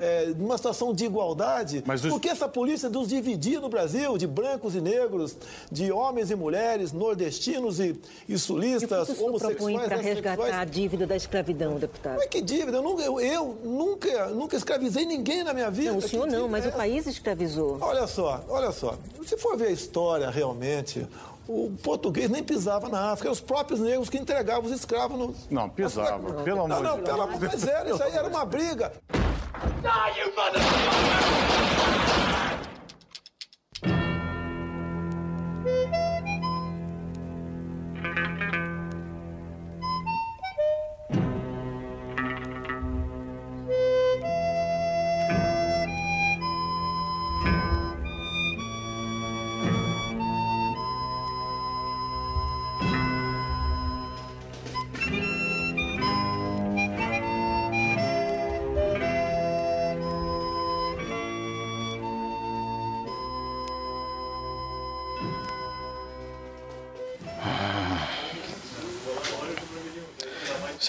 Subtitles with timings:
[0.00, 1.82] é, numa situação de igualdade.
[1.86, 5.36] Mas Por que essa polícia nos dividia no Brasil, de brancos e negros,
[5.70, 7.98] de homens e mulheres, nordestinos e,
[8.28, 12.16] e sulistas, e o que propõe para resgatar a dívida da escravidão, deputado?
[12.16, 12.78] Não é que dívida?
[12.78, 15.92] Eu, nunca, eu, eu nunca, nunca escravizei ninguém na minha vida.
[15.92, 17.78] Não, o senhor que não, mas é o país escravizou.
[17.80, 18.96] Olha só, olha só.
[19.24, 21.06] Se for ver a história realmente,
[21.48, 25.34] o português nem pisava na África, eram os próprios negros que entregavam os escravos no.
[25.50, 26.96] Não, pisava, não, pelo amor de Deus.
[26.96, 28.92] Não, pela, mas era, isso aí era uma briga.
[29.82, 31.49] Die, you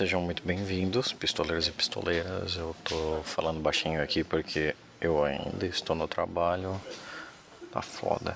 [0.01, 2.55] Sejam muito bem-vindos, pistoleiros e pistoleiras.
[2.55, 6.81] Eu tô falando baixinho aqui porque eu ainda estou no trabalho.
[7.71, 8.35] Tá foda.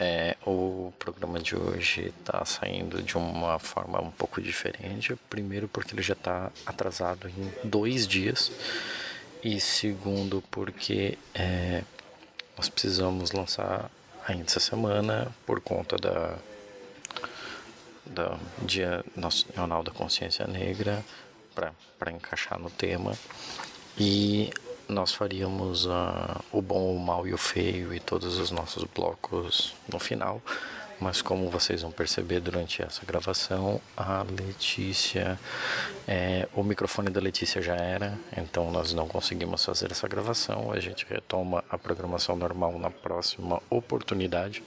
[0.00, 5.14] É, o programa de hoje está saindo de uma forma um pouco diferente.
[5.28, 8.50] Primeiro, porque ele já está atrasado em dois dias.
[9.44, 11.82] E segundo, porque é,
[12.56, 13.90] nós precisamos lançar
[14.26, 16.38] ainda essa semana por conta da
[18.08, 21.04] do Dia Nacional da Consciência Negra
[21.54, 23.12] para encaixar no tema
[23.98, 24.50] e
[24.88, 25.90] nós faríamos uh,
[26.50, 30.40] o bom, o mal e o feio e todos os nossos blocos no final.
[31.00, 35.38] Mas como vocês vão perceber durante essa gravação, a Letícia,
[36.08, 40.72] é, o microfone da Letícia já era, então nós não conseguimos fazer essa gravação.
[40.72, 44.62] A gente retoma a programação normal na próxima oportunidade.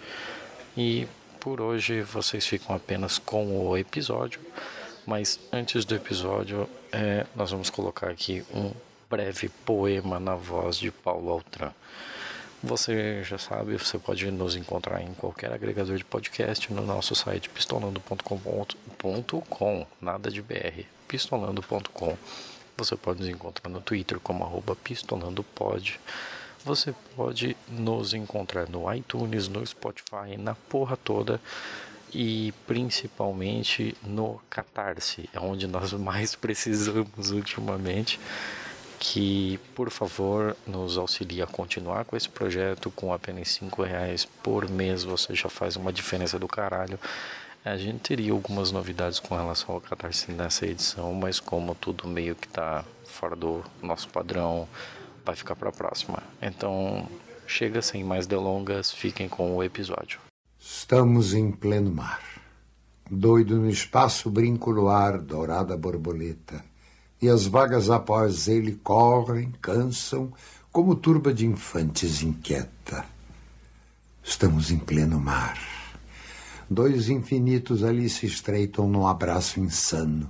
[0.78, 1.06] E
[1.42, 4.40] por hoje vocês ficam apenas com o episódio,
[5.08, 8.72] mas antes do episódio, é, nós vamos colocar aqui um
[9.10, 11.72] breve poema na voz de Paulo Altran.
[12.64, 17.50] Você já sabe, você pode nos encontrar em qualquer agregador de podcast no nosso site
[17.50, 22.16] pistolando.com.com, nada de BR, pistolando.com.
[22.78, 24.78] Você pode nos encontrar no Twitter como arroba.
[26.64, 31.42] Você pode nos encontrar no iTunes, no Spotify, na porra toda
[32.14, 38.20] e principalmente no Catarse, é onde nós mais precisamos ultimamente.
[39.00, 44.70] Que por favor nos auxilie a continuar com esse projeto com apenas cinco reais por
[44.70, 45.04] mês.
[45.04, 47.00] Você já faz uma diferença do caralho.
[47.66, 52.36] A gente teria algumas novidades com relação ao Catarse nessa edição, mas como tudo meio
[52.36, 54.68] que está fora do nosso padrão,
[55.26, 56.22] vai ficar para a próxima.
[56.42, 57.08] Então,
[57.48, 60.20] chega sem mais delongas, fiquem com o episódio.
[60.60, 62.22] Estamos em pleno mar.
[63.10, 66.64] Doido no espaço brinco no ar, dourada borboleta.
[67.22, 70.32] E as vagas após ele correm, cansam,
[70.72, 73.06] como turba de infantes inquieta.
[74.24, 75.58] Estamos em pleno mar.
[76.70, 80.30] Dois infinitos ali se estreitam num abraço insano.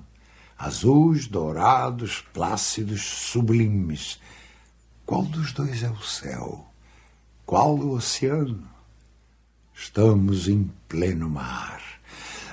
[0.58, 4.20] Azuis, dourados, plácidos, sublimes,
[5.12, 6.66] qual dos dois é o céu?
[7.46, 8.64] Qual o oceano?
[9.76, 11.82] Estamos em pleno mar.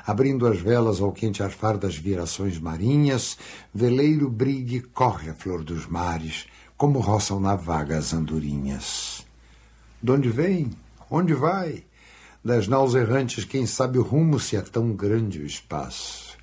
[0.04, 3.38] Abrindo as velas ao quente arfar das virações marinhas,
[3.72, 9.24] veleiro brigue corre a flor dos mares, como roçam na vaga as andorinhas.
[10.02, 10.72] De onde vem?
[11.08, 11.84] Onde vai?
[12.44, 16.36] Das naus errantes, quem sabe o rumo se é tão grande o espaço.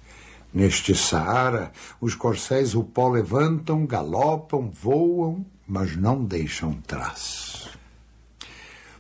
[0.53, 7.69] Neste Saara, os corcéis o pó levantam, galopam, voam, mas não deixam traço.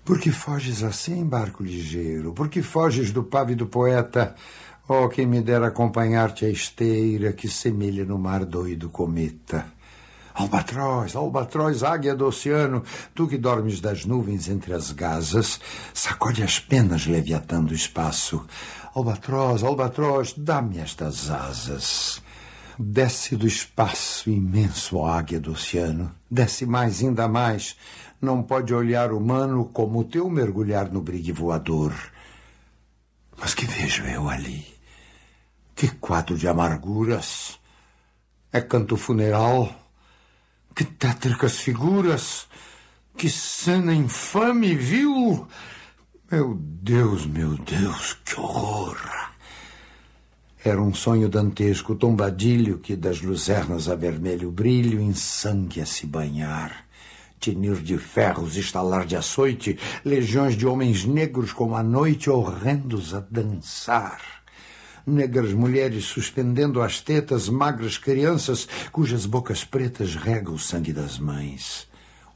[0.03, 2.31] Por que foges assim, barco ligeiro?
[2.31, 4.35] Por que foges do pávido poeta?
[4.87, 9.65] Oh, quem me dera acompanhar-te a esteira que semelha no mar doido cometa.
[10.35, 12.83] Albatroz, albatroz, águia do oceano,
[13.15, 15.59] tu que dormes das nuvens entre as gazas,
[15.93, 18.45] sacode as penas leviatando o espaço.
[18.93, 22.21] Albatroz, albatroz, dá-me estas asas.
[22.77, 26.13] Desce do espaço imenso, ó águia do oceano.
[26.29, 27.75] Desce mais, ainda mais.
[28.21, 31.93] Não pode olhar humano como o teu mergulhar no brigue voador.
[33.37, 34.65] Mas que vejo eu ali?
[35.75, 37.59] Que quadro de amarguras!
[38.51, 39.73] É canto funeral?
[40.75, 42.47] Que tétricas figuras!
[43.17, 45.47] Que cena infame, viu?
[46.29, 48.97] Meu Deus, meu Deus, que horror!
[50.65, 56.07] Era um sonho dantesco, tombadilho que das luzernas a vermelho brilho em sangue a se
[56.07, 56.83] banhar.
[57.39, 63.19] tinir de ferros, estalar de açoite, legiões de homens negros como a noite horrendos a
[63.29, 64.19] dançar.
[65.05, 71.87] Negras mulheres suspendendo as tetas, magras crianças cujas bocas pretas regam o sangue das mães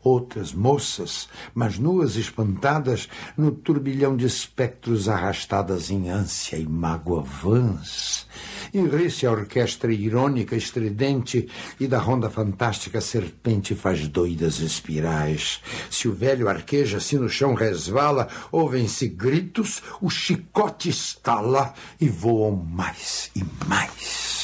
[0.03, 8.27] outras moças, mas nuas espantadas no turbilhão de espectros arrastadas em ânsia e mágoa vãs.
[8.73, 11.47] E ri-se a orquestra irônica, estridente,
[11.79, 15.61] e da ronda fantástica serpente faz doidas espirais.
[15.89, 22.55] Se o velho arqueja, se no chão resvala, ouvem-se gritos, o chicote estala e voam
[22.55, 24.38] mais e mais.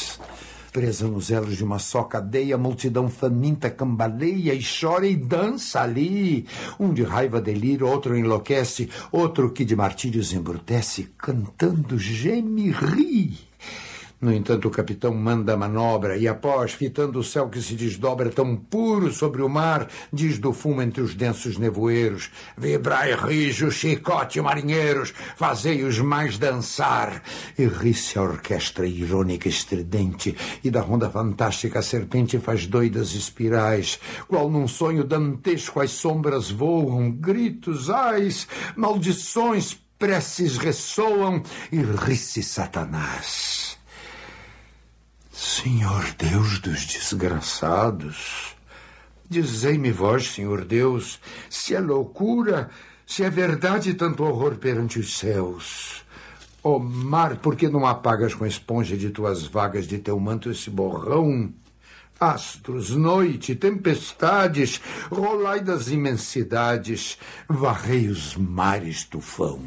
[0.76, 5.80] Presa nos elos de uma só cadeia, a multidão faminta cambaleia e chora e dança
[5.80, 6.46] ali.
[6.78, 13.38] Um de raiva delira, outro enlouquece, outro que de martírios embrutece, cantando geme ri.
[14.26, 18.32] No entanto, o capitão manda a manobra e, após, fitando o céu que se desdobra
[18.32, 24.42] tão puro sobre o mar, diz do fumo entre os densos nevoeiros: Vibrai rijo, chicote,
[24.42, 27.22] marinheiros, fazei-os mais dançar.
[27.56, 34.00] E ri-se a orquestra irônica estridente, e da ronda fantástica a serpente faz doidas espirais,
[34.28, 43.75] qual num sonho dantesco as sombras voam, gritos, ais, maldições, preces ressoam, e ri-se Satanás.
[45.36, 48.56] Senhor Deus dos desgraçados,
[49.30, 52.70] dizei-me vós, Senhor Deus, se é loucura,
[53.06, 56.06] se é verdade tanto horror perante os céus.
[56.64, 60.18] Ó oh, mar, por que não apagas com a esponja de tuas vagas de teu
[60.18, 61.54] manto esse borrão?
[62.18, 64.80] Astros, noite, tempestades,
[65.12, 67.18] rolai das imensidades,
[67.50, 69.60] varrei os mares tufão.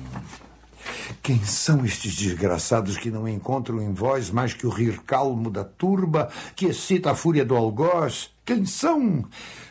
[1.22, 5.64] Quem são estes desgraçados que não encontram em vós mais que o rir calmo da
[5.64, 8.30] turba que excita a fúria do algoz?
[8.44, 9.24] Quem são?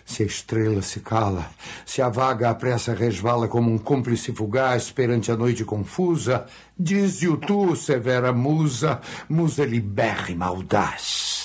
[0.06, 1.50] Se a estrela se cala,
[1.86, 6.46] se a vaga à pressa resvala como um cúmplice fugaz perante a noite confusa,
[6.78, 11.37] dize-o tu, severa musa, musa libérrima audaz.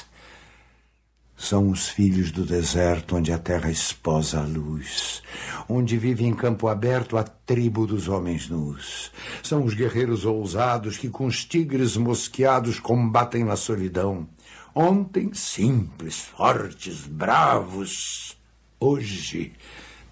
[1.42, 5.24] São os filhos do deserto onde a terra esposa a luz,
[5.68, 9.10] onde vive em campo aberto a tribo dos homens nus.
[9.42, 14.28] São os guerreiros ousados que com os tigres mosqueados combatem na solidão.
[14.72, 18.36] Ontem simples, fortes, bravos.
[18.78, 19.52] Hoje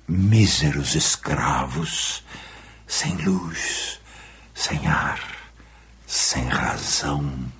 [0.08, 2.24] míseros escravos,
[2.88, 4.00] sem luz,
[4.52, 5.20] sem ar,
[6.08, 7.59] sem razão.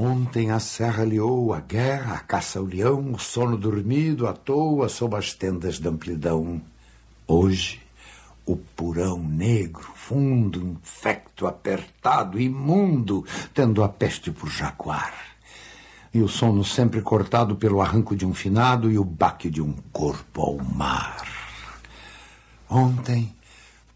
[0.00, 4.88] Ontem a serra liou a guerra, a caça ao leão, o sono dormido à toa
[4.88, 6.62] sob as tendas da amplidão.
[7.26, 7.80] Hoje,
[8.46, 15.12] o purão negro, fundo, infecto, apertado, imundo, tendo a peste por jaguar.
[16.14, 19.72] E o sono sempre cortado pelo arranco de um finado e o baque de um
[19.92, 21.26] corpo ao mar.
[22.70, 23.34] Ontem,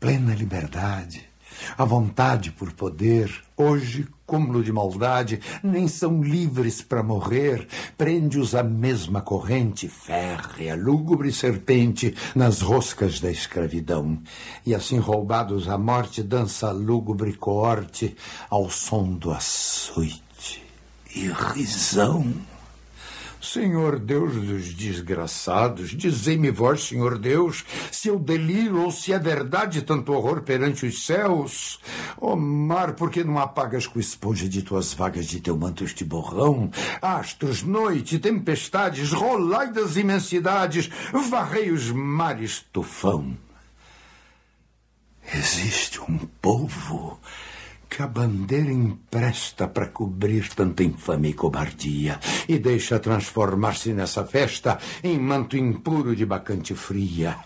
[0.01, 1.32] plena liberdade,
[1.77, 7.69] a vontade por poder, hoje cúmulo de maldade, nem são livres para morrer,
[7.99, 14.19] prende-os a mesma corrente férrea, lúgubre serpente nas roscas da escravidão.
[14.65, 18.17] E assim roubados à morte, dança a lúgubre coorte
[18.49, 20.65] ao som do açoite
[21.15, 22.52] e risão.
[23.43, 29.83] Senhor Deus dos desgraçados, dizei-me vós, Senhor Deus, se eu deliro ou se é verdade
[29.83, 31.81] tanto horror perante os céus.
[32.21, 35.83] Ó oh, mar, por que não apagas com esponja de tuas vagas de teu manto
[35.83, 36.71] este borrão?
[37.03, 40.89] Astros, noite, tempestades, rolai das imensidades,
[41.29, 43.37] varrei os mares tufão.
[45.35, 47.19] Existe um povo
[47.93, 52.19] que a bandeira empresta para cobrir tanta infame e cobardia
[52.49, 57.37] e deixa transformar-se nessa festa em manto impuro de bacante fria.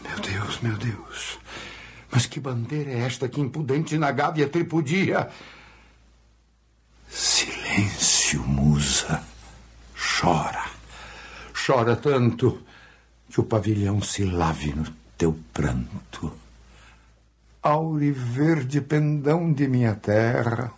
[0.00, 1.40] Meu Deus, meu Deus,
[2.08, 5.28] mas que bandeira é esta que impudente na gávea tripudia?
[7.08, 9.24] Silêncio, musa,
[9.92, 10.70] chora,
[11.52, 12.62] chora tanto
[13.28, 14.86] que o pavilhão se lave no
[15.18, 16.45] teu pranto
[17.66, 20.72] auriverde pendão de minha terra,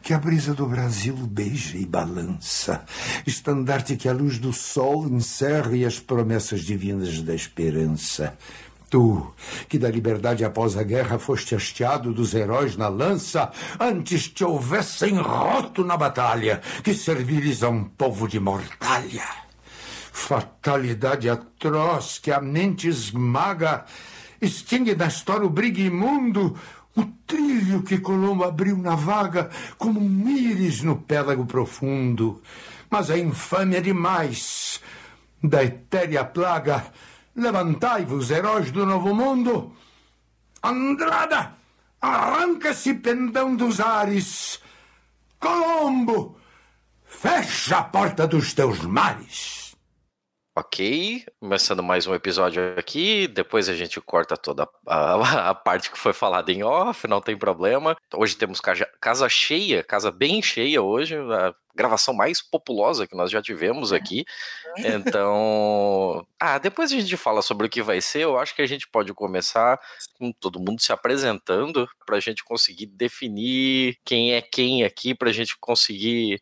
[0.00, 2.82] que a brisa do Brasil beija e balança,
[3.26, 8.38] estandarte que a luz do sol encerra e as promessas divinas da esperança.
[8.88, 9.34] Tu,
[9.68, 15.18] que da liberdade após a guerra foste hasteado dos heróis na lança, antes te houvessem
[15.18, 19.28] roto na batalha, que servires a um povo de mortalha.
[20.10, 23.84] Fatalidade atroz que a mente esmaga
[24.44, 26.56] extingue da história o brigue imundo,
[26.96, 32.40] o trilho que Colombo abriu na vaga como um íris no pélago profundo.
[32.88, 34.80] Mas a infâmia demais.
[35.42, 36.86] da etérea plaga,
[37.36, 39.76] levantai-vos, heróis do novo mundo.
[40.62, 41.52] Andrada,
[42.00, 44.58] arranca-se pendão dos ares.
[45.38, 46.38] Colombo,
[47.04, 49.63] fecha a porta dos teus mares.
[50.56, 53.26] Ok, começando mais um episódio aqui.
[53.26, 57.36] Depois a gente corta toda a, a, parte que foi falada em off, não tem
[57.36, 57.96] problema.
[58.14, 63.32] Hoje temos casa, casa cheia, casa bem cheia hoje, a gravação mais populosa que nós
[63.32, 64.24] já tivemos aqui.
[64.78, 68.20] Então, ah, depois a gente fala sobre o que vai ser.
[68.20, 69.80] Eu acho que a gente pode começar
[70.16, 75.30] com todo mundo se apresentando para a gente conseguir definir quem é quem aqui, para
[75.30, 76.40] a gente conseguir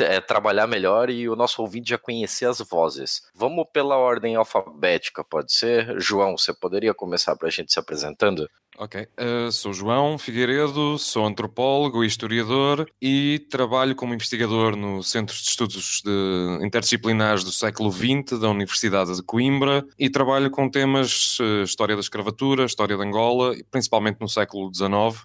[0.00, 3.22] é, trabalhar melhor e o nosso ouvinte já conhecer as vozes.
[3.34, 6.00] Vamos pela ordem alfabética, pode ser?
[6.00, 8.48] João, você poderia começar para a gente se apresentando?
[8.80, 15.34] Ok, uh, sou João Figueiredo, sou antropólogo e historiador e trabalho como investigador no Centro
[15.34, 21.40] de Estudos de Interdisciplinares do século XX da Universidade de Coimbra e trabalho com temas
[21.40, 25.18] uh, história da escravatura, história de Angola, principalmente no século XIX, uh,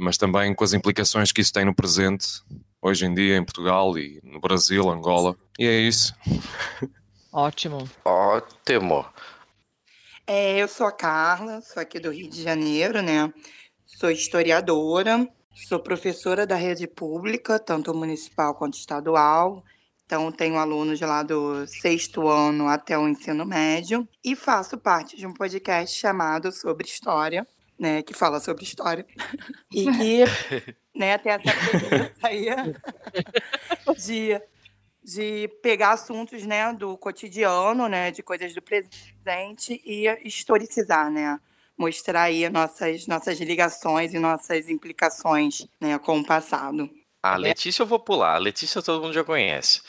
[0.00, 2.26] mas também com as implicações que isso tem no presente
[2.82, 5.36] hoje em dia em Portugal e no Brasil, Angola.
[5.56, 6.12] E é isso.
[7.32, 7.88] Ótimo.
[8.04, 9.06] Ótimo.
[10.26, 13.32] É, eu sou a Carla, sou aqui do Rio de Janeiro, né?
[13.86, 15.26] Sou historiadora,
[15.68, 19.64] sou professora da rede pública, tanto municipal quanto estadual.
[20.04, 25.26] Então, tenho alunos lá do sexto ano até o ensino médio e faço parte de
[25.26, 27.46] um podcast chamado Sobre História,
[27.82, 29.04] né, que fala sobre história
[29.74, 30.24] e que
[30.94, 32.46] né, tem essa premissa aí
[33.98, 34.40] de,
[35.02, 41.40] de pegar assuntos né, do cotidiano, né, de coisas do presente e historicizar, né?
[41.76, 46.88] Mostrar aí nossas, nossas ligações e nossas implicações né, com o passado.
[47.20, 49.82] A Letícia eu vou pular, a Letícia todo mundo já conhece.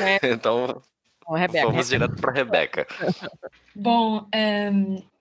[0.00, 0.18] É.
[0.32, 0.80] então
[1.62, 2.86] vamos direto para a Rebeca.
[3.74, 4.70] Bom, é,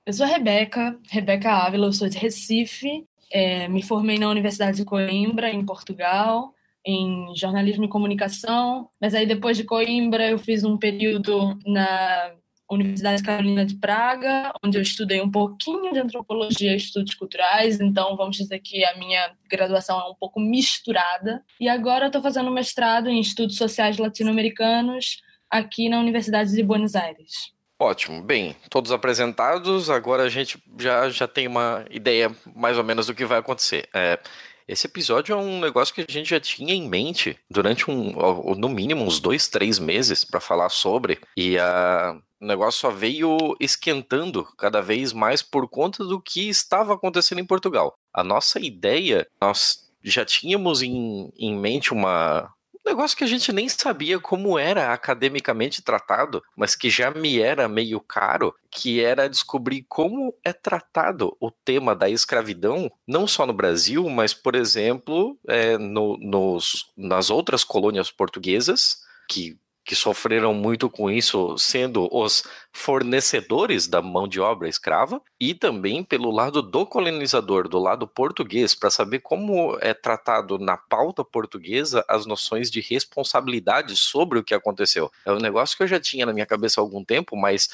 [0.06, 4.78] eu sou a Rebeca, Rebeca Ávila, eu sou de Recife, é, me formei na Universidade
[4.78, 6.54] de Coimbra, em Portugal,
[6.86, 12.36] em jornalismo e comunicação, mas aí depois de Coimbra eu fiz um período na
[12.70, 18.16] Universidade Carolina de Praga, onde eu estudei um pouquinho de antropologia e estudos culturais, então
[18.18, 21.44] vamos dizer que a minha graduação é um pouco misturada.
[21.60, 27.54] E agora estou fazendo mestrado em estudos sociais latino-americanos aqui na Universidade de Buenos Aires.
[27.84, 28.22] Ótimo.
[28.22, 33.14] Bem, todos apresentados, agora a gente já, já tem uma ideia mais ou menos do
[33.14, 33.90] que vai acontecer.
[33.94, 34.18] É,
[34.66, 38.14] esse episódio é um negócio que a gente já tinha em mente durante um,
[38.56, 43.38] no mínimo, uns dois, três meses para falar sobre, e a, o negócio só veio
[43.60, 47.96] esquentando cada vez mais por conta do que estava acontecendo em Portugal.
[48.14, 52.50] A nossa ideia, nós já tínhamos em, em mente uma,
[52.86, 57.68] negócio que a gente nem sabia como era academicamente tratado, mas que já me era
[57.68, 63.54] meio caro, que era descobrir como é tratado o tema da escravidão, não só no
[63.54, 68.98] Brasil, mas, por exemplo, é, no, nos, nas outras colônias portuguesas,
[69.30, 75.54] que que sofreram muito com isso, sendo os fornecedores da mão de obra escrava, e
[75.54, 81.24] também pelo lado do colonizador, do lado português, para saber como é tratado na pauta
[81.24, 85.12] portuguesa as noções de responsabilidade sobre o que aconteceu.
[85.26, 87.68] É um negócio que eu já tinha na minha cabeça há algum tempo, mas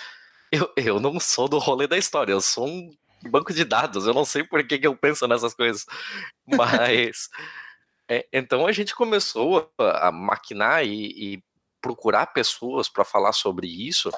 [0.51, 2.89] eu, eu não sou do rolê da história, eu sou um
[3.29, 5.85] banco de dados, eu não sei por que, que eu penso nessas coisas,
[6.47, 7.29] mas.
[8.11, 11.43] É, então a gente começou a, a maquinar e, e
[11.81, 14.11] procurar pessoas para falar sobre isso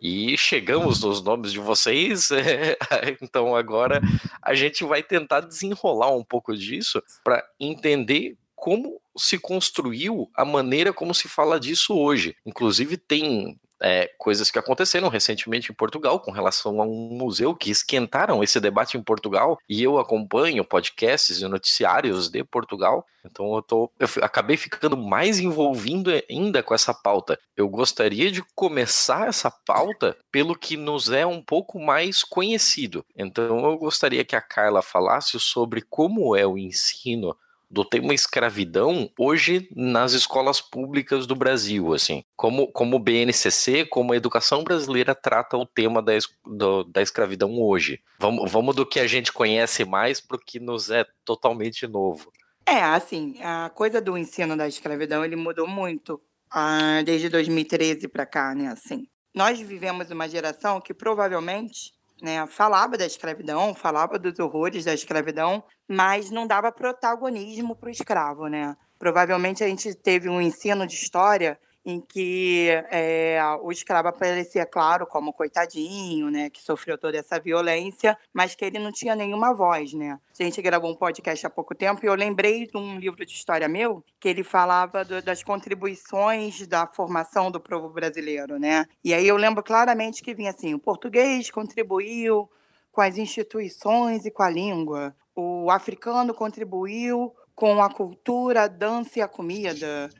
[0.00, 2.76] e chegamos nos nomes de vocês, é,
[3.20, 4.00] então agora
[4.40, 10.92] a gente vai tentar desenrolar um pouco disso para entender como se construiu a maneira
[10.92, 12.36] como se fala disso hoje.
[12.46, 17.70] Inclusive tem é, coisas que aconteceram recentemente em Portugal com relação a um museu que
[17.70, 23.62] esquentaram esse debate em Portugal e eu acompanho podcasts e noticiários de Portugal, então eu,
[23.62, 27.38] tô, eu acabei ficando mais envolvido ainda com essa pauta.
[27.56, 33.04] Eu gostaria de começar essa pauta pelo que nos é um pouco mais conhecido.
[33.16, 37.36] Então eu gostaria que a Carla falasse sobre como é o ensino
[37.70, 44.12] do tema escravidão hoje nas escolas públicas do Brasil, assim, como, como o BNCC, como
[44.12, 46.12] a educação brasileira trata o tema da,
[46.44, 48.00] do, da escravidão hoje.
[48.18, 52.32] Vamos, vamos do que a gente conhece mais para o que nos é totalmente novo.
[52.66, 56.20] É, assim, a coisa do ensino da escravidão, ele mudou muito
[56.50, 59.06] ah, desde 2013 para cá, né, assim.
[59.34, 65.62] Nós vivemos uma geração que provavelmente né, falava da escravidão, falava dos horrores da escravidão,
[65.88, 68.76] mas não dava protagonismo para o escravo, né?
[68.98, 75.06] Provavelmente a gente teve um ensino de história em que é, o escravo aparecia, claro,
[75.06, 79.94] como coitadinho, né, que sofreu toda essa violência, mas que ele não tinha nenhuma voz,
[79.94, 80.18] né.
[80.38, 83.32] A gente gravou um podcast há pouco tempo e eu lembrei de um livro de
[83.32, 88.84] história meu que ele falava do, das contribuições da formação do povo brasileiro, né.
[89.02, 92.50] E aí eu lembro claramente que vinha assim, o português contribuiu
[92.92, 99.20] com as instituições e com a língua, o africano contribuiu com a cultura, a dança
[99.20, 100.10] e a comida,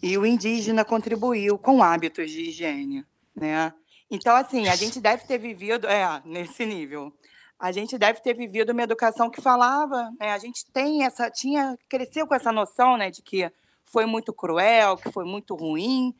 [0.00, 3.04] e o indígena contribuiu com hábitos de higiene,
[3.34, 3.72] né?
[4.08, 7.12] Então, assim, a gente deve ter vivido, é, nesse nível.
[7.58, 10.30] A gente deve ter vivido uma educação que falava, né?
[10.30, 13.50] A gente tem essa, tinha, cresceu com essa noção, né, de que
[13.84, 16.14] foi muito cruel, que foi muito ruim,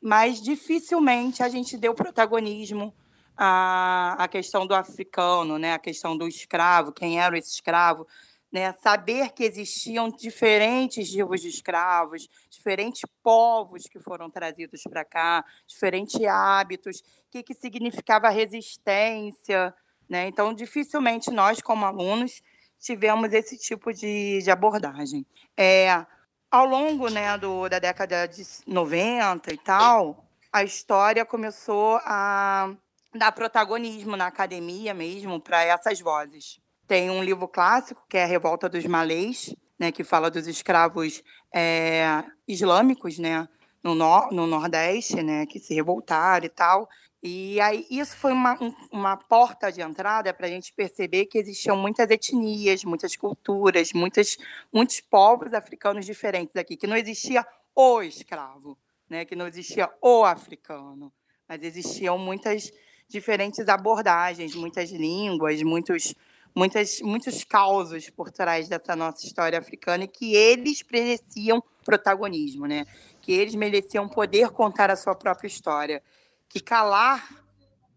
[0.00, 2.94] mas dificilmente a gente deu protagonismo
[3.36, 5.74] à, à questão do africano, né?
[5.74, 8.06] A questão do escravo, quem era esse escravo,
[8.50, 8.72] né?
[8.74, 16.20] Saber que existiam diferentes tipos de escravos, diferentes povos que foram trazidos para cá, diferentes
[16.24, 19.74] hábitos, o que, que significava resistência.
[20.08, 20.28] Né?
[20.28, 22.40] Então, dificilmente nós, como alunos,
[22.78, 25.26] tivemos esse tipo de, de abordagem.
[25.56, 26.06] É,
[26.50, 32.72] ao longo né, do, da década de 90 e tal, a história começou a
[33.14, 36.60] dar protagonismo na academia mesmo para essas vozes.
[36.86, 41.22] Tem um livro clássico, que é A Revolta dos Malês, né, que fala dos escravos
[41.52, 43.48] é, islâmicos né,
[43.82, 46.88] no, no, no Nordeste, né, que se revoltaram e tal.
[47.22, 48.56] E aí isso foi uma,
[48.92, 54.36] uma porta de entrada para a gente perceber que existiam muitas etnias, muitas culturas, muitas,
[54.72, 57.44] muitos povos africanos diferentes aqui, que não existia
[57.74, 61.12] o escravo, né, que não existia o africano,
[61.48, 62.72] mas existiam muitas
[63.08, 66.14] diferentes abordagens, muitas línguas, muitos
[66.56, 72.86] muitas, muitos causos por trás dessa nossa história africana e que eles mereciam protagonismo, né?
[73.20, 76.02] Que eles mereciam poder contar a sua própria história.
[76.48, 77.28] Que calar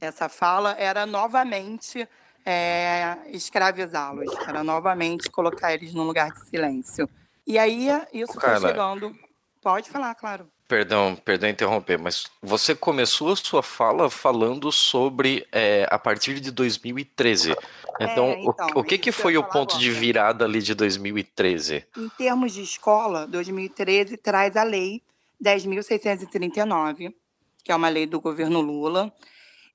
[0.01, 2.07] essa fala era novamente
[2.45, 7.09] é, escravizá-los, era novamente colocar eles num lugar de silêncio.
[7.47, 9.15] E aí isso Carla, foi chegando.
[9.61, 10.51] Pode falar, claro.
[10.69, 16.51] Perdão, perdão interromper, mas você começou a sua fala falando sobre é, a partir de
[16.51, 17.55] 2013.
[17.99, 19.79] Então, é, então o, o, que, que foi o ponto agora.
[19.79, 21.87] de virada ali de 2013?
[21.97, 25.01] Em termos de escola, 2013 traz a lei
[25.43, 27.15] 10.639,
[27.63, 29.11] que é uma lei do governo Lula,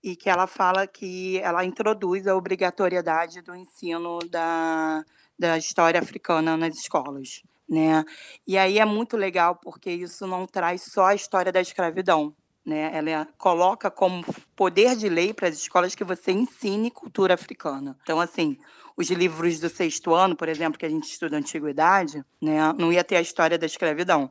[0.01, 5.05] e que ela fala que ela introduz a obrigatoriedade do ensino da,
[5.37, 7.43] da história africana nas escolas
[7.75, 8.05] né?
[8.47, 12.35] E aí é muito legal porque isso não traz só a história da escravidão,
[12.65, 12.91] né?
[12.95, 17.99] Ela coloca como poder de lei para as escolas que você ensine cultura africana.
[18.03, 18.57] Então, assim,
[18.97, 22.73] os livros do sexto ano, por exemplo, que a gente estuda antiguidade, né?
[22.79, 24.31] Não ia ter a história da escravidão,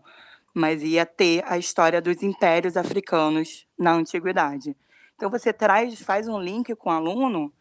[0.53, 4.75] mas ia ter a história dos impérios africanos na antiguidade.
[5.15, 7.53] Então, você traz, faz um link com o aluno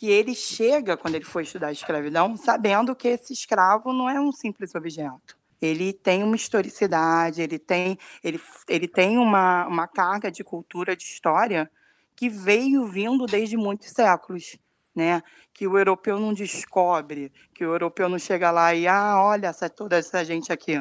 [0.00, 4.18] que ele chega, quando ele foi estudar a escravidão, sabendo que esse escravo não é
[4.18, 5.36] um simples objeto.
[5.60, 11.02] Ele tem uma historicidade, ele tem, ele, ele tem uma, uma carga de cultura, de
[11.02, 11.70] história,
[12.16, 14.56] que veio vindo desde muitos séculos.
[14.96, 15.22] Né?
[15.52, 19.68] Que o europeu não descobre, que o europeu não chega lá e, ah, olha essa,
[19.68, 20.80] toda essa gente aqui.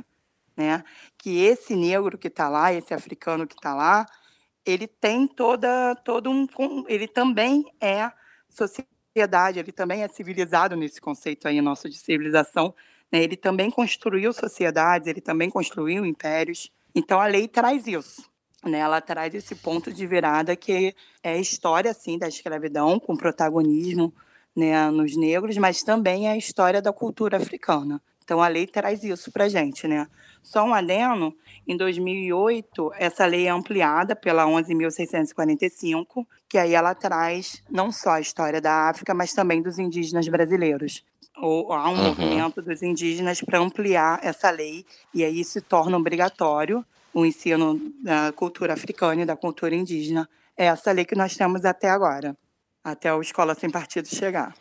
[0.56, 0.82] Né?
[1.18, 4.06] Que esse negro que está lá, esse africano que está lá,
[4.66, 6.48] ele tem toda, todo um.
[6.88, 8.10] Ele também é
[8.48, 8.88] social
[9.60, 12.74] ele também é civilizado nesse conceito aí nosso de civilização,
[13.12, 13.24] né?
[13.24, 16.72] ele também construiu sociedades, ele também construiu impérios.
[16.94, 18.30] Então a lei traz isso,
[18.64, 18.80] né?
[18.80, 24.14] Ela traz esse ponto de virada que é a história assim da escravidão com protagonismo,
[24.56, 28.02] né, nos negros, mas também é a história da cultura africana.
[28.30, 30.06] Então a lei traz isso para gente, né?
[30.44, 31.36] Só um adeno,
[31.68, 38.22] em 2008, essa lei é ampliada pela 11.645, que aí ela traz não só a
[38.22, 41.04] história da África, mas também dos indígenas brasileiros.
[41.42, 42.04] Ou há um uhum.
[42.04, 48.32] movimento dos indígenas para ampliar essa lei, e aí se torna obrigatório o ensino da
[48.32, 50.30] cultura africana e da cultura indígena.
[50.56, 52.38] É essa lei que nós temos até agora,
[52.84, 54.54] até o Escola Sem Partido chegar.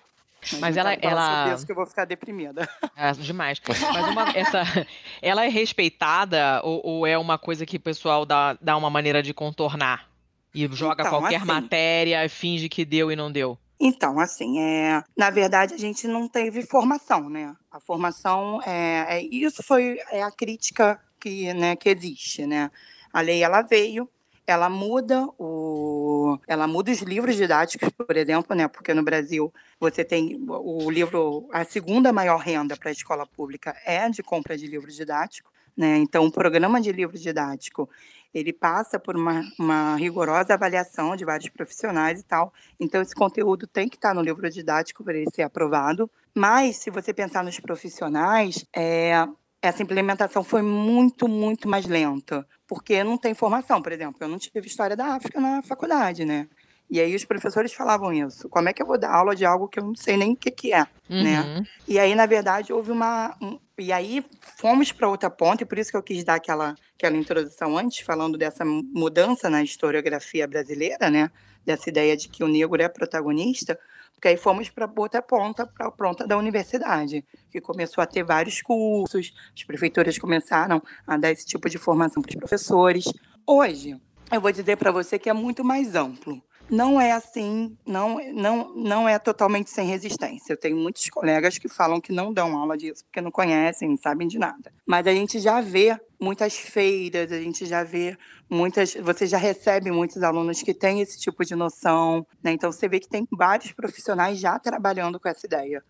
[0.61, 0.95] Mas ela.
[0.95, 1.57] ela...
[1.65, 2.69] Que eu vou ficar deprimida.
[2.97, 3.61] É, demais.
[3.67, 4.87] Mas uma, essa,
[5.21, 9.23] ela é respeitada ou, ou, é uma coisa que o pessoal dá, dá uma maneira
[9.23, 10.09] de contornar?
[10.55, 13.59] E joga então, qualquer assim, matéria e finge que deu e não deu?
[13.81, 17.55] Então, assim, é, na verdade, a gente não teve formação, né?
[17.71, 22.71] A formação, é, é isso foi é a crítica que, né, que existe, né?
[23.13, 24.09] A lei, ela veio,
[24.47, 25.98] ela muda o
[26.47, 28.69] ela muda os livros didáticos, por exemplo, né?
[28.69, 33.77] Porque no Brasil você tem o livro a segunda maior renda para a escola pública
[33.85, 35.99] é de compra de livro didático, Né?
[35.99, 37.89] Então, o programa de livro didático
[38.35, 42.53] ele passa por uma, uma, rigorosa avaliação de vários profissionais e tal.
[42.79, 46.11] Então, esse conteúdo tem que estar no livro didático para ele ser aprovado.
[46.35, 49.27] Mas, se você pensar nos profissionais, é,
[49.63, 53.83] essa implementação foi muito, muito mais lenta, porque não tem formação.
[53.83, 56.47] Por exemplo, eu não tive história da África na faculdade, né?
[56.91, 58.49] E aí os professores falavam isso.
[58.49, 60.37] Como é que eu vou dar aula de algo que eu não sei nem o
[60.37, 61.41] que, que é, né?
[61.41, 61.61] uhum.
[61.61, 61.67] né?
[61.87, 63.37] E aí, na verdade, houve uma...
[63.43, 64.25] Um, e aí
[64.57, 68.01] fomos para outra ponta, e por isso que eu quis dar aquela, aquela introdução antes,
[68.01, 71.31] falando dessa mudança na historiografia brasileira, né?
[71.65, 73.79] Dessa ideia de que o negro é protagonista,
[74.19, 78.25] porque aí fomos para outra ponta, para a ponta da universidade, que começou a ter
[78.25, 83.05] vários cursos, as prefeituras começaram a dar esse tipo de formação para os professores.
[83.47, 83.97] Hoje,
[84.33, 88.75] eu vou dizer para você que é muito mais amplo não é assim, não, não,
[88.75, 90.53] não é totalmente sem resistência.
[90.53, 93.97] Eu tenho muitos colegas que falam que não dão aula disso porque não conhecem, não
[93.97, 94.73] sabem de nada.
[94.87, 98.17] Mas a gente já vê muitas feiras, a gente já vê
[98.51, 102.53] muitas, você já recebe muitos alunos que têm esse tipo de noção, né?
[102.53, 105.83] Então você vê que tem vários profissionais já trabalhando com essa ideia,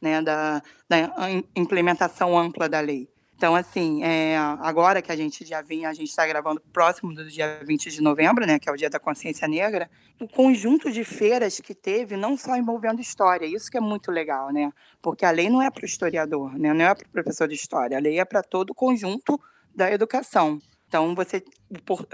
[0.00, 3.08] né, da, da implementação ampla da lei.
[3.36, 7.28] Então, assim, é, agora que a gente já vinha, a gente está gravando próximo do
[7.28, 11.04] dia 20 de novembro, né, que é o Dia da Consciência Negra, o conjunto de
[11.04, 14.72] feiras que teve, não só envolvendo história, isso que é muito legal, né?
[15.02, 16.72] Porque a lei não é para o historiador, né?
[16.72, 19.38] não é para o professor de história, a lei é para todo o conjunto
[19.74, 20.58] da educação.
[20.88, 21.44] Então, você,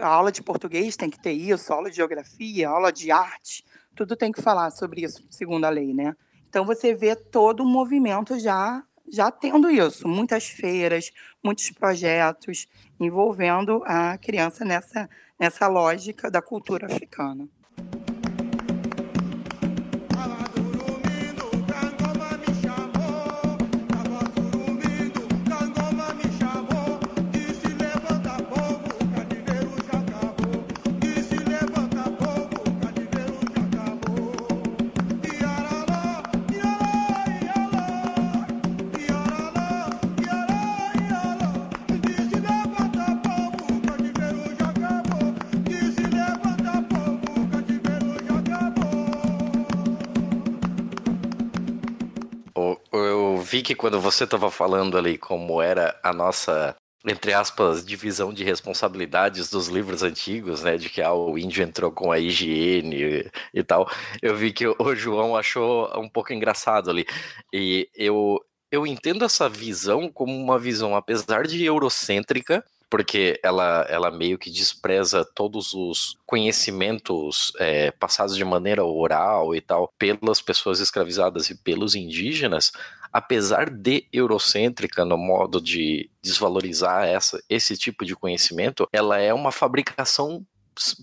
[0.01, 4.17] a aula de português tem que ter isso, aula de geografia, aula de arte, tudo
[4.17, 6.17] tem que falar sobre isso, segundo a lei, né?
[6.49, 11.11] Então, você vê todo o movimento já já tendo isso, muitas feiras,
[11.43, 12.67] muitos projetos
[12.99, 17.49] envolvendo a criança nessa, nessa lógica da cultura africana.
[53.53, 58.45] Vi que quando você estava falando ali como era a nossa entre aspas, divisão de
[58.45, 60.77] responsabilidades dos livros antigos, né?
[60.77, 63.91] De que ah, o índio entrou com a higiene e, tal.
[64.23, 67.05] Eu vi que o João achou um pouco engraçado ali.
[67.53, 74.11] E eu, eu entendo essa visão como uma visão, apesar de eurocêntrica, porque ela, ela
[74.11, 80.79] meio que despreza todos os conhecimentos é, passados de maneira oral e tal pelas pessoas
[80.79, 82.71] escravizadas e pelos indígenas,
[83.13, 89.53] apesar de eurocêntrica no modo de desvalorizar essa, esse tipo de conhecimento, ela é uma
[89.53, 90.45] fabricação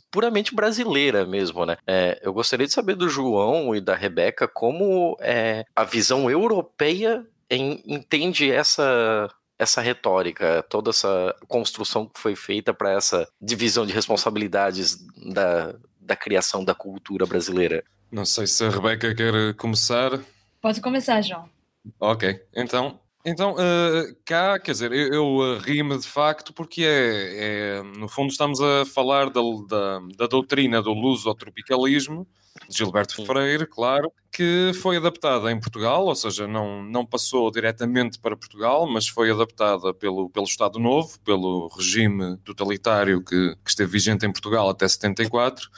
[0.09, 1.77] puramente brasileira mesmo, né?
[1.85, 7.23] É, eu gostaria de saber do João e da Rebeca como é, a visão europeia
[7.49, 13.91] em, entende essa essa retórica, toda essa construção que foi feita para essa divisão de
[13.91, 14.97] responsabilidades
[15.33, 17.83] da, da criação da cultura brasileira.
[18.09, 20.17] Não sei se a Rebeca quer começar.
[20.61, 21.49] Pode começar, João.
[21.99, 27.77] Ok, então então, uh, cá, quer dizer, eu, eu uh, ri-me de facto porque é,
[27.77, 32.25] é, no fundo estamos a falar da, da, da doutrina do luso-tropicalismo,
[32.69, 38.17] de Gilberto Freire, claro, que foi adaptada em Portugal, ou seja, não, não passou diretamente
[38.19, 43.91] para Portugal, mas foi adaptada pelo, pelo Estado Novo, pelo regime totalitário que, que esteve
[43.91, 45.69] vigente em Portugal até 74,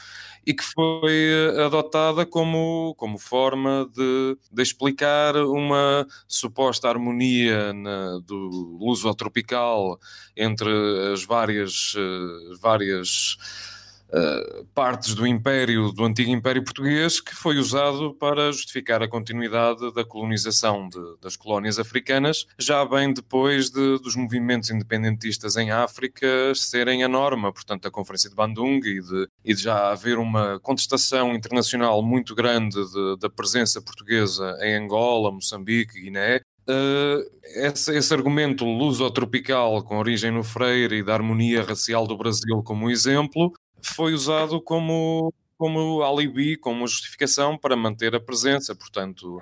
[0.45, 8.19] e que foi eh, adotada como, como forma de, de explicar uma suposta harmonia na,
[8.19, 9.99] do luso-tropical
[10.36, 10.69] entre
[11.13, 13.38] as várias, uh, várias
[14.12, 19.93] uh, partes do Império, do antigo Império Português, que foi usado para justificar a continuidade
[19.93, 26.28] da colonização de, das colónias africanas, já bem depois de, dos movimentos independentistas em África
[26.56, 30.60] serem a norma, portanto, a Conferência de Bandung e de, e de já haver uma
[30.60, 38.13] contestação internacional muito grande de, da presença portuguesa em Angola, Moçambique, Guiné, Uh, esse, esse,
[38.13, 43.52] argumento luso-tropical com origem no Freire e da harmonia racial do Brasil como exemplo
[43.84, 48.76] foi usado como, como alibi, como justificação para manter a presença.
[48.76, 49.41] Portanto,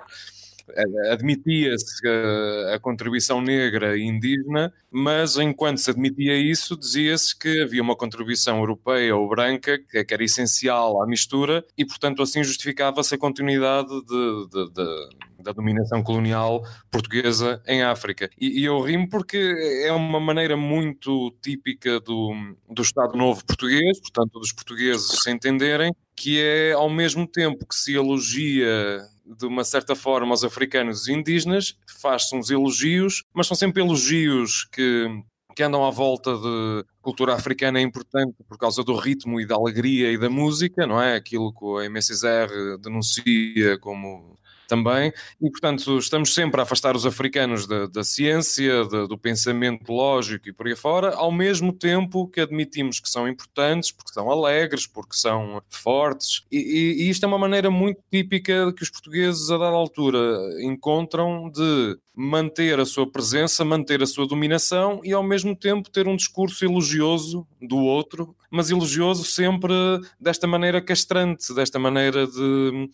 [1.10, 7.82] admitia-se a, a, contribuição negra e indígena, mas enquanto se admitia isso, dizia-se que havia
[7.82, 13.14] uma contribuição europeia ou branca que, que era essencial à mistura e, portanto, assim justificava-se
[13.14, 18.30] a continuidade de, de, de da dominação colonial portuguesa em África.
[18.40, 22.32] E, e eu rimo porque é uma maneira muito típica do,
[22.68, 27.74] do Estado Novo português, portanto, dos portugueses se entenderem, que é ao mesmo tempo que
[27.74, 29.00] se elogia
[29.38, 34.64] de uma certa forma aos africanos e indígenas, faz-se uns elogios, mas são sempre elogios
[34.72, 35.06] que,
[35.54, 39.54] que andam à volta de cultura africana é importante por causa do ritmo e da
[39.54, 41.16] alegria e da música, não é?
[41.16, 44.38] Aquilo que a MSR denuncia como
[44.70, 50.48] também, e portanto estamos sempre a afastar os africanos da, da ciência, do pensamento lógico
[50.48, 54.86] e por aí fora, ao mesmo tempo que admitimos que são importantes, porque são alegres,
[54.86, 59.50] porque são fortes, e, e, e isto é uma maneira muito típica que os portugueses
[59.50, 65.22] a dada altura encontram de manter a sua presença, manter a sua dominação e ao
[65.22, 69.72] mesmo tempo ter um discurso elogioso do outro, mas elogioso sempre
[70.20, 72.88] desta maneira castrante, desta maneira de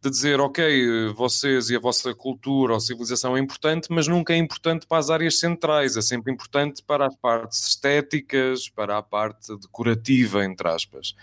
[0.00, 4.36] de dizer, ok, vocês e a vossa cultura ou civilização é importante, mas nunca é
[4.36, 9.56] importante para as áreas centrais, é sempre importante para as partes estéticas, para a parte
[9.58, 11.16] decorativa, entre aspas.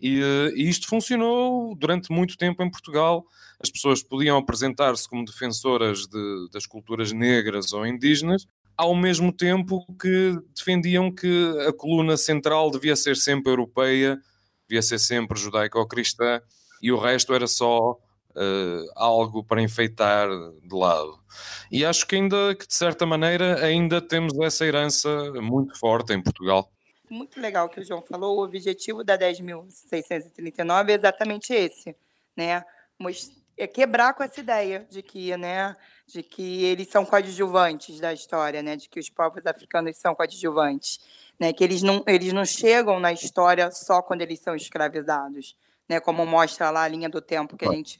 [0.00, 3.26] E, eh, e isto funcionou durante muito tempo em Portugal.
[3.58, 9.84] As pessoas podiam apresentar-se como defensoras de, das culturas negras ou indígenas, ao mesmo tempo
[10.00, 14.16] que defendiam que a coluna central devia ser sempre europeia,
[14.68, 16.40] devia ser sempre judaico-cristã,
[16.80, 17.98] e o resto era só
[18.36, 21.18] uh, algo para enfeitar de lado.
[21.70, 26.22] E acho que ainda que de certa maneira ainda temos essa herança muito forte em
[26.22, 26.70] Portugal.
[27.08, 28.38] Muito legal que o João falou.
[28.38, 31.94] O objetivo da 10.639 é exatamente esse,
[32.34, 32.64] né?
[33.56, 38.62] É quebrar com essa ideia de que, né, de que eles são coadjuvantes da história,
[38.62, 41.00] né, de que os povos africanos são coadjuvantes,
[41.38, 45.54] né, que eles não, eles não chegam na história só quando eles são escravizados,
[45.92, 47.98] né, como mostra lá a linha do tempo que a gente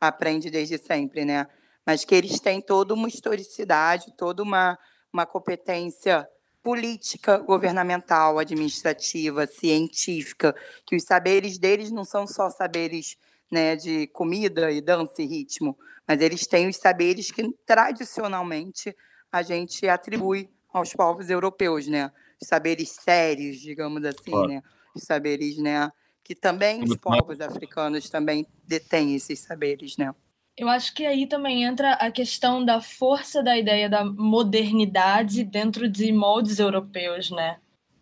[0.00, 1.46] aprende desde sempre, né?
[1.84, 4.78] Mas que eles têm toda uma historicidade, toda uma,
[5.12, 6.26] uma competência
[6.62, 13.16] política, governamental, administrativa, científica, que os saberes deles não são só saberes
[13.52, 18.96] né, de comida e dança e ritmo, mas eles têm os saberes que tradicionalmente
[19.30, 22.10] a gente atribui aos povos europeus, né?
[22.40, 24.48] Os saberes sérios, digamos assim, claro.
[24.48, 24.62] né?
[24.94, 25.90] Os saberes, né?
[26.26, 30.12] Que também os povos africanos também detêm esses saberes, né?
[30.56, 35.88] Eu acho que aí também entra a questão da força da ideia da modernidade dentro
[35.88, 37.58] de moldes europeus, né?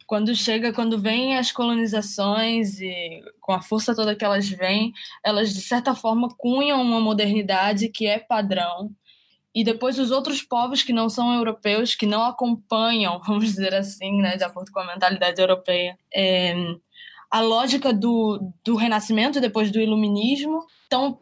[0.06, 5.52] Quando chega, quando vem as colonizações e com a força toda que elas vêm, elas
[5.52, 8.90] de certa forma cunham uma modernidade que é padrão.
[9.54, 14.22] E depois os outros povos que não são europeus, que não acompanham, vamos dizer assim,
[14.22, 16.54] né, de acordo com a mentalidade europeia, é,
[17.34, 21.18] a lógica do, do Renascimento, depois do Iluminismo, estão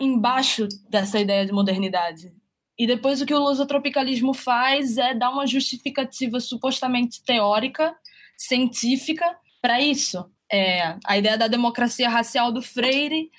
[0.00, 2.32] embaixo dessa ideia de modernidade.
[2.78, 7.94] E depois o que o lusotropicalismo faz é dar uma justificativa supostamente teórica,
[8.38, 10.24] científica, para isso.
[10.50, 13.30] É, a ideia da democracia racial do Freire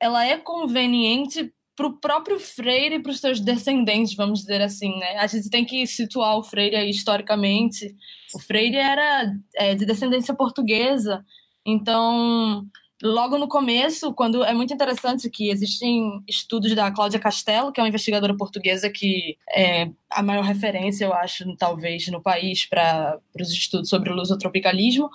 [0.00, 4.96] ela é conveniente para o próprio Freire e para os seus descendentes, vamos dizer assim,
[4.98, 5.16] né?
[5.18, 7.94] A gente tem que situar o Freire aí historicamente.
[8.34, 11.24] O Freire era é, de descendência portuguesa,
[11.66, 12.64] então
[13.02, 17.82] logo no começo, quando é muito interessante que existem estudos da Cláudia Castelo, que é
[17.82, 23.52] uma investigadora portuguesa que é a maior referência, eu acho, talvez no país para os
[23.52, 25.10] estudos sobre o lusotropicalismo,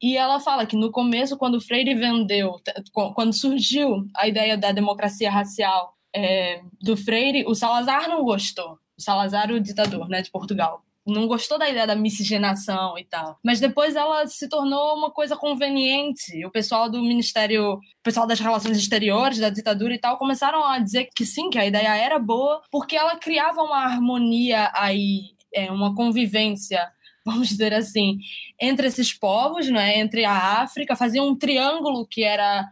[0.00, 2.60] e ela fala que no começo, quando Freire vendeu,
[2.92, 8.78] quando surgiu a ideia da democracia racial é, do Freire, o Salazar não gostou.
[8.96, 10.84] O Salazar, o ditador né, de Portugal.
[11.04, 13.36] Não gostou da ideia da miscigenação e tal.
[13.42, 16.44] Mas depois ela se tornou uma coisa conveniente.
[16.46, 20.78] O pessoal do Ministério, o pessoal das Relações Exteriores, da ditadura e tal, começaram a
[20.78, 25.72] dizer que sim, que a ideia era boa, porque ela criava uma harmonia aí, é,
[25.72, 26.80] uma convivência
[27.24, 28.18] vamos dizer assim,
[28.60, 32.68] entre esses povos, né, entre a África, fazia um triângulo que era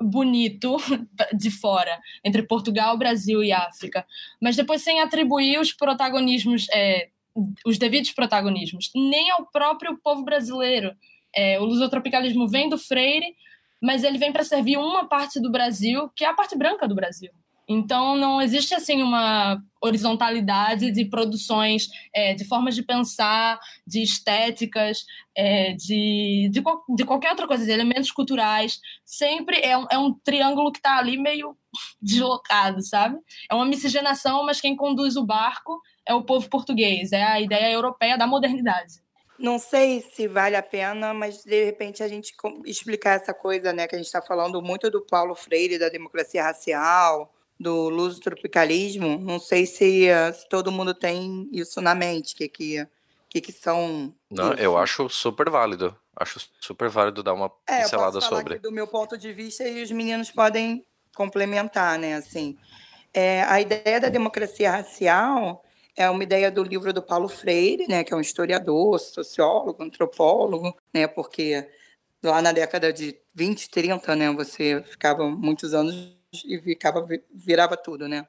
[0.00, 0.76] bonito
[1.36, 4.06] de fora, entre Portugal, Brasil e África,
[4.40, 7.08] mas depois sem atribuir os protagonismos, é,
[7.64, 10.94] os devidos protagonismos, nem ao próprio povo brasileiro.
[11.34, 13.36] É, o lusotropicalismo vem do Freire,
[13.80, 16.94] mas ele vem para servir uma parte do Brasil, que é a parte branca do
[16.94, 17.30] Brasil.
[17.68, 25.04] Então, não existe assim uma horizontalidade de produções, é, de formas de pensar, de estéticas,
[25.36, 26.62] é, de, de,
[26.96, 28.80] de, qualquer outra coisa, de elementos culturais.
[29.04, 31.54] Sempre é um, é um triângulo que está ali meio
[32.00, 33.18] deslocado, sabe?
[33.50, 37.70] É uma miscigenação, mas quem conduz o barco é o povo português, é a ideia
[37.70, 38.94] europeia da modernidade.
[39.38, 43.86] Não sei se vale a pena, mas de repente a gente explicar essa coisa, né?
[43.86, 49.40] Que a gente está falando muito do Paulo Freire, da democracia racial, do luso-tropicalismo, não
[49.40, 52.86] sei se, uh, se, todo mundo tem isso na mente, que que,
[53.28, 54.14] que, que são...
[54.30, 54.62] Não, isso.
[54.62, 55.96] eu acho super válido.
[56.14, 58.58] Acho super válido dar uma é, pincelada sobre.
[58.58, 62.14] do meu ponto de vista e os meninos podem complementar, né?
[62.14, 62.56] Assim,
[63.14, 65.64] é, a ideia da democracia racial
[65.96, 68.02] é uma ideia do livro do Paulo Freire, né?
[68.02, 71.06] Que é um historiador, sociólogo, antropólogo, né?
[71.06, 71.68] Porque
[72.22, 74.32] lá na década de 20, 30, né?
[74.32, 78.26] Você ficava muitos anos e ficava, virava tudo, né?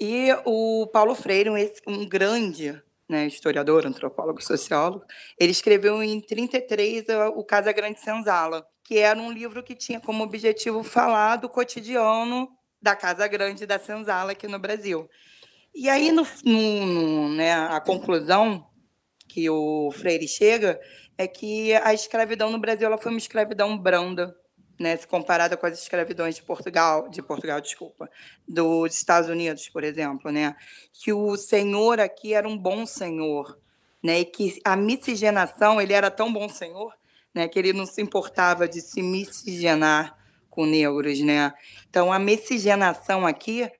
[0.00, 5.04] E o Paulo Freire, um, um grande né, historiador, antropólogo, sociólogo,
[5.38, 10.22] ele escreveu em 33 o Casa Grande Senzala, que era um livro que tinha como
[10.22, 12.48] objetivo falar do cotidiano
[12.80, 15.08] da Casa Grande da Senzala aqui no Brasil.
[15.74, 18.66] E aí, no, no, no, né, a conclusão
[19.26, 20.80] que o Freire chega
[21.16, 24.34] é que a escravidão no Brasil ela foi uma escravidão branda,
[24.78, 28.08] né, se comparada com as escravidões de Portugal, de Portugal, desculpa,
[28.46, 30.54] dos Estados Unidos, por exemplo, né,
[30.92, 33.58] que o senhor aqui era um bom senhor,
[34.02, 36.94] né, e que a miscigenação, ele era tão bom senhor,
[37.34, 40.16] né, que ele não se importava de se miscigenar
[40.48, 41.52] com negros, né.
[41.90, 43.70] Então a miscigenação aqui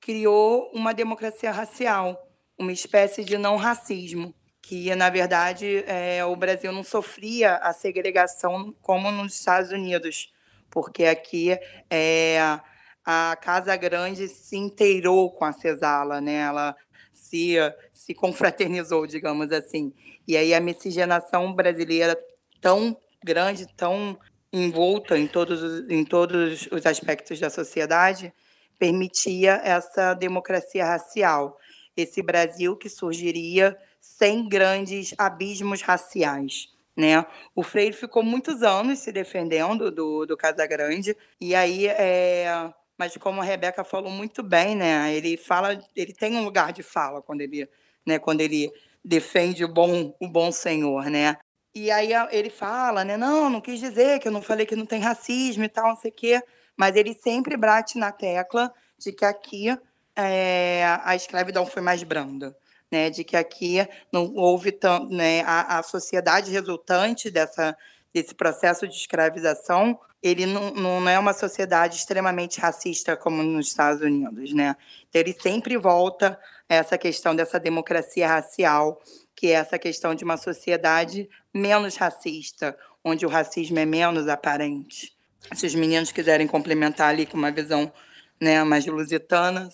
[0.00, 2.28] criou uma democracia racial,
[2.58, 8.74] uma espécie de não racismo, que na verdade é, o Brasil não sofria a segregação
[8.80, 10.32] como nos Estados Unidos,
[10.74, 11.56] porque aqui
[11.88, 12.58] é,
[13.06, 16.40] a Casa Grande se inteirou com a Cesala, né?
[16.40, 16.74] Ela
[17.12, 17.54] se,
[17.92, 19.94] se confraternizou, digamos assim.
[20.26, 22.18] E aí a miscigenação brasileira
[22.60, 24.18] tão grande, tão
[24.52, 28.34] envolta em todos, em todos os aspectos da sociedade,
[28.76, 31.56] permitia essa democracia racial.
[31.96, 36.73] Esse Brasil que surgiria sem grandes abismos raciais.
[36.96, 37.24] Né?
[37.54, 42.72] O Freire ficou muitos anos se defendendo do, do Casagrande, e aí, é...
[42.96, 45.12] mas como a Rebeca falou muito bem, né?
[45.12, 47.68] ele fala, ele tem um lugar de fala quando ele,
[48.06, 48.18] né?
[48.18, 48.70] quando ele
[49.04, 51.36] defende o bom, o bom senhor, né?
[51.74, 53.16] E aí ele fala, né?
[53.16, 55.96] Não, não quis dizer que eu não falei que não tem racismo e tal, não
[55.96, 56.40] sei o quê,
[56.76, 59.76] mas ele sempre bate na tecla de que aqui
[60.14, 62.56] é, a escravidão foi mais branda
[62.90, 67.76] né, de que aqui não houve tão, né, a, a sociedade resultante dessa,
[68.12, 74.00] desse processo de escravização, ele não, não é uma sociedade extremamente racista como nos Estados
[74.00, 74.74] Unidos, né?
[75.08, 79.02] Então, ele sempre volta a essa questão dessa democracia racial,
[79.36, 85.12] que é essa questão de uma sociedade menos racista, onde o racismo é menos aparente.
[85.52, 87.92] Se os meninos quiserem complementar ali com uma visão
[88.40, 89.68] né, mais lusitana.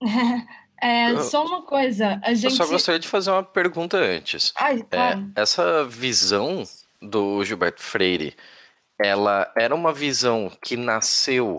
[0.84, 2.44] É, só uma coisa, a gente...
[2.44, 4.52] Eu só gostaria de fazer uma pergunta antes.
[4.54, 5.32] Ai, claro.
[5.34, 6.62] é, essa visão
[7.00, 8.36] do Gilberto Freire,
[8.98, 11.58] ela era uma visão que nasceu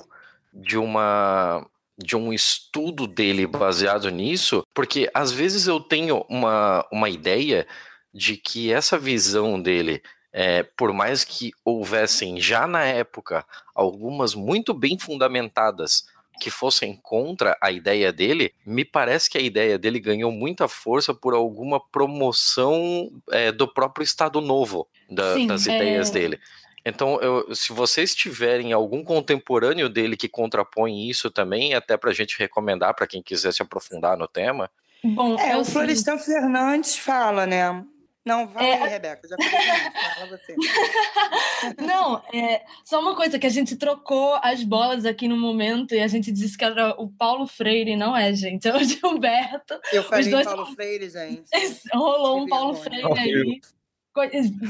[0.53, 1.65] de uma
[1.97, 7.65] de um estudo dele baseado nisso, porque às vezes eu tenho uma, uma ideia
[8.13, 14.73] de que essa visão dele, é, por mais que houvessem já na época algumas muito
[14.73, 16.05] bem fundamentadas
[16.39, 21.13] que fossem contra a ideia dele, me parece que a ideia dele ganhou muita força
[21.13, 26.13] por alguma promoção é, do próprio Estado Novo da, Sim, das ideias é...
[26.13, 26.39] dele.
[26.85, 32.13] Então, eu, se vocês tiverem algum contemporâneo dele que contrapõe isso também, até para a
[32.13, 34.69] gente recomendar para quem quiser se aprofundar no tema.
[35.03, 37.83] Bom, é, o Florestan Fernandes fala, né?
[38.25, 38.87] Não, vai, é...
[38.87, 40.55] Rebeca, já fala você.
[41.77, 45.99] Não, é só uma coisa que a gente trocou as bolas aqui no momento e
[45.99, 48.67] a gente disse que era o Paulo Freire, não é, gente?
[48.67, 49.79] É o Gilberto.
[49.93, 50.45] Eu falei dois...
[50.45, 51.43] Paulo Freire, gente.
[51.93, 53.61] Rolou um Paulo Freire aí.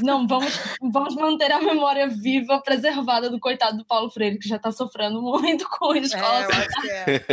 [0.02, 4.56] Não, vamos, vamos manter a memória viva, preservada do coitado do Paulo Freire, que já
[4.56, 6.40] está sofrendo muito com a escola.
[6.40, 7.24] É, eu acho que é.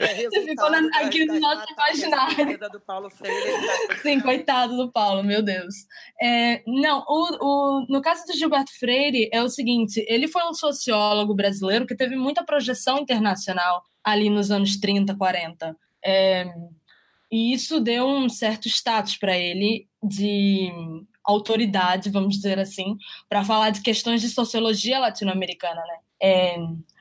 [0.24, 2.58] é Você ficou na, aqui no nosso imaginário.
[2.72, 5.74] Do Paulo Freire, tá Sim, coitado do Paulo, meu Deus.
[6.20, 10.54] É, não, o, o, no caso do Gilberto Freire, é o seguinte: ele foi um
[10.54, 15.76] sociólogo brasileiro que teve muita projeção internacional ali nos anos 30, 40.
[16.04, 16.46] É,
[17.30, 20.72] e isso deu um certo status para ele de
[21.28, 22.96] autoridade, vamos dizer assim,
[23.28, 25.98] para falar de questões de sociologia latino-americana, né?
[26.20, 26.56] É,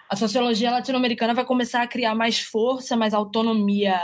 [0.10, 4.00] a sociologia latino-americana vai começar a criar mais força, mais autonomia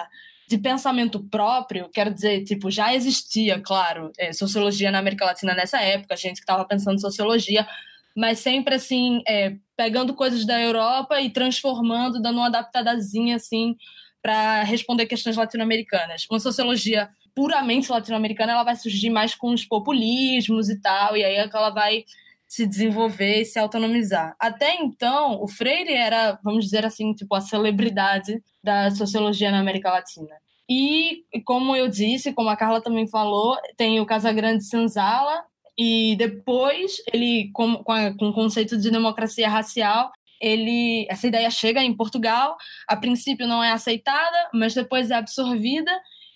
[0.47, 5.82] de pensamento próprio, quero dizer, tipo, já existia, claro, é, sociologia na América Latina nessa
[5.82, 7.67] época, gente que estava pensando em sociologia,
[8.15, 13.76] mas sempre assim, é, pegando coisas da Europa e transformando, dando uma adaptadazinha assim
[14.21, 16.26] para responder questões latino-americanas.
[16.30, 21.36] Uma sociologia puramente latino-americana, ela vai surgir mais com os populismos e tal, e aí
[21.36, 22.05] é que ela vai
[22.47, 24.36] se desenvolver e se autonomizar.
[24.39, 29.89] Até então, o Freire era, vamos dizer assim, tipo a celebridade da sociologia na América
[29.89, 30.36] Latina.
[30.69, 35.43] E, como eu disse, como a Carla também falou, tem o Casagrande Senzala,
[35.77, 41.49] e depois ele, com, com, a, com o conceito de democracia racial, ele, essa ideia
[41.49, 42.57] chega em Portugal,
[42.88, 45.91] a princípio não é aceitada, mas depois é absorvida.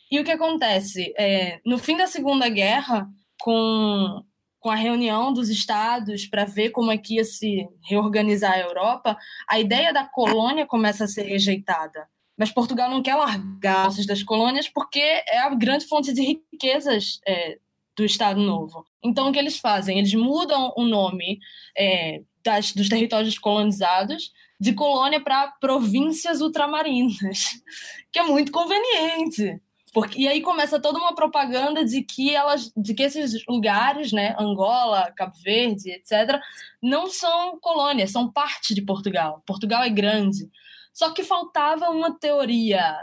[0.09, 1.13] E o que acontece?
[1.17, 3.07] É, no fim da Segunda Guerra,
[3.39, 4.23] com
[4.59, 9.17] com a reunião dos estados para ver como é que ia se reorganizar a Europa,
[9.47, 12.07] a ideia da colônia começa a ser rejeitada.
[12.37, 17.21] Mas Portugal não quer largar os das colônias porque é a grande fonte de riquezas
[17.25, 17.57] é,
[17.95, 18.85] do Estado Novo.
[19.01, 19.97] Então, o que eles fazem?
[19.97, 21.39] Eles mudam o nome
[21.77, 27.61] é, das, dos territórios colonizados de colônia para províncias ultramarinas,
[28.11, 29.61] que é muito conveniente.
[29.97, 34.35] Porque, e aí começa toda uma propaganda de que elas, de que esses lugares, né,
[34.37, 36.39] Angola, Cabo Verde, etc.,
[36.79, 39.41] não são colônias, são parte de Portugal.
[39.43, 40.51] Portugal é grande.
[40.93, 42.95] Só que faltava uma teoria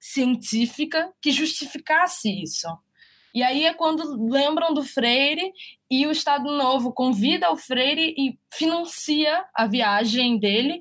[0.00, 2.66] científica que justificasse isso.
[3.32, 5.52] E aí é quando lembram do Freire
[5.88, 10.80] e o Estado Novo convida o Freire e financia a viagem dele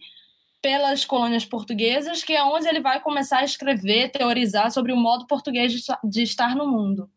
[0.62, 5.26] pelas colônias portuguesas, que é onde ele vai começar a escrever, teorizar sobre o modo
[5.26, 7.10] português de estar no mundo.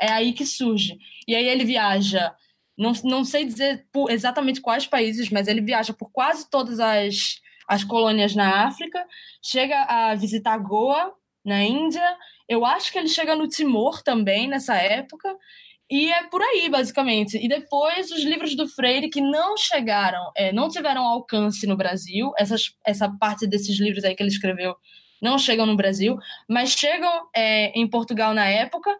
[0.00, 0.98] É aí que surge.
[1.26, 2.34] E aí ele viaja,
[2.76, 7.82] não, não sei dizer exatamente quais países, mas ele viaja por quase todas as, as
[7.82, 9.04] colônias na África,
[9.42, 11.14] chega a visitar Goa,
[11.44, 12.16] na Índia,
[12.48, 15.36] eu acho que ele chega no Timor também nessa época,
[15.90, 17.36] e é por aí, basicamente.
[17.36, 22.32] E depois, os livros do Freire que não chegaram, é, não tiveram alcance no Brasil,
[22.38, 24.74] essas, essa parte desses livros aí que ele escreveu
[25.20, 26.18] não chegam no Brasil,
[26.48, 28.94] mas chegam é, em Portugal na época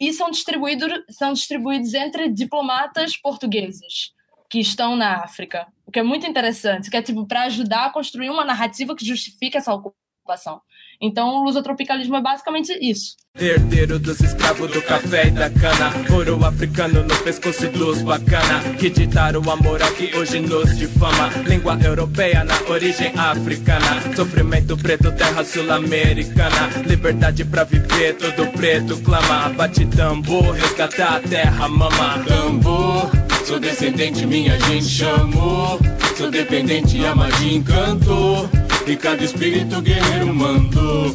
[0.00, 4.12] e são distribuídos, são distribuídos entre diplomatas portugueses
[4.50, 7.90] que estão na África, o que é muito interessante, que é tipo para ajudar a
[7.90, 10.60] construir uma narrativa que justifique essa ocupação.
[11.00, 13.16] Então, o lusotropicalismo é basicamente isso.
[13.38, 18.60] Herdeiro dos escravos do café e da cana Ouro africano no pescoço e luz bacana
[18.76, 21.30] Que ditaram a moral que hoje nos difama.
[21.46, 26.68] Língua europeia na origem africana Sofrimento preto, terra sul-americana.
[26.84, 29.50] Liberdade pra viver, todo preto clama.
[29.50, 32.24] Bate tambor, resgatar a terra, mama.
[32.26, 33.08] Tambor,
[33.44, 35.78] sou descendente, minha gente chamou
[36.16, 38.50] Sou dependente, a magia encantou
[38.88, 41.14] e cada espírito guerreiro mandou.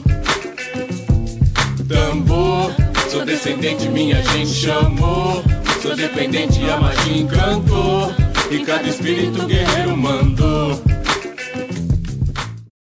[1.87, 2.71] Tambor,
[3.09, 5.43] sou descendente, minha gente chamou.
[5.81, 8.13] Sou dependente, a magia encantou.
[8.51, 10.92] E cada espírito guerreiro mandou.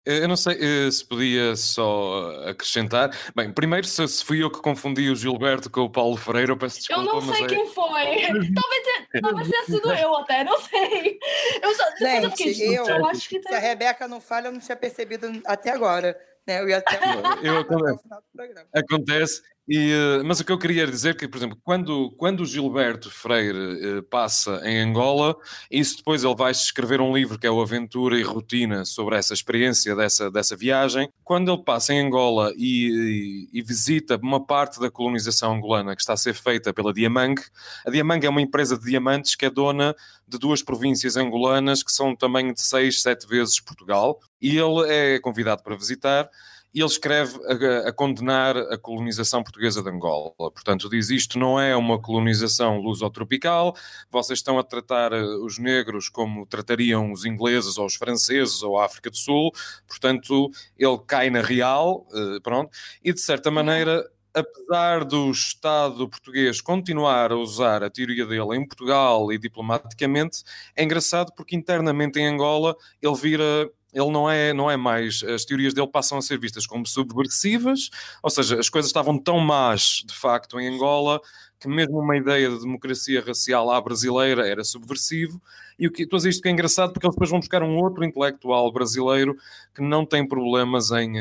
[0.05, 3.17] Eu não sei eh, se podia só acrescentar.
[3.33, 6.79] Bem, primeiro, se fui eu que confundi o Gilberto com o Paulo Freire, eu peço
[6.79, 7.01] desculpa.
[7.01, 7.47] Eu não sei é...
[7.47, 8.53] quem foi.
[9.21, 11.19] Talvez, tenha sido eu até, não sei.
[11.61, 14.51] Eu só, Gente, eu, fiquei, eu, eu acho que se a Rebeca não falha, eu
[14.51, 16.19] não tinha percebido até agora.
[16.45, 16.59] Né?
[16.59, 16.99] Eu ia até,
[17.41, 18.67] eu, até o final do programa.
[18.73, 19.41] Acontece.
[19.67, 22.45] E, eh, mas o que eu queria dizer é que, por exemplo, quando, quando o
[22.45, 25.35] Gilberto Freire uh, passa em Angola,
[25.71, 29.33] isso depois ele vai escrever um livro que é o Aventura e Rotina sobre essa
[29.33, 31.09] experiência dessa, dessa viagem.
[31.23, 36.01] Quando ele passa em Angola e, e, e visita uma parte da colonização angolana que
[36.01, 37.41] está a ser feita pela Diamang,
[37.85, 39.95] a Diamang é uma empresa de diamantes que é dona
[40.27, 45.19] de duas províncias angolanas que são tamanho de seis, sete vezes Portugal, e ele é
[45.19, 46.29] convidado para visitar
[46.73, 50.33] e ele escreve a, a, condenar a colonização portuguesa de Angola.
[50.37, 53.75] Portanto, diz isto não é uma colonização lusotropical,
[54.09, 58.79] vocês estão a tratar eh, os negros como tratariam os ingleses ou os franceses ou
[58.79, 59.51] a África do Sul,
[59.87, 62.71] portanto, ele cai na real, eh, pronto,
[63.03, 64.03] e de certa maneira
[64.33, 70.43] apesar do Estado português continuar a usar a teoria dele em Portugal e diplomaticamente,
[70.75, 75.45] é engraçado porque internamente em Angola ele vira ele não é, não é mais, as
[75.45, 77.89] teorias dele passam a ser vistas como subversivas,
[78.21, 81.21] ou seja, as coisas estavam tão más, de facto, em Angola,
[81.59, 85.41] que mesmo uma ideia de democracia racial à brasileira era subversivo,
[85.77, 88.03] e o que, dizer isto que é engraçado, porque eles depois vão buscar um outro
[88.03, 89.35] intelectual brasileiro
[89.73, 91.17] que não tem problemas em,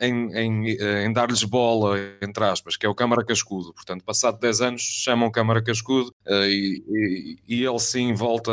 [0.00, 0.68] em, em,
[1.06, 3.72] em dar-lhes bola, entre aspas, que é o Câmara Cascudo.
[3.72, 8.52] Portanto, passado 10 anos, chamam Câmara Cascudo uh, e, e, e, ele sim volta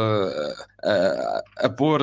[0.83, 2.01] a, a, a pôr...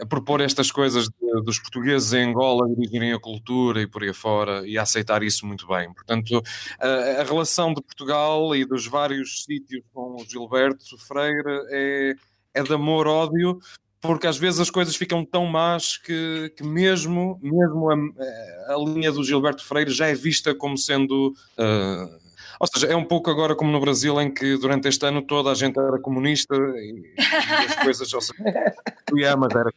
[0.00, 4.12] A propor estas coisas de, dos portugueses em Angola dirigirem a cultura e por aí
[4.12, 5.92] fora e a aceitar isso muito bem.
[5.92, 6.42] Portanto,
[6.78, 12.14] a, a relação de Portugal e dos vários sítios com o Gilberto Freire é,
[12.54, 13.60] é de amor-ódio,
[14.00, 19.12] porque às vezes as coisas ficam tão más que, que mesmo, mesmo a, a, linha
[19.12, 21.34] do Gilberto Freire já é vista como sendo.
[21.58, 22.19] Uh,
[22.60, 25.50] ou seja, é um pouco agora como no Brasil, em que durante este ano toda
[25.50, 28.12] a gente era comunista e, e as coisas.
[28.12, 28.34] Ou seja,
[29.38, 29.72] mas era.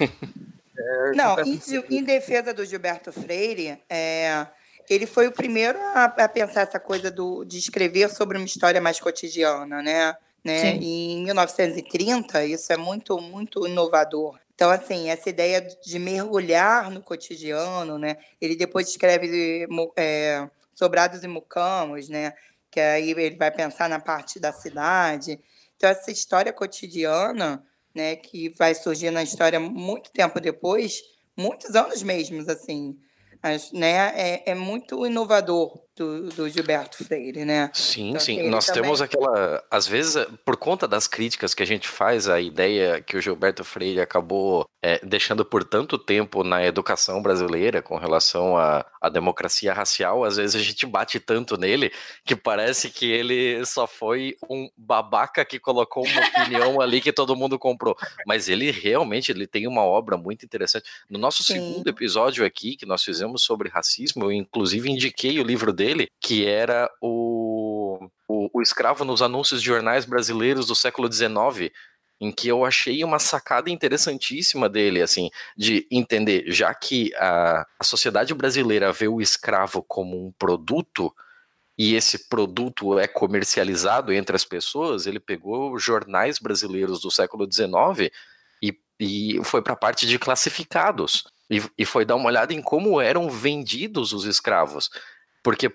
[0.78, 1.58] É, Não, em,
[1.90, 4.46] em, defesa do Gilberto Freire, é,
[4.90, 8.78] ele foi o primeiro a, a, pensar essa coisa do, de escrever sobre uma história
[8.78, 10.14] mais cotidiana, né?
[10.44, 10.76] né?
[10.76, 14.38] em 1930, isso é muito, muito inovador.
[14.54, 18.16] Então, assim, essa ideia de mergulhar no cotidiano, né?
[18.40, 19.66] Ele depois escreve
[19.96, 22.34] é, Sobrados e Mucamos, né?
[22.70, 25.40] Que aí ele vai pensar na parte da cidade.
[25.74, 28.14] Então, essa história cotidiana, né?
[28.14, 31.00] Que vai surgir na história muito tempo depois,
[31.34, 32.96] muitos anos mesmo, assim,
[33.72, 34.12] né?
[34.14, 37.70] É, é muito inovador do, do, Gilberto Freire, né?
[37.72, 38.40] Sim, então, sim.
[38.40, 38.82] Assim, Nós também...
[38.82, 39.64] temos aquela.
[39.70, 43.64] Às vezes, por conta das críticas que a gente faz à ideia que o Gilberto
[43.64, 49.72] Freire acabou é, deixando por tanto tempo na educação brasileira com relação à, à democracia
[49.72, 51.90] racial, às vezes a gente bate tanto nele
[52.24, 57.34] que parece que ele só foi um babaca que colocou uma opinião ali que todo
[57.34, 57.96] mundo comprou.
[58.26, 60.84] Mas ele realmente ele tem uma obra muito interessante.
[61.08, 61.54] No nosso sim.
[61.54, 66.08] segundo episódio aqui, que nós fizemos sobre racismo, eu inclusive indiquei o livro dele dele,
[66.20, 71.70] que era o, o, o escravo nos anúncios de jornais brasileiros do século XIX,
[72.20, 77.84] em que eu achei uma sacada interessantíssima dele, assim, de entender, já que a, a
[77.84, 81.14] sociedade brasileira vê o escravo como um produto,
[81.78, 88.10] e esse produto é comercializado entre as pessoas, ele pegou jornais brasileiros do século XIX
[88.62, 91.24] e, e foi para a parte de classificados.
[91.48, 94.90] E, e foi dar uma olhada em como eram vendidos os escravos.
[95.46, 95.68] Porque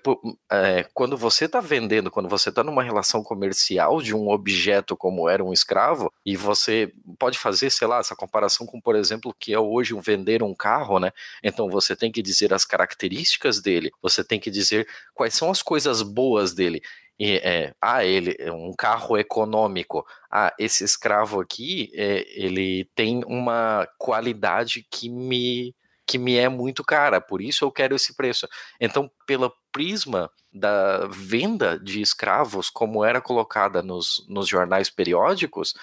[0.50, 5.30] é, quando você está vendendo, quando você está numa relação comercial de um objeto como
[5.30, 9.50] era um escravo, e você pode fazer, sei lá, essa comparação com, por exemplo, que
[9.50, 11.10] é hoje um vender um carro, né?
[11.42, 15.62] Então você tem que dizer as características dele, você tem que dizer quais são as
[15.62, 16.82] coisas boas dele.
[17.18, 20.04] E, é, ah, ele é um carro econômico.
[20.30, 25.74] Ah, esse escravo aqui, é, ele tem uma qualidade que me
[26.06, 28.46] que me é muito cara, por isso eu quero esse preço.
[28.80, 35.74] Então, pelo prisma da venda de escravos, como era colocada nos, nos jornais periódicos,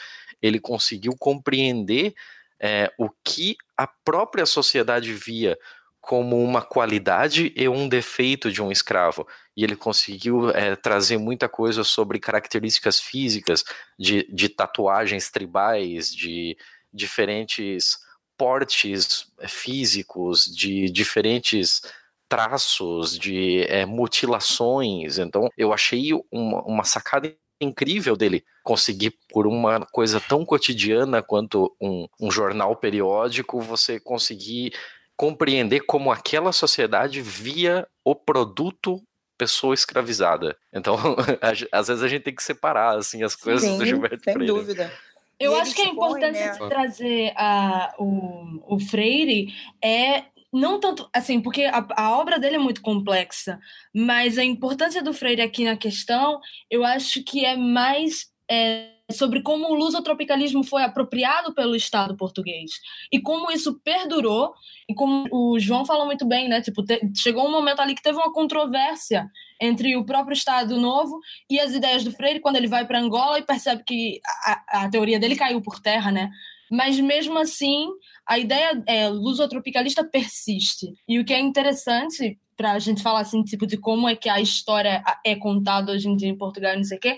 [0.41, 2.13] ele conseguiu compreender
[2.59, 5.57] é, o que a própria sociedade via
[5.99, 9.27] como uma qualidade e um defeito de um escravo.
[9.55, 13.63] E ele conseguiu é, trazer muita coisa sobre características físicas,
[13.97, 16.57] de, de tatuagens tribais, de
[16.91, 17.97] diferentes
[18.37, 21.81] portes eh, físicos, de diferentes
[22.29, 25.17] traços, de é, mutilações.
[25.17, 31.75] Então, eu achei uma, uma sacada incrível dele conseguir, por uma coisa tão cotidiana quanto
[31.81, 34.73] um, um jornal periódico, você conseguir
[35.17, 39.03] compreender como aquela sociedade via o produto
[39.37, 40.57] pessoa escravizada.
[40.73, 40.97] Então,
[41.71, 44.53] às vezes a gente tem que separar assim as coisas Sim, do Gilberto sem Freire.
[44.53, 44.93] Sem dúvida.
[45.39, 46.51] Eu acho que a importância né?
[46.51, 52.55] de trazer a, o, o Freire é não tanto assim, porque a, a, obra dele
[52.55, 53.59] é muito complexa,
[53.93, 56.39] mas a importância do Freire aqui na questão,
[56.69, 62.71] eu acho que é mais é, sobre como o lusotropicalismo foi apropriado pelo Estado português
[63.11, 64.53] e como isso perdurou
[64.89, 66.61] e como o João falou muito bem, né?
[66.61, 69.29] Tipo, te, chegou um momento ali que teve uma controvérsia
[69.61, 71.19] entre o próprio Estado Novo
[71.49, 74.89] e as ideias do Freire quando ele vai para Angola e percebe que a, a
[74.89, 76.31] teoria dele caiu por terra, né?
[76.71, 77.87] Mas mesmo assim,
[78.29, 80.93] a ideia é, lusotropicalista persiste.
[81.07, 84.29] E o que é interessante para a gente falar assim, tipo, de como é que
[84.29, 87.17] a história é contada hoje em dia em Portugal, não sei o quê,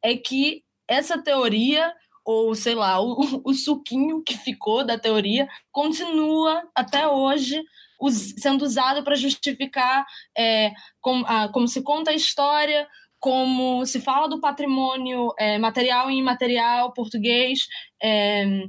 [0.00, 1.92] é que essa teoria
[2.24, 7.60] ou sei lá, o, o suquinho que ficou da teoria continua até hoje
[8.00, 10.06] us, sendo usado para justificar
[10.38, 12.86] é, com, a, como se conta a história,
[13.18, 17.66] como se fala do patrimônio é, material e imaterial português.
[18.00, 18.62] É,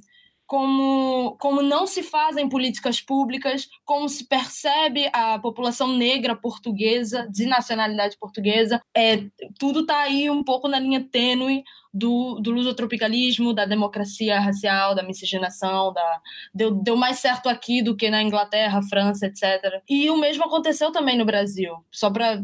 [0.54, 7.48] como, como não se fazem políticas públicas, como se percebe a população negra portuguesa, de
[7.48, 8.80] nacionalidade portuguesa.
[8.96, 9.24] É,
[9.58, 15.02] tudo está aí um pouco na linha tênue do, do lusotropicalismo, da democracia racial, da
[15.02, 16.22] miscigenação, da,
[16.54, 19.82] deu, deu mais certo aqui do que na Inglaterra, França, etc.
[19.90, 21.84] E o mesmo aconteceu também no Brasil.
[21.92, 22.44] Só para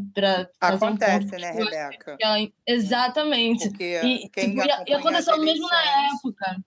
[0.60, 2.18] Acontece, um né, Rebeca?
[2.66, 3.70] Exatamente.
[3.70, 6.58] Porque e, tipo, e, e aconteceu mesmo na época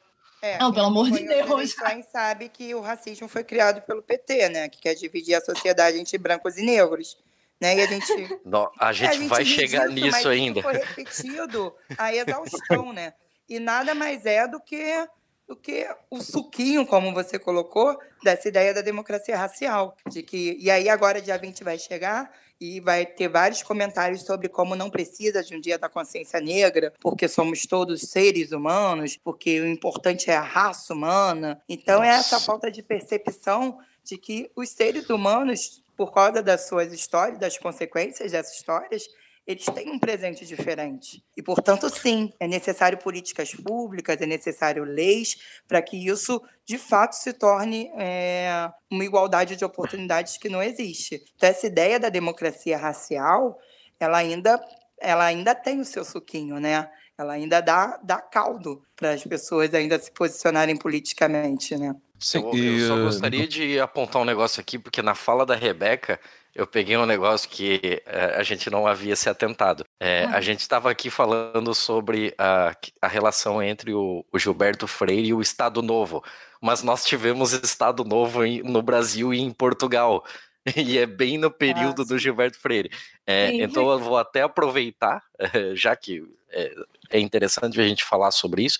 [0.42, 1.72] É, não, pelo amor de Deus.
[1.72, 4.68] Quem sabe que o racismo foi criado pelo PT, né?
[4.68, 7.16] Que quer dividir a sociedade entre brancos e negros.
[7.60, 7.76] Né?
[7.76, 10.60] E a gente, não, a gente, a gente vai chegar disso, nisso ainda.
[10.60, 13.14] Foi repetido a exaustão, né?
[13.48, 15.06] E nada mais é do que
[15.46, 19.96] do que o suquinho, como você colocou, dessa ideia da democracia racial.
[20.08, 22.32] De que, e aí agora dia 20 vai chegar
[22.62, 26.92] e vai ter vários comentários sobre como não precisa de um dia da consciência negra,
[27.00, 31.60] porque somos todos seres humanos, porque o importante é a raça humana.
[31.68, 32.08] Então Nossa.
[32.08, 37.36] é essa falta de percepção de que os seres humanos, por causa das suas histórias,
[37.36, 39.08] das consequências dessas histórias,
[39.46, 41.22] eles têm um presente diferente.
[41.36, 45.36] E, portanto, sim, é necessário políticas públicas, é necessário leis
[45.66, 51.22] para que isso, de fato, se torne é, uma igualdade de oportunidades que não existe.
[51.34, 53.58] Então, essa ideia da democracia racial,
[53.98, 54.60] ela ainda,
[55.00, 56.88] ela ainda tem o seu suquinho, né?
[57.18, 61.94] Ela ainda dá, dá caldo para as pessoas ainda se posicionarem politicamente, né?
[62.18, 66.20] Sim, eu, eu só gostaria de apontar um negócio aqui, porque na fala da Rebeca,
[66.54, 69.84] eu peguei um negócio que é, a gente não havia se atentado.
[69.98, 75.28] É, a gente estava aqui falando sobre a, a relação entre o, o, Gilberto Freire
[75.28, 76.22] e o Estado Novo,
[76.60, 80.24] mas nós tivemos Estado Novo em, no Brasil e em Portugal.
[80.76, 82.14] E é bem no período Nossa.
[82.14, 82.88] do Gilberto Freire.
[83.26, 85.20] É, então eu vou até aproveitar,
[85.74, 86.22] já que
[86.52, 86.72] é,
[87.10, 88.78] é, interessante a gente falar sobre isso.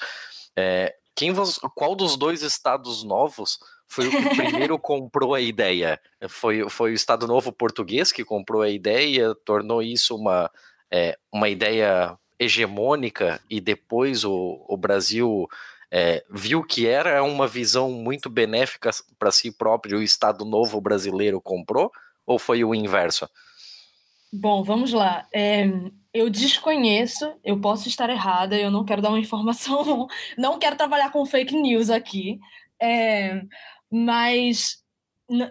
[0.55, 1.35] É, quem,
[1.75, 3.59] qual dos dois estados novos
[3.93, 6.01] foi o que primeiro comprou a ideia.
[6.29, 10.51] Foi, foi o Estado Novo Português que comprou a ideia, tornou isso uma,
[10.91, 15.47] é, uma ideia hegemônica e depois o, o Brasil
[15.91, 21.41] é, viu que era uma visão muito benéfica para si próprio o Estado Novo brasileiro
[21.41, 21.93] comprou?
[22.25, 23.29] Ou foi o inverso?
[24.33, 25.27] Bom, vamos lá.
[25.35, 25.67] É,
[26.15, 30.07] eu desconheço, eu posso estar errada, eu não quero dar uma informação,
[30.39, 32.41] não quero trabalhar com fake news aqui.
[32.81, 33.43] É,
[33.93, 34.83] mas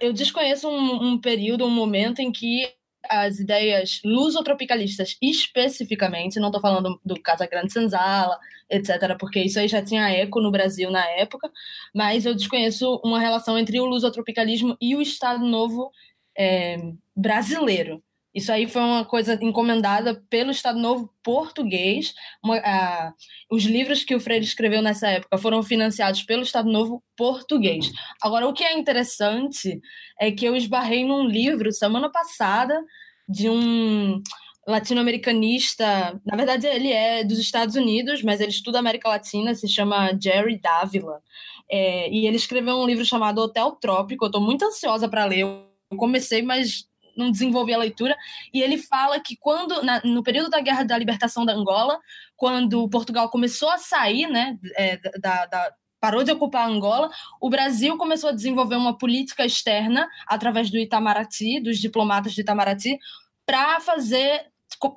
[0.01, 2.67] eu desconheço um, um período, um momento em que
[3.09, 8.37] as ideias lusotropicalistas especificamente, não estou falando do Casa Grande Senzala,
[8.69, 11.51] etc., porque isso aí já tinha eco no Brasil na época,
[11.93, 15.91] mas eu desconheço uma relação entre o lusotropicalismo e o Estado Novo
[16.37, 16.77] é,
[17.15, 18.03] brasileiro.
[18.33, 22.13] Isso aí foi uma coisa encomendada pelo Estado Novo português.
[22.43, 23.13] Uma, a,
[23.51, 27.91] os livros que o Freire escreveu nessa época foram financiados pelo Estado Novo português.
[28.21, 29.81] Agora, o que é interessante
[30.19, 32.81] é que eu esbarrei num livro semana passada
[33.27, 34.21] de um
[34.65, 36.19] latino-americanista.
[36.25, 40.59] Na verdade, ele é dos Estados Unidos, mas ele estuda América Latina, se chama Jerry
[40.59, 41.21] Davila.
[41.69, 44.25] É, e ele escreveu um livro chamado Hotel Trópico.
[44.25, 45.41] Eu estou muito ansiosa para ler.
[45.41, 46.85] Eu comecei, mas
[47.15, 48.15] não desenvolvi a leitura,
[48.53, 51.99] e ele fala que quando, na, no período da Guerra da Libertação da Angola,
[52.35, 57.95] quando Portugal começou a sair, né, é, da, da parou de ocupar Angola, o Brasil
[57.95, 62.97] começou a desenvolver uma política externa através do Itamaraty, dos diplomatas de Itamaraty,
[63.45, 64.47] para fazer,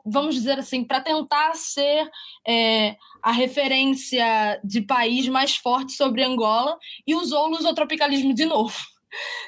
[0.06, 2.10] vamos dizer assim, para tentar ser
[2.48, 8.93] é, a referência de país mais forte sobre Angola e usou o lusotropicalismo de novo.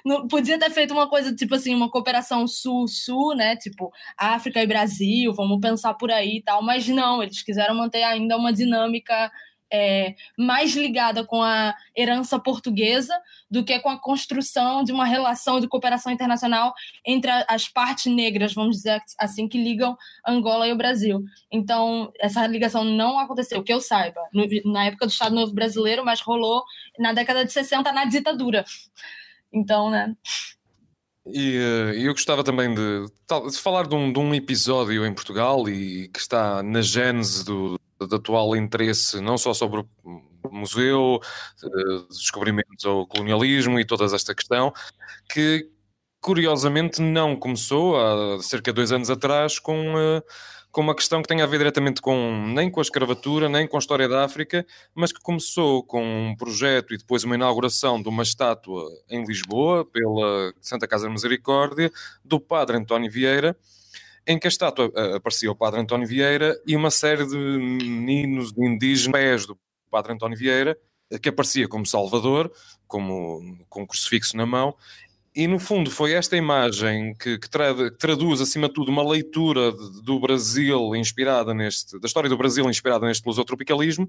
[0.04, 3.56] Não, podia ter feito uma coisa, tipo assim, uma cooperação sul-sul, né?
[3.56, 6.62] Tipo, África e Brasil, vamos pensar por aí e tal.
[6.62, 9.30] Mas não, eles quiseram manter ainda uma dinâmica
[9.72, 13.14] é, mais ligada com a herança portuguesa
[13.50, 16.72] do que com a construção de uma relação de cooperação internacional
[17.04, 19.96] entre as partes negras, vamos dizer assim, que ligam
[20.26, 21.22] Angola e o Brasil.
[21.50, 26.04] Então, essa ligação não aconteceu, que eu saiba, no, na época do Estado Novo Brasileiro,
[26.04, 26.62] mas rolou
[26.98, 28.64] na década de 60 na ditadura.
[29.56, 30.14] Então, né?
[31.26, 33.06] E uh, eu gostava também de,
[33.50, 37.80] de falar de um, de um, episódio em Portugal e que está na gênese do,
[37.98, 41.18] do atual interesse, não só sobre o museu,
[41.64, 44.72] uh, descobrimentos ao colonialismo e toda esta questão,
[45.32, 45.68] que
[46.20, 50.22] curiosamente não começou há cerca de dois anos atrás com.
[50.76, 53.78] Com uma questão que tem a ver diretamente com nem com a escravatura, nem com
[53.78, 58.10] a história da África, mas que começou com um projeto e depois uma inauguração de
[58.10, 61.90] uma estátua em Lisboa, pela Santa Casa de Misericórdia,
[62.22, 63.56] do padre António Vieira,
[64.26, 68.52] em que a estátua eh, aparecia o padre António Vieira e uma série de meninos
[68.58, 69.58] indígenas pés do
[69.90, 70.76] padre António Vieira,
[71.22, 72.52] que aparecia como Salvador,
[72.86, 74.74] como, com um crucifixo na mão,
[75.36, 77.50] e no fundo foi esta imagem que, que,
[77.98, 79.70] traduz, acima de tudo, uma leitura
[80.02, 84.08] do Brasil inspirada neste, da história do Brasil inspirada neste lusotropicalismo,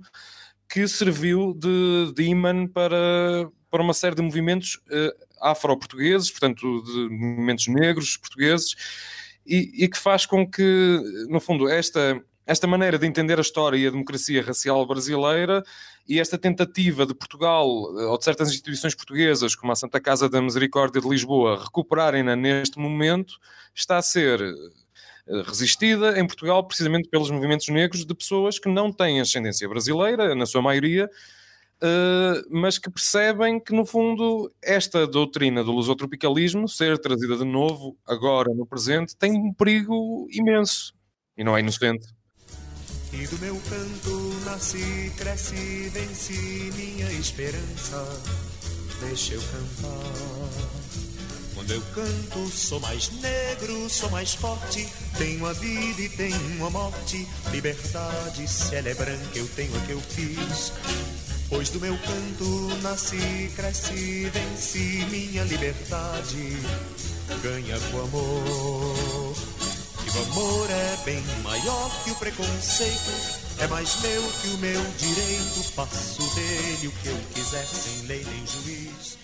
[0.69, 7.09] que serviu de, de imã para, para uma série de movimentos uh, afro-portugueses, portanto, de
[7.09, 8.73] movimentos negros portugueses,
[9.45, 13.77] e, e, que faz com que, no fundo, esta, esta maneira de entender a história
[13.77, 15.61] e a democracia racial brasileira
[16.07, 20.41] e esta tentativa de Portugal, ou de certas instituições portuguesas, como a Santa Casa da
[20.41, 23.33] Misericórdia de Lisboa, recuperarem-na neste momento,
[23.75, 28.93] está a ser eh, resistida em Portugal precisamente pelos movimentos negros de pessoas que não
[28.93, 31.09] têm ascendência brasileira, na sua maioria,
[31.79, 37.95] Uh, mas que percebem que, no fundo, esta doutrina do lusotropicalismo, ser trazida de novo,
[38.03, 40.95] agora, no presente, tem um perigo imenso
[41.37, 42.16] e não é inocente.
[43.20, 48.22] E do meu canto nasci, cresci, venci minha esperança.
[49.01, 50.78] Deixa eu cantar.
[51.55, 54.88] Quando eu canto, sou mais negro, sou mais forte.
[55.18, 57.28] Tenho a vida e tenho a morte.
[57.51, 60.72] Liberdade, se ela é branca, eu tenho a que eu fiz.
[61.49, 66.57] Pois do meu canto nasci, cresci, venci minha liberdade.
[67.41, 69.66] Ganha com amor.
[70.18, 73.61] E o amor é bem maior que o preconceito.
[73.61, 75.63] É mais meu que o meu direito.
[75.76, 79.18] Faço dele o que eu quiser, sem lei nem juiz.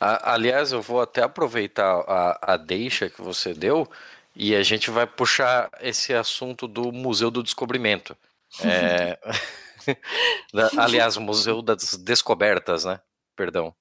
[0.00, 3.88] Aliás, eu vou até aproveitar a, a deixa que você deu
[4.34, 8.16] e a gente vai puxar esse assunto do Museu do Descobrimento.
[8.64, 9.18] É...
[10.76, 13.00] Aliás, o Museu das Descobertas, né?
[13.36, 13.72] Perdão.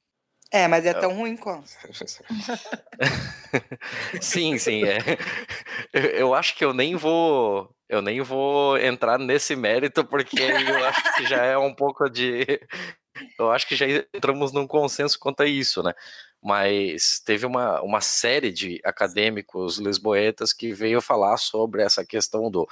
[0.56, 1.68] É, mas é tão ruim quanto.
[4.22, 4.86] sim, sim.
[4.86, 4.99] É.
[5.91, 7.70] Eu acho que eu nem vou.
[7.89, 12.62] Eu nem vou entrar nesse mérito, porque eu acho que já é um pouco de.
[13.38, 15.93] Eu acho que já entramos num consenso quanto a isso, né?
[16.41, 22.66] Mas teve uma, uma série de acadêmicos lisboetas que veio falar sobre essa questão do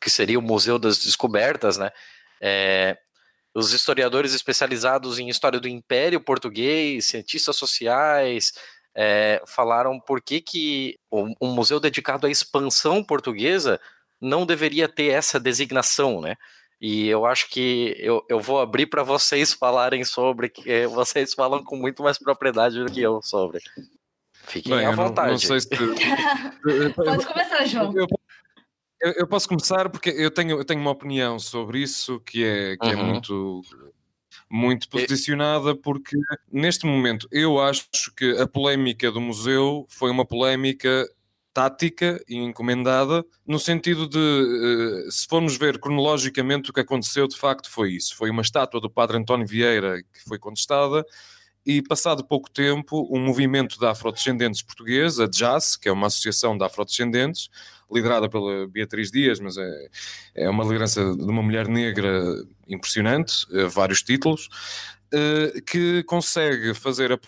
[0.00, 1.92] que seria o Museu das Descobertas, né?
[2.40, 2.98] É,
[3.54, 8.52] os historiadores especializados em história do Império Português, cientistas sociais,
[8.94, 13.80] é, falaram por que, que um, um museu dedicado à expansão portuguesa
[14.20, 16.36] não deveria ter essa designação, né?
[16.80, 21.62] E eu acho que eu, eu vou abrir para vocês falarem sobre, que vocês falam
[21.62, 23.60] com muito mais propriedade do que eu sobre.
[24.44, 25.26] Fiquem Bem, à vontade.
[25.26, 25.68] Não, não sei se...
[26.94, 27.92] Pode começar, João.
[27.94, 28.06] Eu,
[29.00, 32.76] eu, eu, posso começar porque eu tenho, eu tenho uma opinião sobre isso que é,
[32.76, 33.00] que é uhum.
[33.00, 33.62] é muito
[34.50, 36.16] muito posicionada porque
[36.50, 37.86] neste momento eu acho
[38.16, 41.06] que a polémica do museu foi uma polémica
[41.52, 47.36] tática e encomendada no sentido de eh, se formos ver cronologicamente o que aconteceu de
[47.36, 51.04] facto foi isso foi uma estátua do padre António Vieira que foi contestada
[51.68, 56.56] e passado pouco tempo um movimento de afrodescendentes portugueses, a JAS, que é uma associação
[56.56, 57.50] de afrodescendentes,
[57.90, 59.88] liderada pela Beatriz Dias, mas é,
[60.34, 62.22] é uma liderança de uma mulher negra
[62.68, 64.48] impressionante, eh, vários títulos,
[65.12, 67.18] eh, que consegue fazer a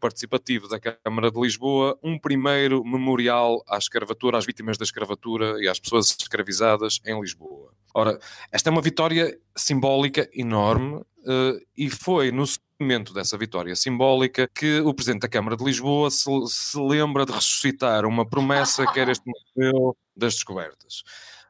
[0.00, 5.68] participativo da Câmara de Lisboa um primeiro memorial à escravatura, às vítimas da escravatura e
[5.68, 7.72] às pessoas escravizadas em Lisboa.
[7.94, 8.18] Ora,
[8.52, 14.80] esta é uma vitória simbólica enorme uh, e foi no seguimento dessa vitória simbólica que
[14.80, 19.12] o Presidente da Câmara de Lisboa se, se lembra de ressuscitar uma promessa que era
[19.12, 19.24] este
[19.56, 21.02] museu das descobertas.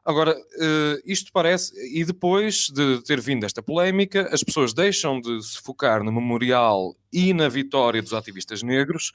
[0.09, 5.39] Agora, uh, isto parece, e depois de ter vindo esta polémica, as pessoas deixam de
[5.43, 9.11] se focar no memorial e na vitória dos ativistas negros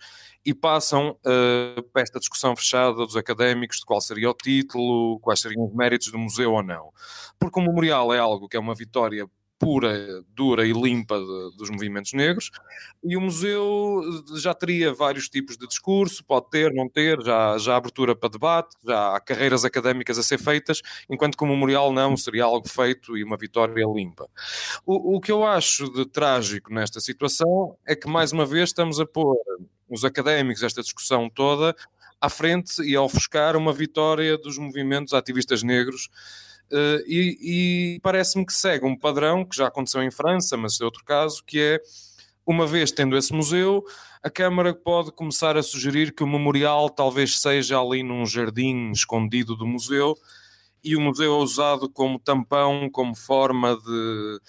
[0.46, 5.40] e passam uh, para esta discussão fechada dos académicos de qual seria o título, quais
[5.40, 6.92] seriam os méritos do museu ou não.
[7.40, 9.26] Porque o memorial é algo que é uma vitória
[9.64, 12.50] pura, dura e limpa de, dos movimentos negros,
[13.02, 14.02] e o museu
[14.36, 18.28] já teria vários tipos de discurso, pode ter, não ter, já, já há abertura para
[18.28, 22.68] debate, já há carreiras académicas a ser feitas, enquanto que o memorial não, seria algo
[22.68, 24.28] feito e uma vitória limpa.
[24.84, 29.00] O, o que eu acho de trágico nesta situação é que, mais uma vez, estamos
[29.00, 29.36] a pôr
[29.88, 31.74] os académicos, esta discussão toda,
[32.20, 36.10] à frente e a ofuscar uma vitória dos movimentos ativistas negros
[36.72, 37.38] Uh, e,
[37.96, 41.44] e parece-me que segue um padrão que já aconteceu em França, mas é outro caso,
[41.44, 41.80] que é
[42.46, 43.84] uma vez tendo esse museu,
[44.22, 49.54] a Câmara pode começar a sugerir que o memorial talvez seja ali num jardim escondido
[49.54, 50.16] do museu
[50.82, 54.40] e o museu é usado como tampão, como forma de,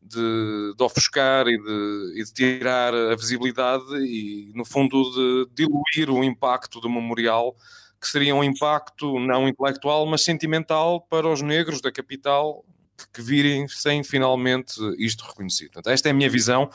[0.00, 6.10] de, de ofuscar e de, e de, tirar a visibilidade e, no fundo, de diluir
[6.10, 7.54] o impacto do memorial
[8.02, 12.64] que seria um impacto não intelectual, mas sentimental para os negros da capital
[13.12, 15.70] que virem sem finalmente isto reconhecido.
[15.70, 16.68] Portanto, esta é a minha visão.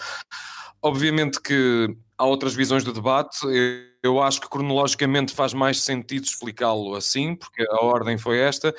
[0.82, 3.38] Obviamente que há outras visões do debate.
[4.03, 8.74] Eu acho que cronologicamente faz mais sentido explicá-lo assim, porque a ordem foi esta,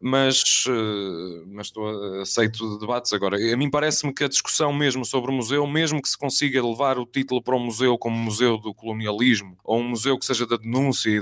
[0.00, 3.36] mas, eh, mas estou aceito debates agora.
[3.36, 6.98] A mim parece-me que a discussão mesmo sobre o museu, mesmo que se consiga levar
[6.98, 10.56] o título para um museu como Museu do Colonialismo, ou um museu que seja da
[10.56, 11.20] denúncia e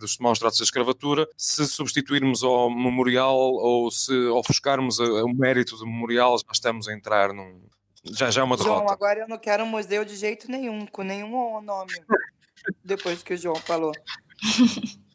[0.00, 5.86] dos maus tratos da escravatura, se substituirmos ao memorial ou se ofuscarmos o mérito do
[5.86, 7.60] memorial, já estamos a entrar num,
[8.04, 8.80] já, já é uma derrota.
[8.80, 11.92] João, agora eu não quero um museu de jeito nenhum, com nenhum nome.
[12.84, 13.92] depois que o João falou.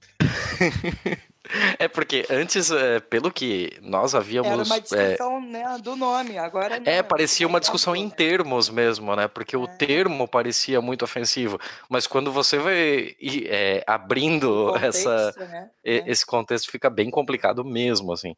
[1.77, 4.49] É porque antes, é, pelo que nós havíamos.
[4.49, 6.91] Era uma é, discussão é, né, do nome, agora não.
[6.91, 9.27] É, parecia uma discussão em termos mesmo, né?
[9.27, 9.59] Porque é.
[9.59, 11.59] o termo parecia muito ofensivo.
[11.89, 13.15] Mas quando você vai
[13.45, 15.69] é, abrindo contexto, essa, né?
[15.83, 18.35] esse contexto, fica bem complicado mesmo, assim.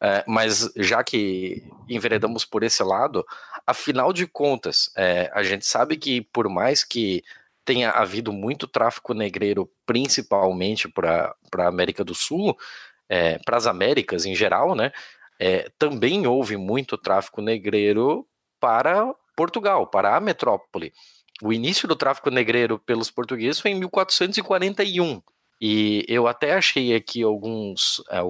[0.00, 3.26] É, mas já que enveredamos por esse lado,
[3.66, 7.22] afinal de contas, é, a gente sabe que por mais que
[7.64, 12.56] tenha havido muito tráfico negreiro, principalmente para a América do Sul,
[13.08, 14.92] é, para as Américas em geral, né?
[15.40, 18.26] É, também houve muito tráfico negreiro
[18.60, 20.92] para Portugal, para a metrópole.
[21.42, 25.22] O início do tráfico negreiro pelos portugueses foi em 1441.
[25.60, 28.20] E eu até achei aqui alguns, é,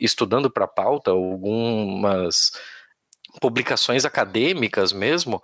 [0.00, 2.52] estudando para a pauta, algumas
[3.40, 5.42] publicações acadêmicas mesmo,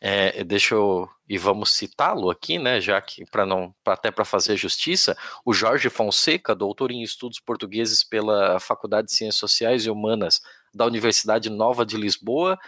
[0.00, 4.56] é, deixa eu e vamos citá-lo aqui, né, já que para não até para fazer
[4.56, 5.16] justiça,
[5.46, 10.42] o Jorge Fonseca, doutor em estudos portugueses pela Faculdade de Ciências Sociais e Humanas
[10.74, 12.58] da Universidade Nova de Lisboa,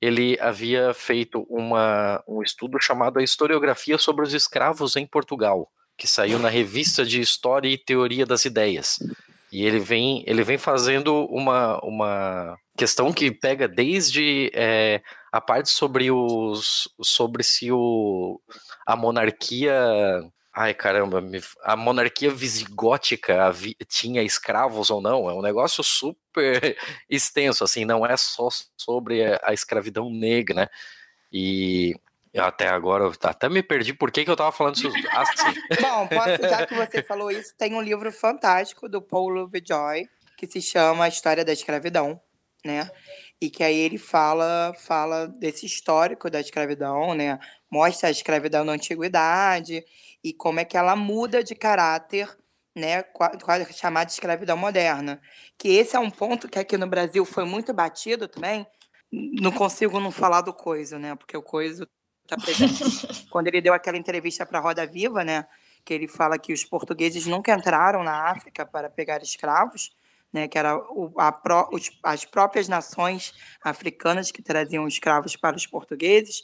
[0.00, 6.06] ele havia feito uma, um estudo chamado a historiografia sobre os escravos em Portugal, que
[6.06, 8.98] saiu na revista de História e Teoria das Ideias.
[9.52, 15.70] E ele vem, ele vem fazendo uma, uma questão que pega desde é, a parte
[15.70, 18.40] sobre os sobre se o
[18.84, 19.72] a monarquia
[20.56, 21.20] Ai, caramba,
[21.64, 23.52] a monarquia visigótica
[23.88, 25.28] tinha escravos ou não?
[25.28, 26.76] É um negócio super
[27.10, 30.68] extenso, assim, não é só sobre a escravidão negra, né?
[31.32, 31.96] E
[32.38, 35.54] até agora, até me perdi por que, que eu tava falando isso assim.
[35.80, 40.46] Bom, posso, já que você falou isso, tem um livro fantástico do Paul Lovejoy, que
[40.46, 42.20] se chama A História da Escravidão,
[42.64, 42.90] né?
[43.44, 47.38] e que aí ele fala fala desse histórico da escravidão, né?
[47.70, 49.84] Mostra a escravidão na antiguidade
[50.22, 52.34] e como é que ela muda de caráter,
[52.74, 53.02] né?
[53.02, 55.20] Quase chamada de escravidão moderna.
[55.58, 58.66] Que esse é um ponto que aqui no Brasil foi muito batido também.
[59.12, 61.14] Não consigo não falar do Coiso, né?
[61.14, 61.86] Porque o Coiso
[62.24, 63.26] está presente.
[63.30, 65.46] Quando ele deu aquela entrevista para a Roda Viva, né?
[65.84, 69.94] Que ele fala que os portugueses nunca entraram na África para pegar escravos
[70.34, 75.64] né, que era o, a, os, as próprias nações africanas que traziam escravos para os
[75.64, 76.42] portugueses.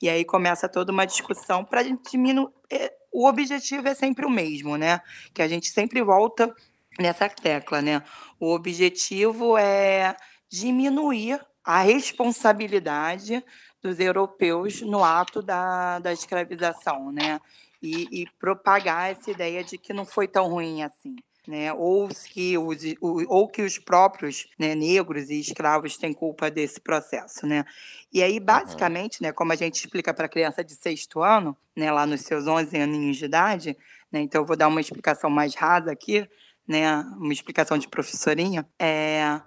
[0.00, 2.50] E aí começa toda uma discussão para diminuir.
[2.70, 5.00] É, o objetivo é sempre o mesmo, né?
[5.32, 6.54] Que a gente sempre volta
[6.98, 8.02] nessa tecla, né?
[8.38, 10.14] O objetivo é
[10.50, 13.42] diminuir a responsabilidade
[13.82, 17.40] dos europeus no ato da, da escravização, né?
[17.82, 21.16] E, e propagar essa ideia de que não foi tão ruim assim
[21.50, 21.72] né?
[21.72, 27.46] ou, que os, ou que os próprios né, negros e escravos têm culpa desse processo.
[27.46, 27.64] Né?
[28.12, 31.90] E aí, basicamente, né, como a gente explica para a criança de sexto ano, né,
[31.90, 33.76] lá nos seus 11 aninhos de idade,
[34.12, 36.28] né, então eu vou dar uma explicação mais rasa aqui,
[36.66, 39.40] né, uma explicação de professorinha, é,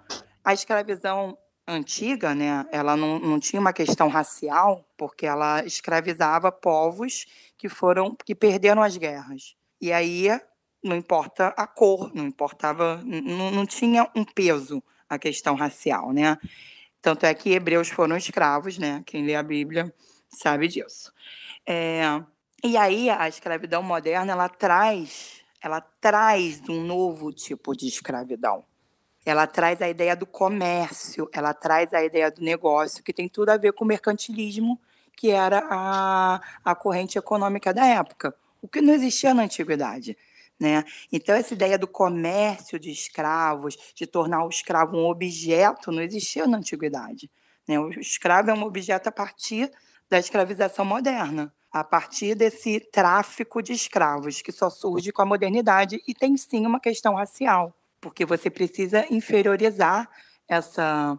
[0.44, 7.26] a escravidão antiga, né, ela não, não tinha uma questão racial, porque ela escravizava povos
[7.56, 9.56] que foram que perderam as guerras.
[9.80, 10.28] E aí
[10.82, 16.36] não importa a cor, não importava, não, não tinha um peso a questão racial, né?
[17.00, 19.02] Tanto é que hebreus foram escravos, né?
[19.06, 19.92] Quem lê a Bíblia
[20.28, 21.12] sabe disso.
[21.66, 22.02] É,
[22.62, 28.64] e aí a escravidão moderna ela traz, ela traz um novo tipo de escravidão.
[29.24, 33.50] Ela traz a ideia do comércio, ela traz a ideia do negócio, que tem tudo
[33.50, 34.78] a ver com o mercantilismo,
[35.16, 40.16] que era a, a corrente econômica da época, o que não existia na antiguidade.
[40.58, 40.84] Né?
[41.12, 46.46] Então, essa ideia do comércio de escravos, de tornar o escravo um objeto, não existia
[46.46, 47.30] na antiguidade.
[47.66, 47.78] Né?
[47.78, 49.70] O escravo é um objeto a partir
[50.08, 56.00] da escravização moderna, a partir desse tráfico de escravos, que só surge com a modernidade
[56.06, 60.10] e tem sim uma questão racial, porque você precisa inferiorizar
[60.46, 61.18] essa,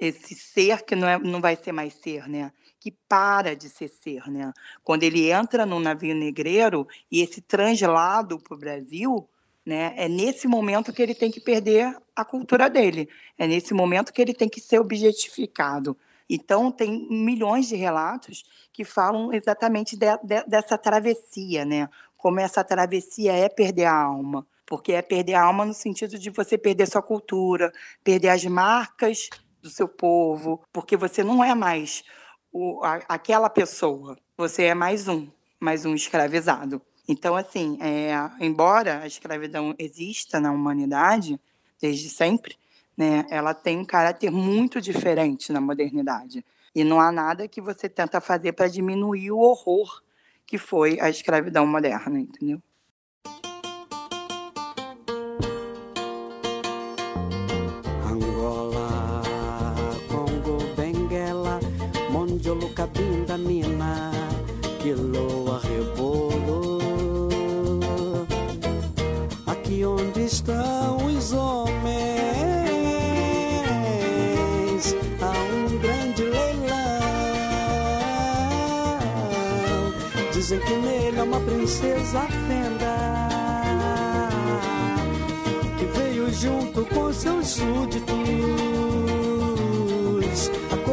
[0.00, 2.50] esse ser que não, é, não vai ser mais ser, né?
[2.80, 4.52] que para de ser ser, né?
[4.82, 9.26] Quando ele entra no navio negreiro e esse translado para o Brasil,
[9.64, 9.94] né?
[9.96, 13.08] É nesse momento que ele tem que perder a cultura dele.
[13.38, 15.96] É nesse momento que ele tem que ser objetificado,
[16.28, 21.88] Então, tem milhões de relatos que falam exatamente de, de, dessa travessia, né?
[22.18, 24.46] Como essa travessia é perder a alma.
[24.66, 29.28] Porque é perder a alma no sentido de você perder sua cultura, perder as marcas
[29.62, 32.02] do seu povo, porque você não é mais
[32.52, 36.80] o, a, aquela pessoa, você é mais um, mais um escravizado.
[37.08, 41.38] Então, assim, é, embora a escravidão exista na humanidade
[41.80, 42.56] desde sempre,
[42.96, 46.44] né, ela tem um caráter muito diferente na modernidade.
[46.74, 50.02] E não há nada que você tenta fazer para diminuir o horror
[50.46, 52.62] que foi a escravidão moderna, entendeu?
[62.74, 64.10] Mondiolo, Cabinda, Mina,
[64.82, 66.78] Quiloa, Rebolo.
[69.46, 71.74] Aqui onde estão os homens
[80.32, 83.28] Dizem que nele é uma princesa fenda
[85.78, 88.14] que veio junto com seus súditos,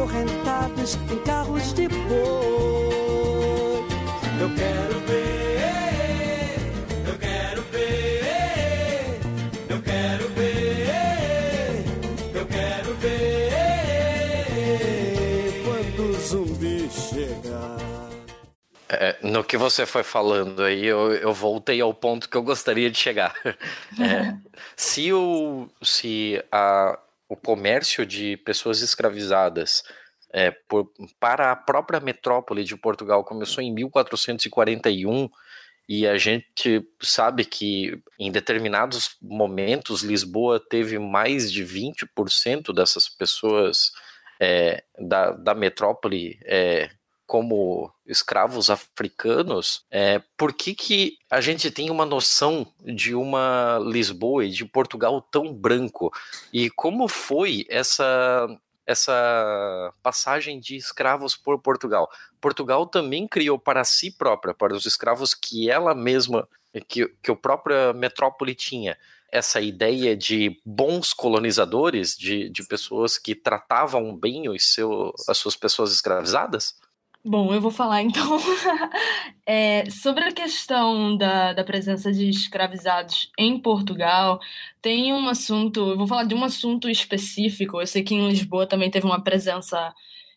[0.02, 2.02] acorrentados em carros de boi.
[4.40, 6.56] Eu quero ver,
[7.06, 9.20] eu quero ver,
[9.70, 11.84] eu quero ver,
[12.34, 13.52] eu quero ver
[15.64, 17.78] quando o zumbi chegar.
[18.88, 22.90] É, no que você foi falando aí, eu, eu, voltei ao ponto que eu gostaria
[22.90, 23.34] de chegar.
[24.00, 24.34] É,
[24.74, 26.98] se o, se a,
[27.32, 29.82] o comércio de pessoas escravizadas
[30.30, 35.30] é, por, para a própria metrópole de Portugal começou em 1441
[35.88, 43.92] e a gente sabe que em determinados momentos Lisboa teve mais de 20% dessas pessoas
[44.38, 46.90] é, da, da metrópole é,
[47.32, 54.44] como escravos africanos, é, por que, que a gente tem uma noção de uma Lisboa
[54.44, 56.12] e de Portugal tão branco?
[56.52, 58.46] E como foi essa,
[58.86, 62.06] essa passagem de escravos por Portugal?
[62.38, 66.46] Portugal também criou para si própria, para os escravos que ela mesma,
[66.86, 68.94] que, que o própria metrópole tinha,
[69.30, 75.56] essa ideia de bons colonizadores, de, de pessoas que tratavam bem os seu, as suas
[75.56, 76.74] pessoas escravizadas?
[77.24, 78.36] Bom, eu vou falar então
[79.46, 84.40] é, sobre a questão da, da presença de escravizados em Portugal.
[84.80, 87.80] Tem um assunto, eu vou falar de um assunto específico.
[87.80, 89.94] Eu sei que em Lisboa também teve uma presença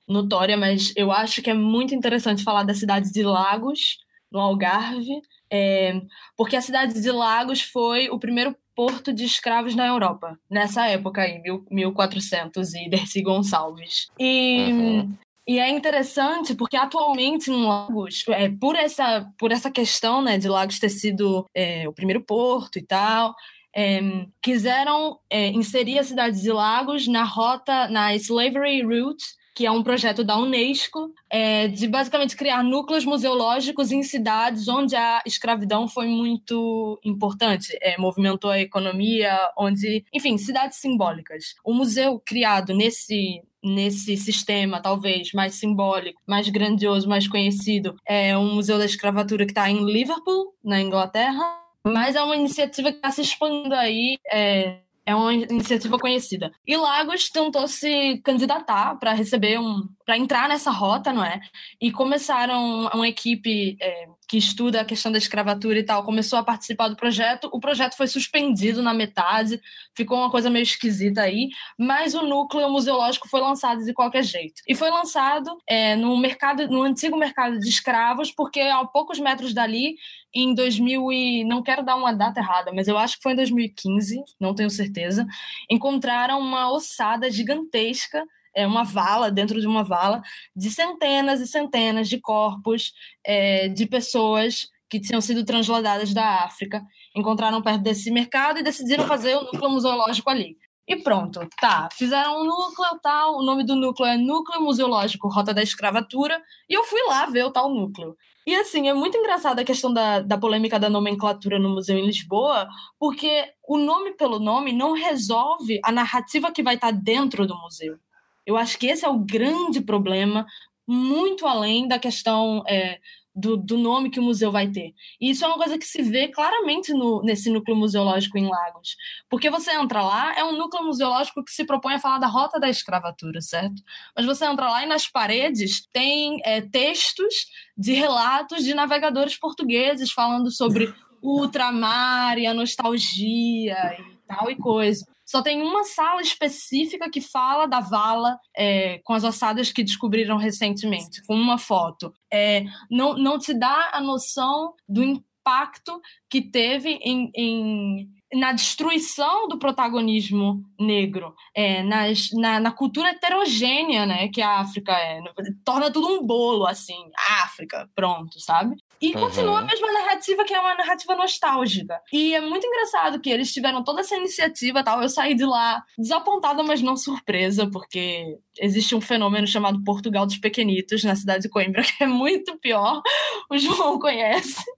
[0.07, 3.97] notória, mas eu acho que é muito interessante falar da cidade de Lagos,
[4.31, 5.99] no Algarve, é,
[6.37, 11.21] porque a cidade de Lagos foi o primeiro porto de escravos na Europa, nessa época
[11.21, 14.07] aí, 1400 e Dercy Gonçalves.
[14.19, 15.17] E uhum.
[15.47, 20.49] E é interessante porque atualmente em Lagos, é, por, essa, por essa questão né, de
[20.49, 23.35] Lagos ter sido é, o primeiro porto e tal,
[23.75, 23.99] é,
[24.41, 29.25] quiseram é, inserir a cidade de Lagos na rota, na Slavery Route,
[29.55, 34.97] que é um projeto da Unesco, é, de basicamente criar núcleos museológicos em cidades onde
[34.97, 41.55] a escravidão foi muito importante, é, movimentou a economia, onde, enfim, cidades simbólicas.
[41.63, 48.53] O museu criado nesse nesse sistema, talvez mais simbólico, mais grandioso, mais conhecido, é um
[48.53, 51.59] museu da escravatura que está em Liverpool, na Inglaterra.
[51.83, 56.51] Mas é uma iniciativa que está se expandindo aí é, é uma iniciativa conhecida.
[56.65, 61.39] E Lagos tentou se candidatar para receber um, para entrar nessa rota, não é?
[61.79, 66.43] E começaram uma equipe é, que estuda a questão da escravatura e tal, começou a
[66.43, 67.49] participar do projeto.
[67.53, 69.61] O projeto foi suspendido na metade,
[69.93, 74.61] ficou uma coisa meio esquisita aí, mas o núcleo museológico foi lançado de qualquer jeito.
[74.67, 79.53] E foi lançado é, no mercado, no antigo mercado de escravos, porque a poucos metros
[79.53, 79.95] dali
[80.33, 83.37] em 2000 e não quero dar uma data errada, mas eu acho que foi em
[83.37, 85.25] 2015, não tenho certeza,
[85.69, 88.21] encontraram uma ossada gigantesca,
[88.55, 90.21] é uma vala dentro de uma vala
[90.55, 92.93] de centenas e centenas de corpos
[93.25, 96.81] é, de pessoas que tinham sido transladadas da África,
[97.15, 100.55] encontraram perto desse mercado e decidiram fazer o núcleo museológico ali.
[100.87, 101.89] E pronto, tá.
[101.91, 106.39] Fizeram um núcleo tal, o nome do núcleo é Núcleo Museológico Rota da Escravatura,
[106.69, 108.15] e eu fui lá ver o tal núcleo.
[108.45, 112.05] E assim, é muito engraçada a questão da, da polêmica da nomenclatura no museu em
[112.05, 112.67] Lisboa,
[112.99, 117.97] porque o nome pelo nome não resolve a narrativa que vai estar dentro do museu.
[118.45, 120.45] Eu acho que esse é o grande problema,
[120.87, 122.99] muito além da questão é,
[123.35, 124.93] do, do, nome que o museu vai ter.
[125.19, 128.95] E isso é uma coisa que se vê claramente no, nesse núcleo museológico em Lagos.
[129.29, 132.59] Porque você entra lá, é um núcleo museológico que se propõe a falar da rota
[132.59, 133.81] da escravatura, certo?
[134.15, 140.11] Mas você entra lá e nas paredes tem é, textos de relatos de navegadores portugueses
[140.11, 145.05] falando sobre o ultramar e a nostalgia e tal e coisa.
[145.25, 150.37] Só tem uma sala específica que fala da vala é, com as ossadas que descobriram
[150.37, 152.13] recentemente, com uma foto.
[152.31, 155.99] É, não, não te dá a noção do impacto
[156.29, 164.05] que teve em, em na destruição do protagonismo negro, é, nas, na, na, cultura heterogênea
[164.05, 165.21] né, que a África é.
[165.63, 166.97] Torna tudo um bolo, assim,
[167.43, 168.75] África, pronto, sabe?
[169.01, 169.21] E uhum.
[169.21, 172.01] continua a mesma narrativa, que é uma narrativa nostálgica.
[172.11, 175.01] E é muito engraçado que eles tiveram toda essa iniciativa tal.
[175.01, 180.37] Eu saí de lá desapontada, mas não surpresa, porque existe um fenômeno chamado Portugal dos
[180.37, 183.01] Pequenitos na cidade de Coimbra, que é muito pior.
[183.49, 184.63] O João conhece.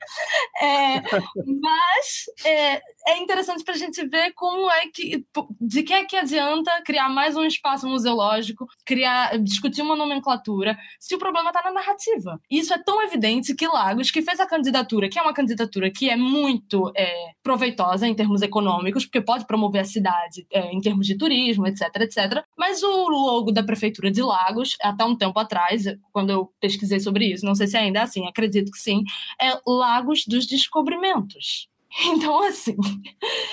[0.59, 1.01] É,
[1.35, 5.23] mas é, é interessante para a gente ver como é que.
[5.61, 11.13] De que é que adianta criar mais um espaço museológico, criar, discutir uma nomenclatura, se
[11.13, 12.39] o problema está na narrativa.
[12.49, 16.09] Isso é tão evidente que Lagos, que fez a candidatura, que é uma candidatura que
[16.09, 21.07] é muito é, proveitosa em termos econômicos, porque pode promover a cidade é, em termos
[21.07, 22.43] de turismo, etc, etc.
[22.57, 27.25] Mas o logo da Prefeitura de Lagos, até um tempo atrás, quando eu pesquisei sobre
[27.25, 29.03] isso, não sei se ainda é assim, acredito que sim,
[29.41, 31.67] é Lagos dos Descobrimentos.
[32.05, 32.75] Então, assim,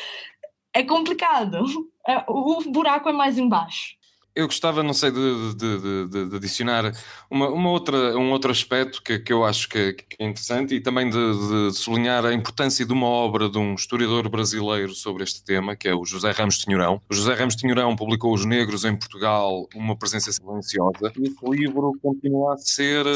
[0.74, 1.64] é complicado.
[2.06, 3.94] É, o buraco é mais embaixo.
[4.36, 6.92] Eu gostava, não sei, de, de, de, de adicionar
[7.30, 10.80] uma, uma, outra, um outro aspecto que, que eu acho que, que é interessante e
[10.80, 15.76] também de, sublinhar a importância de uma obra de um historiador brasileiro sobre este tema,
[15.76, 17.00] que é o José Ramos Tinhorão.
[17.08, 21.92] O José Ramos Tinhorão publicou Os Negros em Portugal, uma presença silenciosa, e esse livro
[22.02, 23.06] continua a ser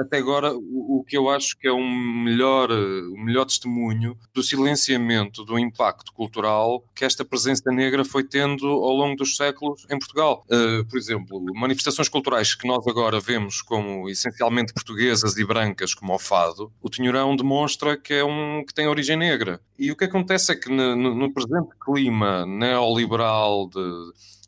[0.00, 4.42] até agora o, o, que eu acho que é um melhor, o melhor testemunho do
[4.42, 9.98] silenciamento do impacto cultural que esta presença negra foi tendo ao longo dos séculos em
[9.98, 10.44] Portugal.
[10.50, 16.14] Uh, por exemplo, manifestações culturais que nós agora vemos como essencialmente portuguesas e brancas, como
[16.14, 19.60] o fado, o Tinhorão demonstra que, é um, que tem origem negra.
[19.78, 23.80] E o que acontece é que no, no presente clima neoliberal de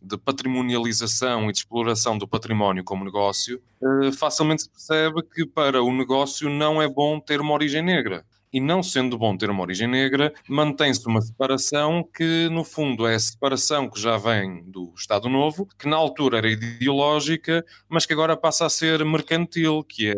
[0.05, 5.83] de patrimonialização e de exploração do património como negócio, eh, facilmente se percebe que para
[5.83, 8.25] o negócio não é bom ter uma origem negra.
[8.53, 13.17] E não sendo bom ter uma origem negra, mantém-se uma separação que, no fundo, é
[13.17, 18.13] a separação que já vem do Estado Novo, que na altura era ideológica, mas que
[18.13, 20.15] agora passa a ser mercantil, que é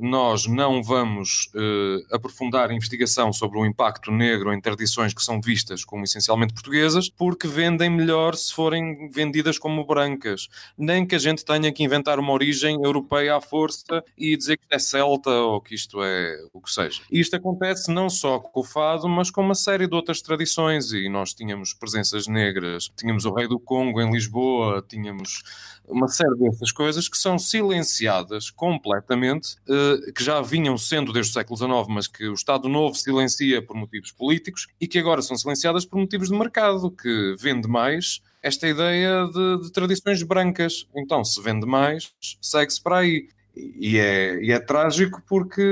[0.00, 5.40] nós não vamos uh, aprofundar a investigação sobre o impacto negro em tradições que são
[5.40, 10.48] vistas como essencialmente portuguesas, porque vendem melhor se forem vendidas como brancas.
[10.76, 14.64] Nem que a gente tenha que inventar uma origem europeia à força e dizer que
[14.64, 17.02] isto é celta ou que isto é o que seja.
[17.10, 20.92] Isto acontece não só com o fado, mas com uma série de outras tradições.
[20.92, 25.42] E nós tínhamos presenças negras, tínhamos o Rei do Congo em Lisboa, tínhamos
[25.90, 31.34] uma série dessas coisas que são silenciadas completamente, eh, que já vinham sendo desde o
[31.34, 35.36] século XIX, mas que o Estado Novo silencia por motivos políticos e que agora são
[35.36, 40.86] silenciadas por motivos de mercado, que vende mais esta ideia de, de tradições brancas.
[40.96, 43.28] Então, se vende mais, segue-se para aí.
[43.54, 45.62] E é, e é trágico porque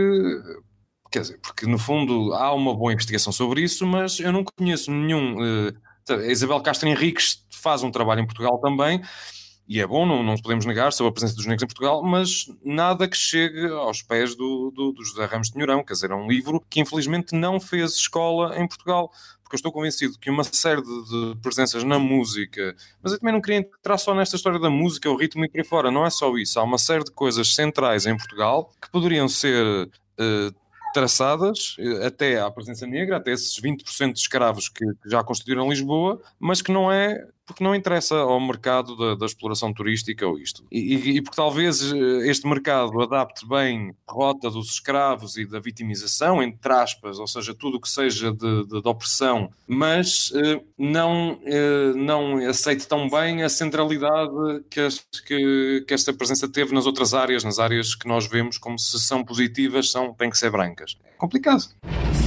[1.10, 4.90] quer dizer, porque no fundo há uma boa investigação sobre isso, mas eu não conheço
[4.90, 5.36] nenhum.
[5.38, 9.02] Uh, Isabel Castro Henriques faz um trabalho em Portugal também,
[9.68, 12.46] e é bom, não, não podemos negar sobre a presença dos negros em Portugal, mas
[12.64, 16.14] nada que chegue aos pés do, do, do José Ramos de Tinhorão, quer dizer, é
[16.14, 19.10] um livro que infelizmente não fez escola em Portugal
[19.42, 23.40] porque eu estou convencido que uma série de, presenças na música, mas eu também não
[23.40, 26.10] queria entrar só nesta história da música, o ritmo e por aí fora, não é
[26.10, 30.54] só isso, há uma série de coisas centrais em Portugal que poderiam ser uh,
[30.92, 35.68] traçadas eh, até à presença negra, até esses 20% de escravos que, que já constituíram
[35.68, 40.38] Lisboa, mas que não é porque não interessa ao mercado da, da exploração turística ou
[40.38, 40.62] isto.
[40.70, 45.46] E, e, e, porque talvez eh, este mercado adapte bem a rota dos escravos e
[45.46, 50.30] da vitimização, entre aspas, ou seja, tudo o que seja de, de, de opressão, mas
[50.34, 54.30] eh, não, eh, não aceite tão bem a centralidade
[54.70, 54.86] que,
[55.26, 59.00] que, que, esta presença teve nas outras áreas, nas áreas que nós vemos como se
[59.00, 60.87] são positivas, são, têm que ser brancas.
[61.18, 61.64] Complicado.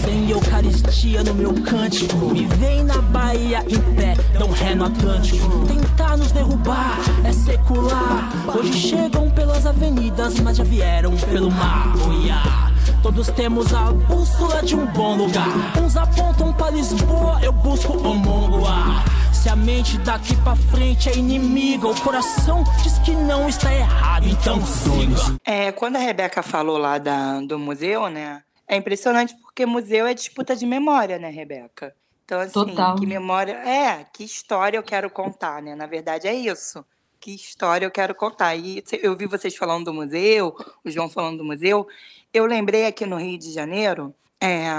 [0.04, 5.66] Sem Eucaristia no meu cântico, me vem na Bahia em pé, dão ré no Atlântico.
[5.66, 8.30] Tentar nos derrubar é secular.
[8.54, 11.94] Hoje chegam pelas avenidas, mas já vieram pelo mar.
[12.22, 12.72] Yeah.
[13.02, 15.48] Todos temos a bússola de um bom lugar.
[15.82, 19.06] Uns apontam para Lisboa, eu busco o Mongoá.
[19.32, 24.28] Se a mente daqui pra frente é inimiga, o coração diz que não está errado,
[24.28, 25.38] então siga.
[25.46, 28.42] É, quando a Rebeca falou lá da, do museu, né?
[28.72, 31.94] É impressionante porque museu é disputa de memória, né, Rebeca?
[32.24, 32.96] Então, assim, Total.
[32.96, 33.52] que memória.
[33.52, 35.76] É, que história eu quero contar, né?
[35.76, 36.86] Na verdade, é isso.
[37.20, 38.56] Que história eu quero contar.
[38.56, 41.86] E eu vi vocês falando do museu, o João falando do museu.
[42.34, 44.70] Eu lembrei aqui no Rio de Janeiro, é,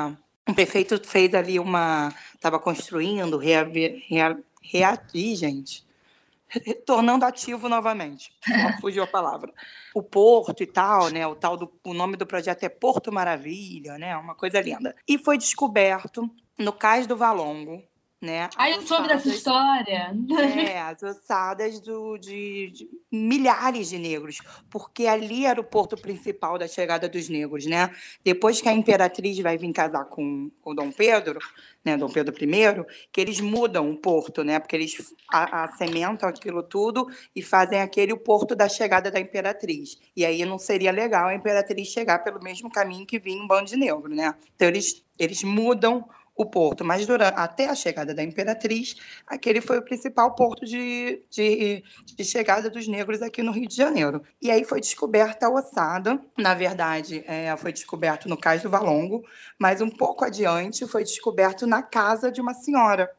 [0.48, 2.14] o prefeito fez ali uma.
[2.34, 4.02] Estava construindo, reabrir.
[4.08, 5.84] Rea, reabrir, gente
[6.84, 8.32] tornando ativo novamente.
[8.80, 9.52] Fugiu a palavra.
[9.94, 11.26] O Porto e tal, né?
[11.26, 14.16] O tal do o nome do projeto é Porto Maravilha, né?
[14.16, 14.94] Uma coisa linda.
[15.06, 17.82] E foi descoberto no Cais do Valongo,
[18.22, 18.48] né?
[18.56, 20.14] Ah, eu soube dessa história.
[20.64, 24.38] É, as ossadas do, de, de, milhares de negros,
[24.70, 27.92] porque ali era o porto principal da chegada dos negros, né?
[28.24, 31.40] Depois que a imperatriz vai vir casar com o Dom Pedro,
[31.84, 34.60] né, Dom Pedro I, que eles mudam o porto, né?
[34.60, 39.98] Porque eles assementam aquilo tudo e fazem aquele o porto da chegada da imperatriz.
[40.14, 43.68] E aí não seria legal a imperatriz chegar pelo mesmo caminho que vinha um bando
[43.68, 44.32] de negro, né?
[44.54, 48.96] Então eles, eles mudam o porto, mas durante, até a chegada da imperatriz,
[49.26, 51.84] aquele foi o principal porto de, de,
[52.16, 54.22] de, chegada dos negros aqui no Rio de Janeiro.
[54.40, 59.22] E aí foi descoberta a ossada, na verdade, é, foi descoberto no Cais do Valongo,
[59.58, 63.10] mas um pouco adiante foi descoberto na casa de uma senhora.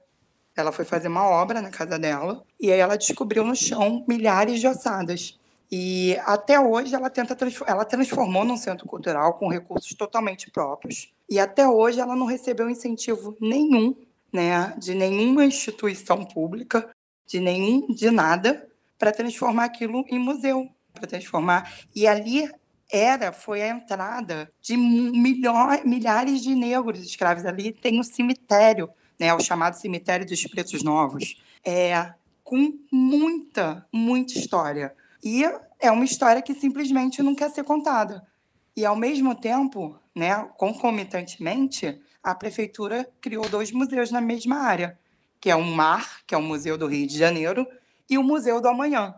[0.56, 4.60] Ela foi fazer uma obra na casa dela e aí ela descobriu no chão milhares
[4.60, 5.40] de ossadas.
[5.76, 7.36] E até hoje ela tenta
[7.66, 11.12] ela transformou num centro cultural com recursos totalmente próprios.
[11.28, 13.96] E até hoje ela não recebeu incentivo nenhum,
[14.32, 16.88] né, de nenhuma instituição pública,
[17.26, 18.70] de nenhum de nada
[19.00, 21.74] para transformar aquilo em museu, para transformar.
[21.96, 22.48] E ali
[22.88, 29.34] era foi a entrada de milhões, milhares de negros escravos ali tem um cemitério, né,
[29.34, 32.14] o chamado cemitério dos pretos novos, é
[32.44, 34.94] com muita, muita história
[35.24, 35.44] e
[35.80, 38.28] é uma história que simplesmente não quer ser contada.
[38.76, 45.00] E, ao mesmo tempo, né, concomitantemente, a prefeitura criou dois museus na mesma área,
[45.40, 47.66] que é o MAR, que é o Museu do Rio de Janeiro,
[48.10, 49.16] e o Museu do Amanhã.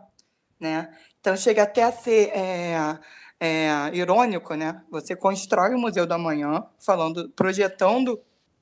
[0.60, 0.88] Né?
[1.20, 2.98] Então, chega até a ser é,
[3.40, 4.82] é, irônico, né?
[4.90, 8.20] Você constrói o Museu do Amanhã, falando, projetando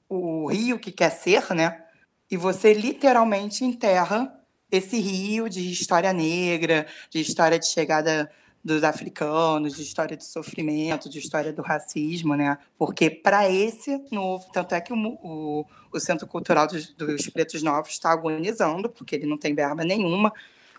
[0.09, 1.85] o Rio que quer ser, né?
[2.31, 4.35] E você literalmente enterra
[4.77, 8.31] esse rio de história negra, de história de chegada
[8.65, 12.57] dos africanos, de história de sofrimento, de história do racismo, né?
[12.79, 17.63] Porque para esse novo, tanto é que o, o, o Centro Cultural dos, dos Pretos
[17.63, 20.33] Novos está agonizando, porque ele não tem verba nenhuma.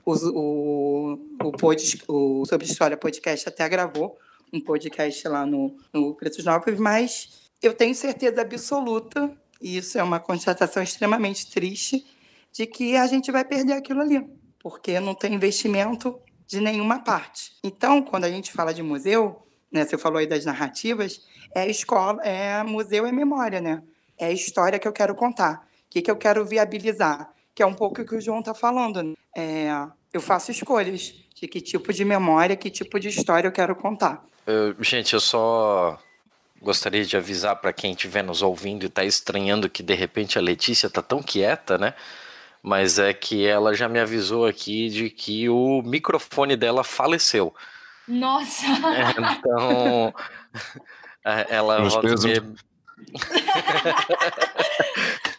[0.04, 1.14] O, o,
[1.44, 4.18] o, pod, o Sobre História Podcast até gravou
[4.52, 9.32] um podcast lá no, no Pretos Novos, mas eu tenho certeza absoluta,
[9.62, 12.06] e isso é uma constatação extremamente triste,
[12.56, 14.26] de que a gente vai perder aquilo ali,
[14.60, 16.18] porque não tem investimento
[16.48, 17.52] de nenhuma parte.
[17.61, 21.22] Então, quando a gente fala de museu, né, você falou aí das narrativas,
[21.53, 23.84] é escola, é museu é memória, né?
[24.18, 27.65] É a história que eu quero contar, o que, que eu quero viabilizar, que é
[27.65, 29.03] um pouco o que o João está falando.
[29.03, 29.14] Né?
[29.36, 29.68] É,
[30.14, 34.26] eu faço escolhas de que tipo de memória, que tipo de história eu quero contar.
[34.48, 35.99] Eu, gente, eu só
[36.61, 40.41] gostaria de avisar para quem estiver nos ouvindo e está estranhando que de repente a
[40.41, 41.94] Letícia está tão quieta, né?
[42.66, 47.54] Mas é que ela já me avisou aqui de que o microfone dela faleceu.
[48.08, 48.66] Nossa!
[48.66, 50.12] É, então,
[51.24, 51.90] é, ela me...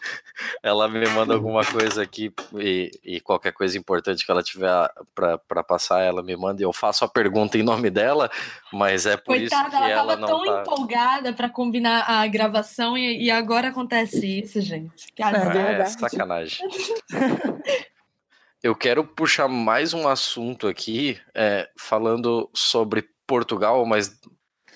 [0.61, 4.69] ela me manda alguma coisa aqui e, e qualquer coisa importante que ela tiver
[5.13, 8.29] para passar, ela me manda e eu faço a pergunta em nome dela,
[8.71, 10.61] mas é por Coitada, isso que ela, ela não tão tá...
[10.61, 15.11] empolgada para combinar a gravação e, e, agora acontece isso, gente.
[15.13, 16.67] Que é, é sacanagem.
[18.61, 24.17] eu quero puxar mais um assunto aqui, é, falando sobre Portugal, mas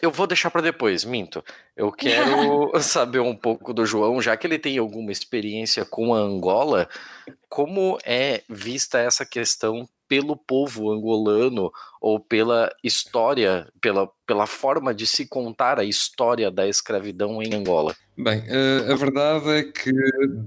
[0.02, 1.44] eu vou deixar para depois, minto.
[1.76, 6.20] Eu quero saber um pouco do João, já que ele tem alguma experiência com a
[6.20, 6.90] Angola,
[7.48, 11.72] como é vista essa questão pelo povo angolano
[12.02, 17.96] ou pela história, pela, pela forma de se contar a história da escravidão em Angola?
[18.18, 19.92] Bem, a, a verdade é que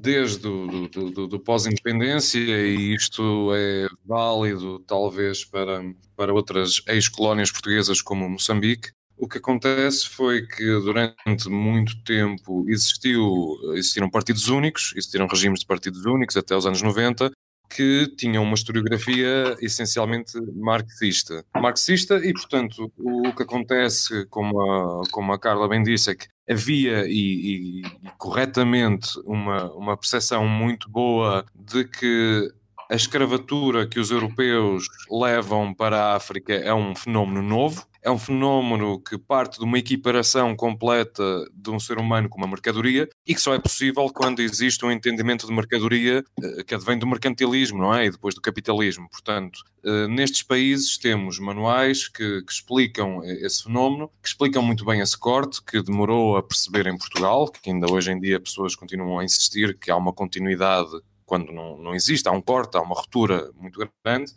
[0.02, 5.80] desde o do, do, do pós-independência, e isto é válido talvez para,
[6.14, 13.56] para outras ex-colónias portuguesas como Moçambique, o que acontece foi que durante muito tempo existiu,
[13.74, 17.30] existiram partidos únicos, existiram regimes de partidos únicos até os anos 90,
[17.68, 21.44] que tinham uma historiografia essencialmente marxista.
[21.56, 26.26] Marxista e, portanto, o que acontece, como a, como a Carla bem disse, é que
[26.48, 32.52] havia e, e, e corretamente uma, uma percepção muito boa de que
[32.90, 38.18] a escravatura que os europeus levam para a África é um fenómeno novo, é um
[38.18, 41.22] fenómeno que parte de uma equiparação completa
[41.54, 44.90] de um ser humano com uma mercadoria e que só é possível quando existe um
[44.90, 48.04] entendimento de mercadoria eh, que advém do mercantilismo, não é?
[48.04, 49.08] E depois do capitalismo.
[49.08, 55.00] Portanto, eh, nestes países temos manuais que, que explicam esse fenómeno, que explicam muito bem
[55.00, 59.18] esse corte, que demorou a perceber em Portugal, que ainda hoje em dia pessoas continuam
[59.18, 60.90] a insistir que há uma continuidade
[61.24, 64.30] quando não, não existe, há um corte, há uma ruptura muito grande.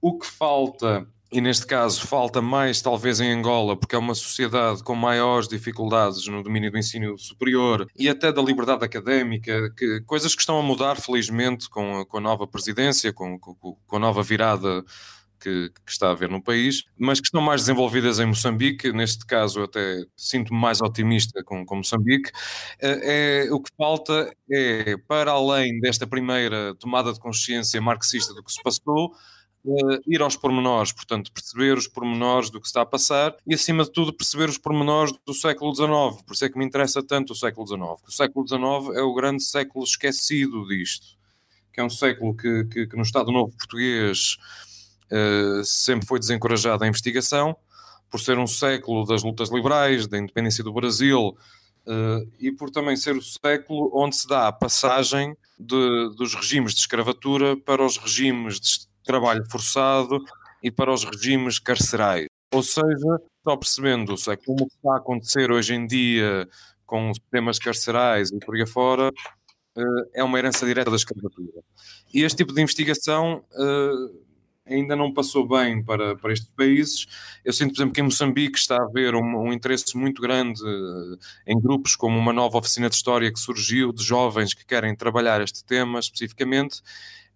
[0.00, 4.82] O que falta e neste caso falta mais talvez em Angola, porque é uma sociedade
[4.82, 10.34] com maiores dificuldades no domínio do ensino superior e até da liberdade académica, que, coisas
[10.34, 14.22] que estão a mudar felizmente com, com a nova presidência, com, com, com a nova
[14.22, 14.84] virada
[15.40, 18.92] que, que, está a haver no país, mas que estão mais desenvolvidas em Moçambique.
[18.92, 22.30] Neste caso, até sinto-me mais otimista com, com Moçambique.
[22.80, 28.42] É, é, o que falta é, para além desta primeira tomada de consciência marxista do
[28.42, 29.12] que se passou,
[29.66, 33.84] uh, ir aos pormenores, portanto, perceber os pormenores do que está a passar e, acima
[33.84, 36.22] de tudo, perceber os pormenores do século XIX.
[36.22, 37.80] Por isso é que me interessa tanto o século XIX.
[38.06, 41.06] O século XIX é o grande século esquecido disto,
[41.72, 44.36] que é um século que, que, que no Estado Novo português
[45.10, 47.56] uh, sempre foi desencorajado a investigação,
[48.08, 51.36] por ser um século das lutas liberais, da independência do Brasil,
[51.88, 56.74] Uh, e por também ser o século onde se dá a passagem de, dos regimes
[56.74, 60.22] de escravatura para os regimes de, trabalho forçado
[60.62, 62.26] e para os regimes carcerais.
[62.52, 66.48] Ou seja, só percebendo é como está a acontecer hoje em dia
[66.84, 69.10] com os sistemas carcerais e por aí afora,
[69.76, 71.62] eh, é uma herança direta da escravatura.
[72.14, 77.06] E este tipo de investigação eh, ainda não passou bem para, para estes países.
[77.44, 80.60] Eu sinto, por exemplo, que em Moçambique está a haver um, um, interesse muito grande
[80.64, 84.94] eh, em grupos como uma nova oficina de história que surgiu, de jovens que querem
[84.96, 86.80] trabalhar este tema especificamente,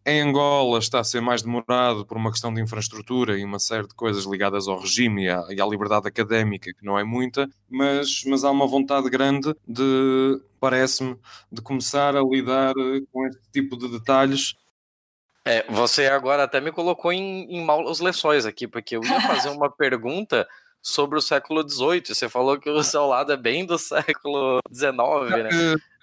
[0.05, 3.87] em Angola está a ser mais demorado por uma questão de infraestrutura e uma série
[3.87, 7.49] de coisas ligadas ao regime e à, e à liberdade académica, que não é muita,
[7.69, 11.17] mas, mas há uma vontade grande de, parece-me,
[11.53, 14.55] de começar a lidar eh, com este tipo de detalhes
[15.45, 19.49] é, você agora até me colocou em, em maus lençóis aqui, porque eu ia fazer
[19.49, 20.47] uma pergunta
[20.83, 22.15] sobre o século XVIII.
[22.15, 24.93] Você falou que o seu lado é bem do século XIX,
[25.31, 25.49] né?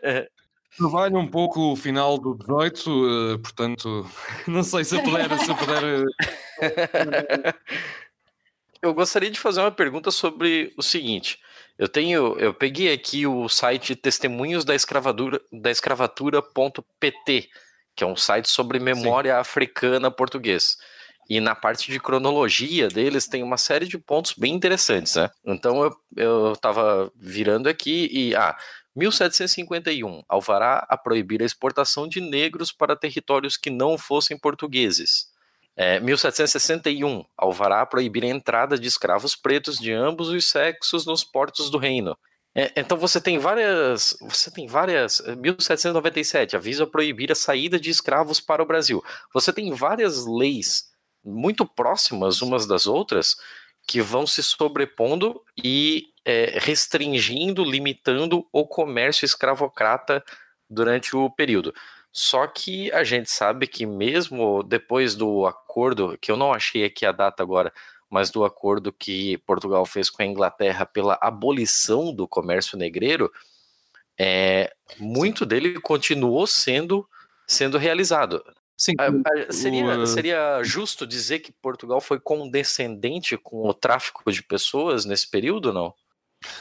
[0.01, 0.29] É, é
[0.75, 4.05] trabalho um pouco o final do 18, uh, eh, portanto,
[4.47, 5.39] não sei se eu puder.
[5.39, 6.05] Se eu, puder uh...
[8.81, 11.39] eu gostaria de fazer uma pergunta sobre o seguinte.
[11.77, 17.49] Eu tenho, eu peguei aqui o site Testemunhos da Escravatura, da Escravatura.pt,
[17.95, 19.39] que é um site sobre memória Sim.
[19.39, 20.75] africana português.
[21.29, 25.29] E na parte de cronologia deles tem uma série de pontos bem interessantes, né?
[25.45, 28.57] Então eu, eu tava virando aqui e ah,
[28.97, 35.27] 1751, alvará a proibir a exportação de negros para territórios que não fossem portugueses.
[35.75, 41.23] É, 1761, alvará a proibir a entrada de escravos pretos de ambos os sexos nos
[41.23, 42.17] portos do reino.
[42.55, 47.91] É, então você tem várias, você tem várias, 1797, aviso a proibir a saída de
[47.91, 49.03] escravos para o Brasil.
[49.31, 50.85] Você tem várias leis
[51.23, 53.35] muito próximas umas das outras
[53.87, 60.21] que vão se sobrepondo e é, restringindo, limitando o comércio escravocrata
[60.69, 61.73] durante o período.
[62.11, 67.05] Só que a gente sabe que mesmo depois do acordo, que eu não achei aqui
[67.05, 67.71] a data agora,
[68.09, 73.31] mas do acordo que Portugal fez com a Inglaterra pela abolição do comércio negreiro,
[74.19, 77.07] é, muito dele continuou sendo
[77.47, 78.43] sendo realizado.
[78.77, 78.93] Sim,
[79.49, 85.73] seria, seria justo dizer que Portugal foi condescendente com o tráfico de pessoas nesse período,
[85.73, 85.93] não?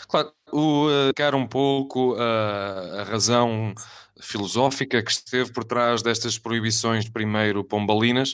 [0.09, 3.75] Claro, o, uh, um pouco uh, a razão
[4.19, 8.33] filosófica que esteve por trás destas proibições, primeiro pombalinas.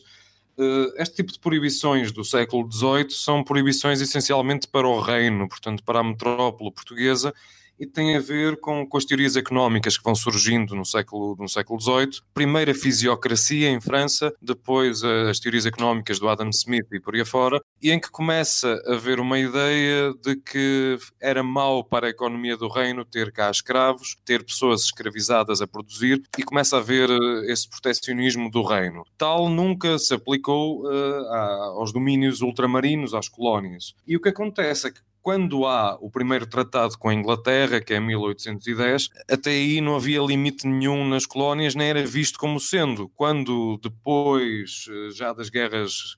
[0.57, 5.83] Uh, este tipo de proibições do século XVIII são proibições essencialmente para o reino, portanto,
[5.83, 7.35] para a metrópole portuguesa,
[7.83, 11.49] e tem a ver com, com as teorias económicas que vão surgindo no século, no
[11.49, 12.23] século XVIII.
[12.33, 17.23] Primeiro a fisiocracia em França, depois as teorias económicas do Adam Smith e por aí
[17.23, 22.11] afora, e em que começa a haver uma ideia de que era mau para a
[22.11, 27.11] economia do reino ter cá escravos, ter pessoas escravizadas a produzir, e começa a haver
[27.11, 29.03] eh, esse proteccionismo do reino.
[29.19, 33.95] Tal nunca se aplicou uh, aos domínios ultramarinos, às colónias.
[34.07, 37.95] E o que acontece é que quando há o primeiro tratado com a Inglaterra, que
[37.95, 43.09] é 1810, até aí não havia limite nenhum nas colónias, nem era visto como sendo.
[43.15, 46.17] Quando depois, eh, já das guerras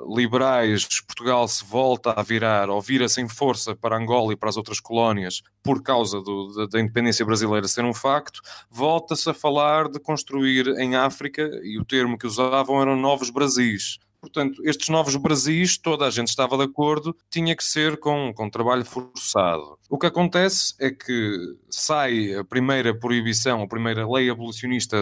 [0.00, 4.56] liberais, Portugal se volta a virar ou vira-se em força para Angola e para as
[4.56, 9.88] outras colónias por causa do, da, da, independência brasileira ser um facto, volta-se a falar
[9.88, 13.98] de construir em África, e o termo que usavam eram novos Brasis.
[14.20, 18.50] Portanto, estes novos Brasis, toda a gente estava de acordo, tinha que ser com, com
[18.50, 19.78] trabalho forçado.
[19.88, 24.96] O que acontece é que sai a primeira proibição, a primeira lei abolicionista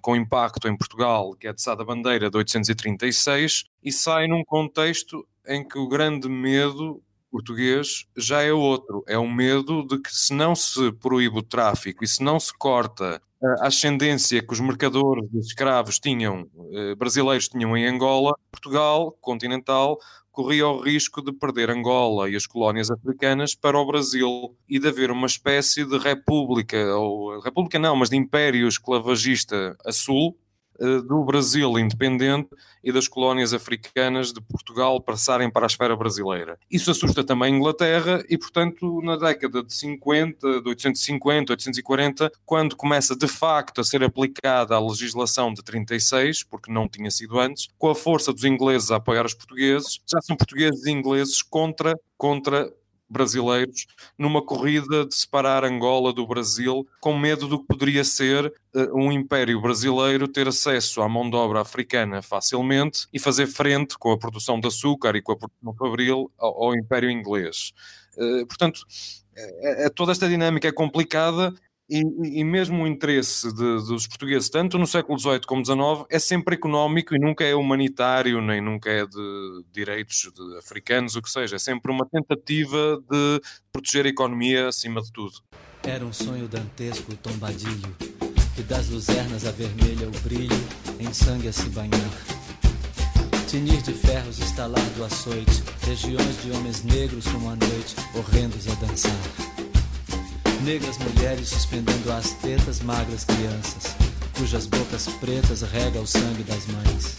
[0.00, 4.44] com impacto em Portugal, que é de Sá da Bandeira de 836, e sai num
[4.44, 9.04] contexto em que o grande medo português já é outro.
[9.06, 12.52] É o medo de que se não se proíbe o tráfico e se não se
[12.56, 19.16] corta a ascendência que os mercadores de escravos tinham, eh, brasileiros tinham em Angola, Portugal
[19.20, 19.98] continental
[20.30, 24.88] corria o risco de perder Angola e as colónias africanas para o Brasil e de
[24.88, 30.36] haver uma espécie de república, ou república não, mas de império esclavagista a sul,
[31.06, 32.48] do Brasil independente
[32.82, 36.58] e das colónias africanas de Portugal passarem para a esfera brasileira.
[36.70, 42.76] Isso assusta também a Inglaterra e, portanto, na década de 50, de 850, 840, quando
[42.76, 47.68] começa de facto a ser aplicada a legislação de 36, porque não tinha sido antes,
[47.78, 51.94] com a força dos ingleses a apoiar os portugueses, já são portugueses e ingleses contra
[52.20, 52.70] contra
[53.10, 58.96] brasileiros numa corrida de separar Angola do Brasil, com medo do que poderia ser uh,
[58.96, 64.12] um império brasileiro ter acesso à mão de obra africana facilmente e fazer frente com
[64.12, 67.72] a produção de açúcar e com a produção fabril ao, ao império inglês.
[68.16, 68.80] Uh, portanto,
[69.36, 71.54] é, toda esta dinâmica é complicada
[71.90, 76.18] e, e, mesmo o interesse de, dos portugueses, tanto no século XVIII como XIX, é
[76.20, 81.28] sempre económico e nunca é humanitário, nem nunca é de direitos de africanos, o que
[81.28, 81.56] seja.
[81.56, 83.40] É sempre uma tentativa de
[83.72, 85.32] proteger a economia acima de tudo.
[85.82, 87.96] Era um sonho dantesco, tombadilho,
[88.54, 90.56] que das luzernas a vermelha o brilho,
[91.00, 92.10] em sangue a se banhar.
[93.48, 98.74] Tinir de ferros, estalar do açoite, regiões de homens negros como a noite, horrendos a
[98.74, 99.49] dançar.
[100.64, 103.94] Negras mulheres suspendendo as tetas, magras crianças,
[104.36, 107.16] cujas bocas pretas rega o sangue das mães.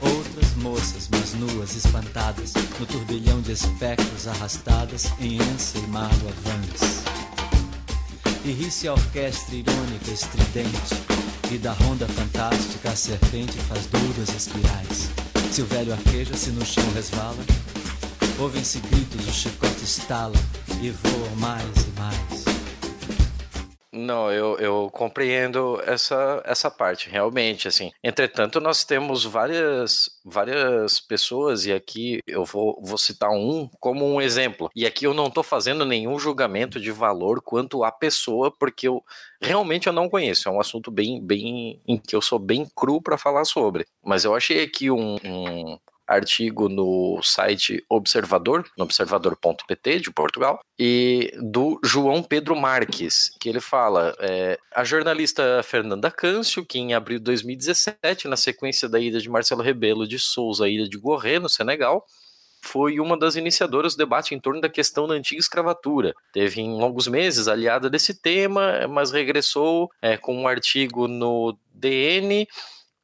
[0.00, 7.04] Outras moças, mas nuas, espantadas, no turbilhão de espectros arrastadas em ensa e mágoa vãs.
[8.44, 10.94] E ri-se a orquestra irônica, estridente,
[11.52, 15.10] e da ronda fantástica a serpente faz duras espirais.
[15.52, 17.44] Se o velho arqueja, se no chão resvala,
[18.36, 20.34] ouvem-se gritos, o chicote estala
[20.82, 21.83] e e mais.
[23.96, 27.92] Não, eu, eu compreendo essa, essa parte, realmente, assim.
[28.02, 34.20] Entretanto, nós temos várias, várias pessoas, e aqui eu vou, vou citar um como um
[34.20, 34.68] exemplo.
[34.74, 39.00] E aqui eu não estou fazendo nenhum julgamento de valor quanto à pessoa, porque eu
[39.40, 40.48] realmente eu não conheço.
[40.48, 43.86] É um assunto bem, bem em que eu sou bem cru para falar sobre.
[44.04, 51.32] Mas eu achei aqui um, um artigo no site Observador, no observador.pt de Portugal, e
[51.40, 57.18] do João Pedro Marques, que ele fala: é, a jornalista Fernanda Câncio, que em abril
[57.18, 61.38] de 2017, na sequência da ida de Marcelo Rebelo de Souza à ilha de Gorré,
[61.38, 62.04] no Senegal,
[62.64, 66.14] foi uma das iniciadoras do debate em torno da questão da antiga escravatura.
[66.32, 72.48] Teve em longos meses aliada desse tema, mas regressou é, com um artigo no DN,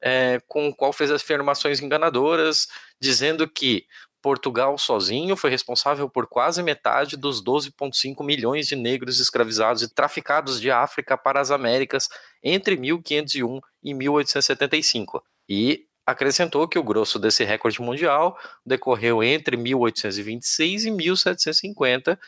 [0.01, 2.69] é, com o qual fez afirmações enganadoras
[3.01, 3.87] dizendo que
[4.23, 10.61] Portugal sozinho foi responsável por quase metade dos 12,5 milhões de negros escravizados e traficados
[10.61, 12.09] de África para as Américas
[12.43, 15.23] entre 1501 e 1875.
[15.49, 22.19] E acrescentou que o grosso desse recorde mundial decorreu entre 1826 e 1750,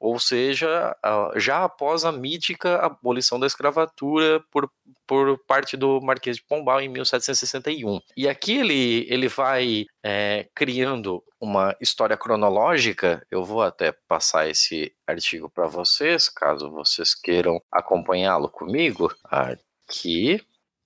[0.00, 0.96] ou seja,
[1.36, 4.70] já após a mítica abolição da escravatura por,
[5.06, 8.00] por parte do Marquês de Pombal em 1761.
[8.16, 13.24] E aqui ele, ele vai é, criando uma história cronológica.
[13.30, 19.12] Eu vou até passar esse artigo para vocês, caso vocês queiram acompanhá-lo comigo.
[19.24, 20.40] Aqui.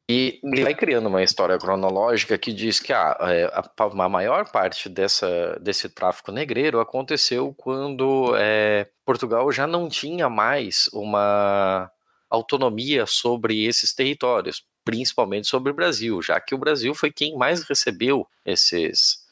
[0.09, 4.51] E ele vai criando uma história cronológica que diz que ah, é, a, a, maior
[4.51, 11.91] parte dessa, desse tráfico negreiro aconteceu quando é, Portugal já não tinha mais uma
[12.29, 17.62] autonomia sobre esses territórios, principalmente sobre o Brasil, já que o Brasil foi quem mais
[17.62, 19.24] recebeu esses,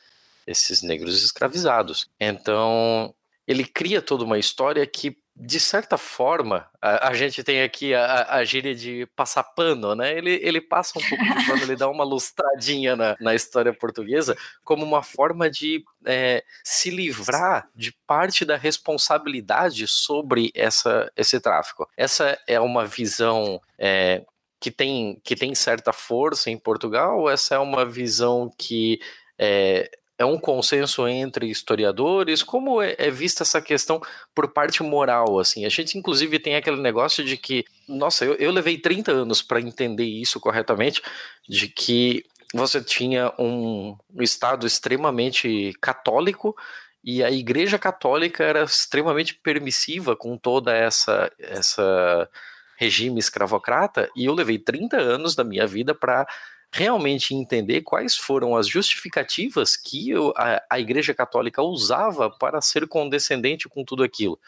[0.46, 2.08] esses negros escravizados.
[2.18, 3.12] Então,
[3.46, 8.36] ele cria toda uma história que de certa forma, a, a, gente tem aqui a,
[8.36, 10.16] a gíria de passar pano, né?
[10.16, 14.36] Ele, ele passa um pouco de pano, ele dá uma lustradinha na, na história portuguesa
[14.62, 21.88] como uma forma de é, se livrar de parte da responsabilidade sobre essa, esse tráfico.
[21.96, 24.24] Essa é uma visão é,
[24.60, 29.00] que, tem, que tem certa força em Portugal, ou essa é uma visão que
[29.38, 29.90] é,
[30.20, 32.42] é um consenso entre historiadores?
[32.42, 34.02] Como é, é, vista essa questão
[34.34, 35.38] por parte moral?
[35.38, 39.40] Assim, a gente inclusive tem aquele negócio de que, nossa, eu, eu levei 30 anos
[39.40, 41.00] para entender isso corretamente,
[41.48, 42.22] de que
[42.52, 46.54] você tinha um, um Estado extremamente católico
[47.02, 52.28] e a Igreja Católica era extremamente permissiva com toda essa essa
[52.76, 56.26] regime escravocrata e eu levei 30 anos da minha vida para
[56.72, 62.86] realmente entender quais foram as justificativas que eu, a, a, Igreja Católica usava para ser
[62.86, 64.38] condescendente com tudo aquilo.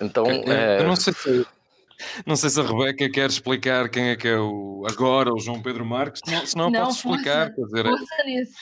[0.00, 0.80] Então, eu, é...
[0.80, 1.46] eu não sei se
[2.24, 5.60] não sei se a Rebeca quer explicar quem é que é o agora o João
[5.60, 7.54] Pedro Marques, se não, se não, posso explicar.
[7.54, 8.54] Quer dizer, força nisso.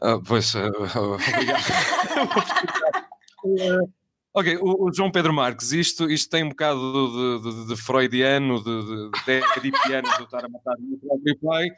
[0.00, 0.70] Ah, pois, uh,
[1.14, 1.64] obrigado.
[4.34, 8.62] ok, o, o, João Pedro Marques, isto, isto tem um bocado de, de, de freudiano,
[8.62, 11.68] de, de, de edipiano, de estar a matar o meu próprio pai.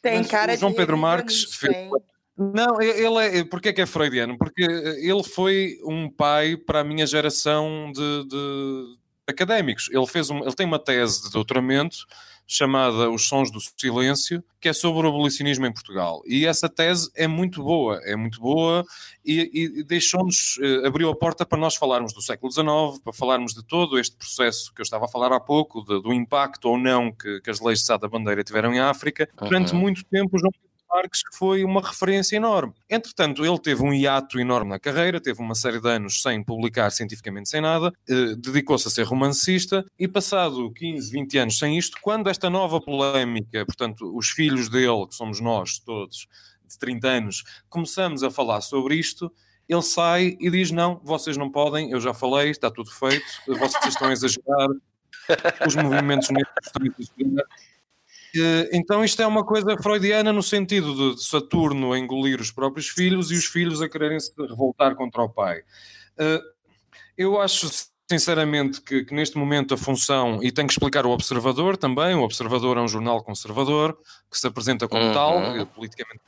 [0.00, 1.88] Tem cara o João Pedro Marques fez...
[2.36, 3.44] Não, ele é.
[3.44, 4.38] Porquê é que é freudiano?
[4.38, 8.96] Porque ele foi um pai para a minha geração de, de
[9.26, 9.90] académicos.
[9.90, 12.06] Ele, fez um, ele tem uma tese de doutoramento
[12.50, 16.22] chamada Os Sons do Silêncio, que é sobre o abolicionismo em Portugal.
[16.26, 18.84] E essa tese é muito boa, é muito boa
[19.22, 23.52] e, e deixou-nos, eh, abriu a porta para nós falarmos do século XIX, para falarmos
[23.52, 26.78] de todo este processo que eu estava a falar há pouco, de, do impacto ou
[26.78, 29.28] não que, que as leis de Sá da Bandeira tiveram em África.
[29.36, 29.80] Durante uhum.
[29.80, 30.50] muito tempo, João
[30.90, 32.72] Marques, que foi uma referência enorme.
[32.88, 36.90] Entretanto, ele teve um hiato enorme na carreira, teve uma série de anos sem publicar
[36.90, 41.98] cientificamente sem nada, eh, dedicou-se a ser romancista e passado 15, 20 anos sem isto,
[42.00, 46.26] quando esta nova polémica, portanto, os filhos dele, que somos nós todos,
[46.66, 49.32] de 30 anos, começamos a falar sobre isto,
[49.68, 53.86] ele sai e diz: Não, vocês não podem, eu já falei, está tudo feito, vocês
[53.86, 54.68] estão a exagerar,
[55.66, 57.10] os movimentos negros
[58.72, 63.30] então isto é uma coisa freudiana no sentido de Saturno a engolir os próprios filhos
[63.30, 65.62] e os filhos a quererem se revoltar contra o pai.
[66.18, 66.42] Eh,
[67.16, 67.70] eu acho
[68.10, 72.22] sinceramente que, que, neste momento a função, e tenho que explicar o Observador também, o
[72.22, 73.96] Observador é um jornal conservador
[74.30, 75.12] que se apresenta como uhum.
[75.12, 76.20] tal, eh, politicamente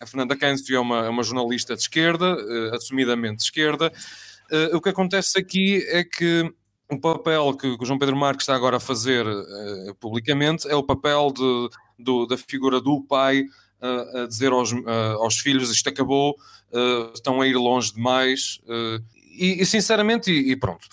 [0.00, 3.92] a Fernanda Câncio é uma, é uma jornalista de esquerda, uh, assumidamente de esquerda.
[4.48, 6.48] Uh, o que acontece aqui é que
[6.90, 10.82] o papel que, o João Pedro Marques está agora a fazer uh, publicamente é o
[10.82, 15.88] papel de, do, da figura do pai uh, a dizer aos, uh, aos filhos isto
[15.88, 16.36] acabou,
[17.14, 18.60] estão a ir longe demais.
[19.14, 20.86] E, e, sinceramente, e, e, pronto,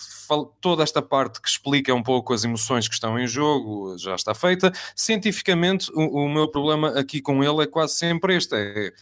[0.58, 4.34] toda esta parte que explica um pouco as emoções que estão em jogo já está
[4.34, 4.72] feita.
[4.94, 8.92] Cientificamente, o, o meu problema aqui com ele é quase sempre este: é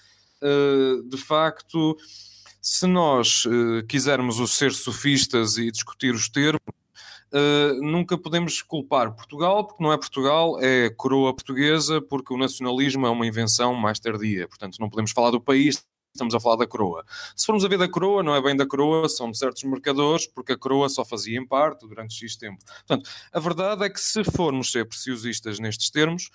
[1.09, 1.97] de facto
[2.65, 6.63] se nós uh, quisermos o ser sofistas e discutir os termos,
[7.35, 13.05] Uh, nunca podemos culpar Portugal, porque não é Portugal, é coroa portuguesa, porque o nacionalismo
[13.07, 14.47] é uma invenção mais tardia.
[14.47, 15.85] Portanto, não podemos falar do país,
[16.15, 17.05] estamos a falar da coroa.
[17.35, 20.53] Se formos a ver da coroa, não é bem da coroa, são certos mercadores, porque
[20.53, 22.65] a coroa só fazia em parte durante X tempo.
[22.65, 26.31] Portanto, a verdade é que se formos ser preciosistas nestes termos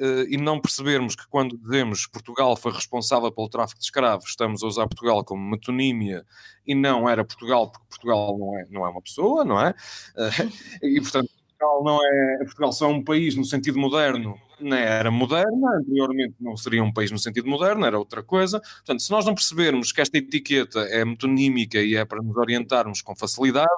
[0.00, 4.64] uh, e não percebermos que quando dizemos Portugal foi responsável pelo tráfico de escravos, estamos
[4.64, 6.26] a usar Portugal como metonímia
[6.66, 9.74] e não era Portugal, porque Portugal não é, não é uma pessoa, não é?
[10.82, 12.38] E, portanto, Portugal não é.
[12.38, 16.92] Portugal só é um país no sentido moderno, na era moderna, anteriormente não seria um
[16.92, 18.60] país no sentido moderno, era outra coisa.
[18.60, 23.02] Portanto, se nós não percebermos que esta etiqueta é metonímica e é para nos orientarmos
[23.02, 23.68] com facilidade,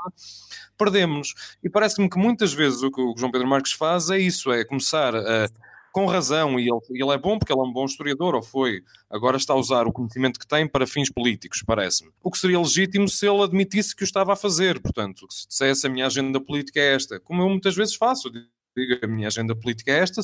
[0.77, 1.35] perdemos.
[1.63, 4.65] E parece-me que muitas vezes o que o João Pedro Marques faz é isso: é
[4.65, 5.49] começar a
[5.93, 8.83] com razão, e ele, ele, é bom porque ele é um bom historiador, ou foi,
[9.11, 12.11] agora está a usar o conhecimento que tem para fins políticos, parece-me.
[12.23, 15.87] O que seria legítimo se ele admitisse que o estava a fazer, portanto, se dissesse
[15.87, 18.31] a minha agenda política é esta, como eu muitas vezes faço,
[18.77, 20.23] digo a minha agenda política é esta,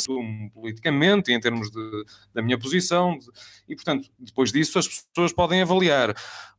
[0.53, 2.05] politicamente, em termos de,
[2.35, 3.19] da minha posição,
[3.69, 6.15] e portanto, depois disso as pessoas podem avaliar.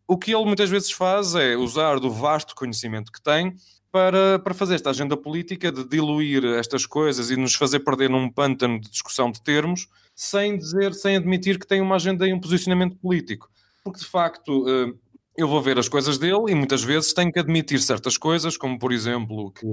[0.08, 3.56] O que ele muitas vezes faz é usar do vasto conhecimento que tem
[3.92, 8.30] para, para fazer esta agenda política de diluir estas coisas e nos fazer perder num
[8.30, 12.40] pântano de discussão de termos, sem dizer, sem admitir que tem uma agenda e um
[12.40, 13.50] posicionamento político.
[13.84, 14.94] Porque de facto eh,
[15.38, 18.78] eu vou ver as coisas dele e muitas vezes tenho que admitir certas coisas, como
[18.78, 19.66] por exemplo que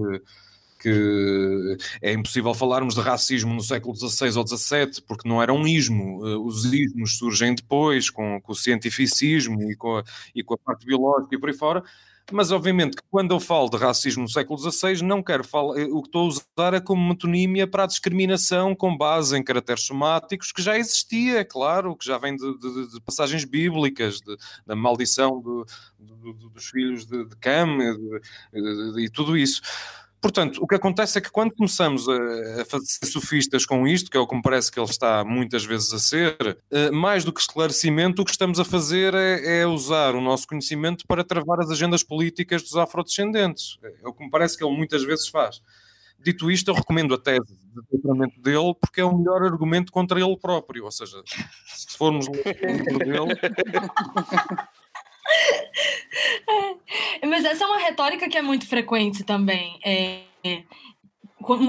[0.87, 5.67] que é impossível falarmos de racismo no século XVI ou XVII, porque não era um
[5.67, 6.25] ismo.
[6.25, 10.59] Eh, os ismos surgem depois, com, com o cientificismo e com, a, e com a
[10.59, 11.83] parte biológica e por aí fora.
[12.33, 15.75] Mas, obviamente, que quando eu falo de racismo no século XVI, não quero falar.
[15.91, 19.85] O que estou a usar é como metonímia para a discriminação com base em caracteres
[19.85, 24.37] somáticos, que já existia, é claro, que já vem de, de, de passagens bíblicas, de,
[24.67, 25.67] da maldição do,
[25.99, 27.79] do, dos filhos de, Cam
[28.99, 29.61] e tudo isso.
[30.21, 34.21] Portanto, o que acontece é que quando começamos a, fazer sofistas com isto, que é
[34.21, 36.37] o que me parece que ele está muitas vezes a ser,
[36.73, 40.47] uh, mais do que esclarecimento, o que estamos a fazer é, é, usar o nosso
[40.47, 43.79] conhecimento para travar as agendas políticas dos afrodescendentes.
[43.83, 45.61] É o que me parece que ele muitas vezes faz.
[46.19, 50.19] Dito isto, eu recomendo a tese de doutoramento dele porque é o melhor argumento contra
[50.19, 50.85] ele próprio.
[50.85, 52.41] Ou seja, se formos ler
[52.93, 53.39] o dele.
[57.23, 59.79] É, mas essa é uma retórica que é muito frequente também.
[59.85, 60.63] É, é,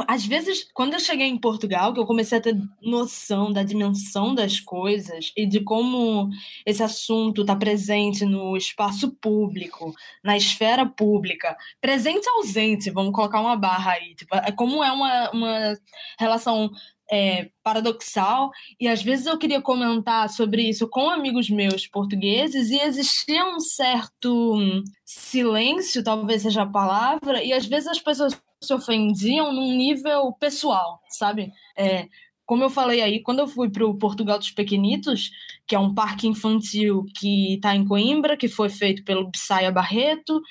[0.08, 4.34] às vezes, quando eu cheguei em Portugal, que eu comecei a ter noção da dimensão
[4.34, 6.30] das coisas e de como
[6.66, 9.94] esse assunto está presente no espaço público,
[10.24, 15.30] na esfera pública, presente ausente, vamos colocar uma barra aí, tipo, é como é uma,
[15.32, 15.78] uma
[16.20, 16.72] relação
[17.12, 22.80] é, paradoxal, e às vezes eu queria comentar sobre isso com amigos meus portugueses, e
[22.80, 24.58] existia um certo
[25.06, 31.00] silêncio, talvez seja a palavra, e às vezes as pessoas se ofendiam num nível pessoal,
[31.10, 31.52] sabe?
[31.78, 32.08] É,
[32.46, 35.32] como eu falei aí, quando eu fui para o Portugal dos Pequenitos,
[35.68, 40.42] que é um parque infantil que está em Coimbra, que foi feito pelo Bissaia Barreto,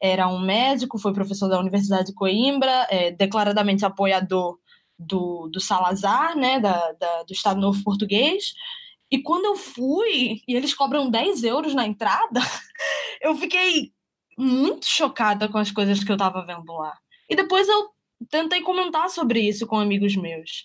[0.00, 4.58] era um médico, foi professor da Universidade de Coimbra, é, declaradamente apoiador
[4.98, 8.54] do, do Salazar, né, da, da, do Estado Novo Português.
[9.10, 12.40] E quando eu fui, e eles cobram 10 euros na entrada,
[13.20, 13.92] eu fiquei
[14.36, 16.96] muito chocada com as coisas que eu estava vendo lá.
[17.28, 17.90] E depois eu
[18.30, 20.64] tentei comentar sobre isso com amigos meus.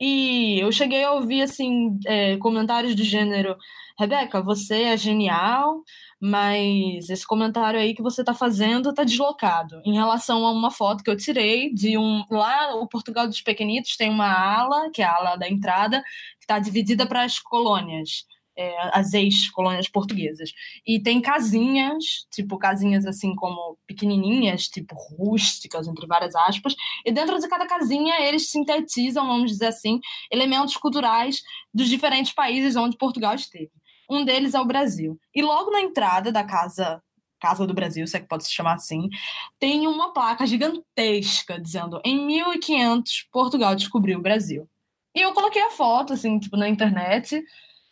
[0.00, 3.56] E eu cheguei a ouvir assim é, comentários do gênero:
[3.98, 5.82] Rebeca, você é genial,
[6.20, 11.02] mas esse comentário aí que você está fazendo está deslocado em relação a uma foto
[11.02, 15.06] que eu tirei de um lá o Portugal dos Pequenitos tem uma ala que é
[15.06, 16.02] a ala da entrada
[16.38, 18.26] que está dividida para as colônias
[18.60, 20.52] é, as ex-colônias portuguesas.
[20.86, 26.74] E tem casinhas, tipo casinhas assim como pequenininhas, tipo rústicas, entre várias aspas,
[27.04, 29.98] e dentro de cada casinha eles sintetizam, vamos dizer assim,
[30.30, 31.42] elementos culturais
[31.72, 33.70] dos diferentes países onde Portugal esteve.
[34.10, 35.18] Um deles é o Brasil.
[35.34, 37.02] E logo na entrada da casa
[37.40, 39.08] Casa do Brasil, se é que pode se chamar assim,
[39.58, 44.68] tem uma placa gigantesca dizendo em 1500 Portugal descobriu o Brasil.
[45.14, 47.42] E eu coloquei a foto assim, tipo na internet,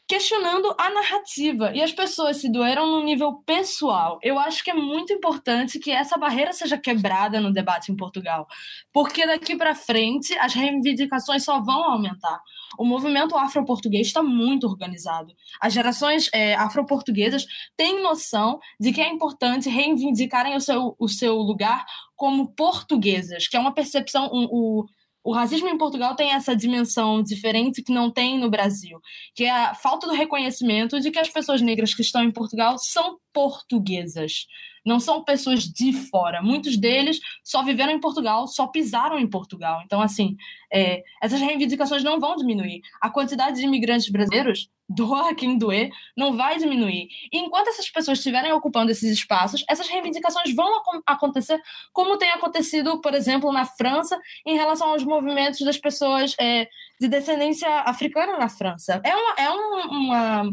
[0.08, 1.70] questionando a narrativa.
[1.74, 4.18] E as pessoas se doeram no nível pessoal.
[4.22, 8.48] Eu acho que é muito importante que essa barreira seja quebrada no debate em Portugal,
[8.90, 12.40] porque daqui para frente as reivindicações só vão aumentar.
[12.78, 15.34] O movimento afro-português está muito organizado.
[15.60, 17.44] As gerações é, afro-portuguesas
[17.76, 21.84] têm noção de que é importante reivindicarem o seu, o seu lugar
[22.16, 24.86] como portuguesas, que é uma percepção, um, o,
[25.28, 28.98] o racismo em Portugal tem essa dimensão diferente que não tem no Brasil,
[29.34, 32.78] que é a falta do reconhecimento de que as pessoas negras que estão em Portugal
[32.78, 34.46] são portuguesas,
[34.88, 36.42] não são pessoas de fora.
[36.42, 39.82] Muitos deles só viveram em Portugal, só pisaram em Portugal.
[39.84, 40.36] Então, assim,
[40.72, 42.80] é, essas reivindicações não vão diminuir.
[43.00, 47.08] A quantidade de imigrantes brasileiros doa quem doer, não vai diminuir.
[47.30, 51.60] E enquanto essas pessoas estiverem ocupando esses espaços, essas reivindicações vão acontecer,
[51.92, 56.66] como tem acontecido, por exemplo, na França, em relação aos movimentos das pessoas é,
[56.98, 59.02] de descendência africana na França.
[59.04, 60.52] É uma, é uma,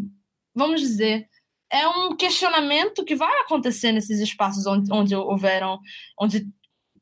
[0.54, 1.30] vamos dizer,
[1.76, 5.80] é um questionamento que vai acontecer nesses espaços onde, onde houveram,
[6.20, 6.48] onde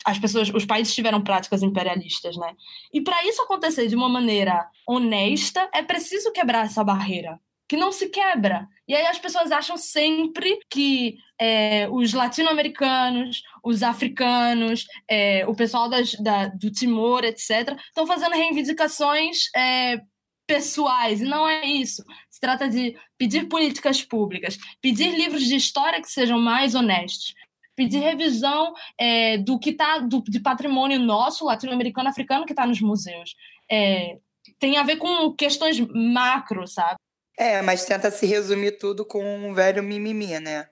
[0.04, 2.54] as pessoas, os países tiveram práticas imperialistas, né?
[2.91, 7.40] E para isso acontecer de uma maneira honesta, é preciso quebrar essa barreira,
[7.70, 8.68] que não se quebra.
[8.88, 15.88] E aí as pessoas acham sempre que é, os latino-americanos, os africanos, é, o pessoal
[15.88, 20.02] das, da, do Timor, etc., estão fazendo reivindicações é,
[20.48, 22.03] pessoais, e não é isso.
[22.30, 27.34] Se trata de pedir políticas públicas, pedir livros de história que sejam mais honestos,
[27.76, 33.36] pedir revisão é, do que está de patrimônio nosso, latino-americano, africano, que está nos museus.
[33.72, 34.18] É,
[34.60, 36.98] tem a ver com questões macro, sabe?
[37.38, 40.68] É, mas tenta se resumir tudo com um velho mimimi, né?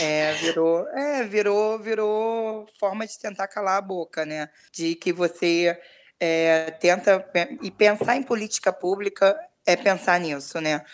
[0.00, 4.48] É, virou, é, virou, virou forma de tentar calar a boca, né?
[4.72, 5.76] De que você
[6.24, 7.28] é, tenta
[7.60, 9.36] e pensar em política pública
[9.66, 10.84] é pensar nisso, né?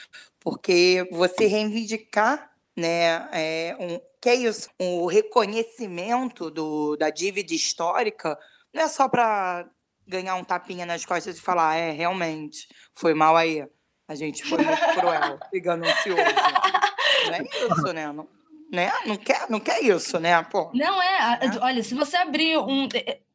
[0.41, 8.39] Porque você reivindicar, né, é, um, que é isso, o reconhecimento do, da dívida histórica
[8.73, 9.69] não é só para
[10.07, 13.67] ganhar um tapinha nas costas e falar, é, realmente, foi mal aí.
[14.09, 16.23] A gente foi muito cruel e ganancioso.
[17.27, 18.13] Não é isso, né?
[18.13, 18.29] Não,
[18.73, 18.91] né?
[19.05, 20.43] Não quer, não quer isso, né?
[20.45, 20.71] Pô.
[20.73, 21.41] Não é.
[21.43, 21.59] é.
[21.61, 22.89] Olha, se você abrir um.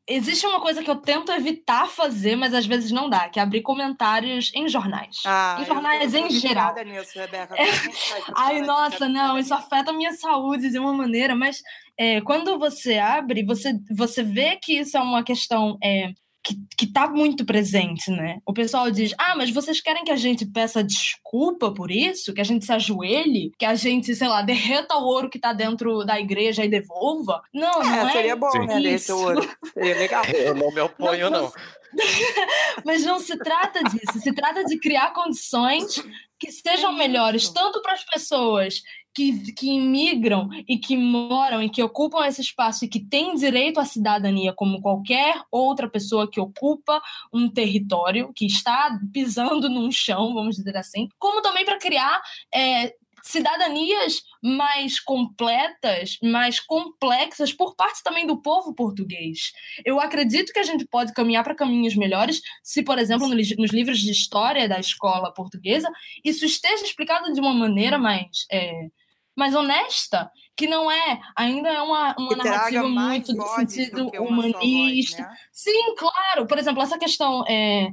[0.05, 3.41] Existe uma coisa que eu tento evitar fazer, mas às vezes não dá, que é
[3.41, 5.21] abrir comentários em jornais.
[5.25, 6.75] Ah, em jornais em geral.
[6.83, 7.55] Nisso, Rebeca.
[7.55, 7.65] É...
[8.35, 11.61] Ai, nossa, não, isso afeta a minha saúde de uma maneira, mas
[11.97, 16.11] é, quando você abre, você, você vê que isso é uma questão é,
[16.43, 18.39] que, que tá muito presente, né?
[18.45, 22.33] O pessoal diz: ah, mas vocês querem que a gente peça desculpa por isso?
[22.33, 23.51] Que a gente se ajoelhe?
[23.57, 27.41] Que a gente, sei lá, derreta o ouro que tá dentro da igreja e devolva?
[27.53, 28.11] Não, é, não é.
[28.11, 28.65] Seria bom, Sim.
[28.65, 28.81] né?
[28.81, 29.49] Derreter o ouro.
[29.73, 30.23] Seria legal.
[30.35, 31.43] Eu não me oponho, não.
[31.43, 31.53] não.
[32.85, 36.03] Mas não se trata disso, se trata de criar condições
[36.39, 38.81] que sejam melhores, tanto para as pessoas
[39.13, 43.79] que, que imigram e que moram e que ocupam esse espaço e que têm direito
[43.79, 50.33] à cidadania como qualquer outra pessoa que ocupa um território, que está pisando num chão,
[50.33, 52.21] vamos dizer assim, como também para criar
[52.53, 59.53] é, cidadanias mais completas, mais complexas por parte também do povo português.
[59.85, 63.99] Eu acredito que a gente pode caminhar para caminhos melhores se, por exemplo, nos livros
[63.99, 65.89] de história da escola portuguesa,
[66.23, 68.45] isso esteja explicado de uma maneira mais.
[68.51, 68.89] É,
[69.35, 75.23] mais honesta, que não é, ainda é uma, uma narrativa muito no sentido humanista.
[75.23, 75.37] Voz, né?
[75.51, 76.45] Sim, claro.
[76.45, 77.89] Por exemplo, essa questão é,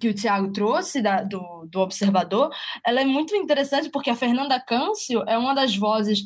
[0.00, 2.50] que o Tiago trouxe da, do, do Observador,
[2.86, 6.20] ela é muito interessante porque a Fernanda Câncio é uma das vozes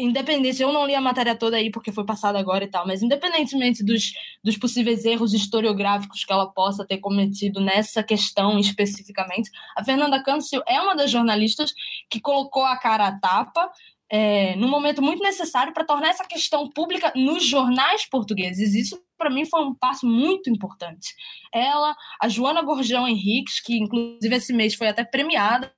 [0.00, 3.02] independente, eu não li a matéria toda aí porque foi passada agora e tal, mas
[3.02, 4.12] independentemente dos,
[4.42, 10.62] dos possíveis erros historiográficos que ela possa ter cometido nessa questão especificamente, a Fernanda Câncio
[10.66, 11.72] é uma das jornalistas
[12.08, 13.70] que colocou a cara à tapa
[14.10, 18.74] é, num momento muito necessário para tornar essa questão pública nos jornais portugueses.
[18.74, 21.14] Isso, para mim, foi um passo muito importante.
[21.54, 25.72] Ela, a Joana Gorjão Henriques, que inclusive esse mês foi até premiada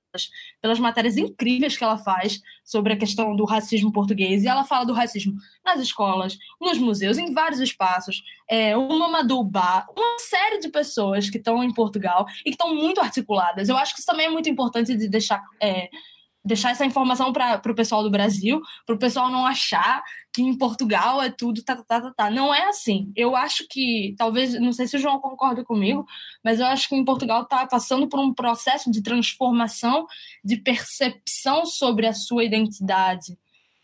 [0.61, 4.43] pelas matérias incríveis que ela faz sobre a questão do racismo português.
[4.43, 5.35] E ela fala do racismo
[5.65, 8.23] nas escolas, nos museus, em vários espaços.
[8.49, 13.69] É, o uma série de pessoas que estão em Portugal e que estão muito articuladas.
[13.69, 15.43] Eu acho que isso também é muito importante de deixar.
[15.61, 15.89] É,
[16.45, 20.03] deixar essa informação para o pessoal do Brasil, para o pessoal não achar
[20.33, 22.31] que em Portugal é tudo tá, tá, tá, tá, tá.
[22.31, 23.13] Não é assim.
[23.15, 26.05] Eu acho que, talvez, não sei se o João concorda comigo,
[26.43, 30.07] mas eu acho que em Portugal está passando por um processo de transformação,
[30.45, 33.39] de percepção sobre a sua identidade.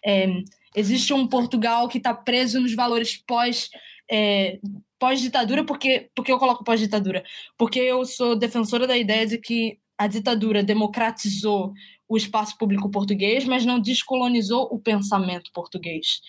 [0.05, 0.26] É,
[0.74, 3.70] existe um Portugal que está preso nos valores pós.
[4.10, 4.59] É,
[4.98, 7.22] pós-ditadura, porque, porque eu coloco pós-ditadura?
[7.56, 11.72] Porque eu sou defensora da ideia de que a ditadura democratizou
[12.09, 16.20] o espaço público português, mas não descolonizou o pensamento português.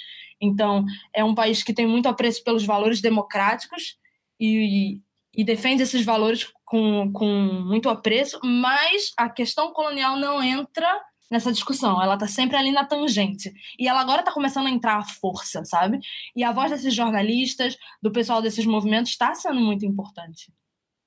[0.41, 3.97] Então, é um país que tem muito apreço pelos valores democráticos
[4.39, 4.99] e,
[5.34, 7.26] e defende esses valores com, com
[7.65, 10.88] muito apreço, mas a questão colonial não entra
[11.30, 12.01] nessa discussão.
[12.01, 13.53] Ela está sempre ali na tangente.
[13.77, 15.99] E ela agora está começando a entrar à força, sabe?
[16.35, 20.51] E a voz desses jornalistas, do pessoal desses movimentos, está sendo muito importante.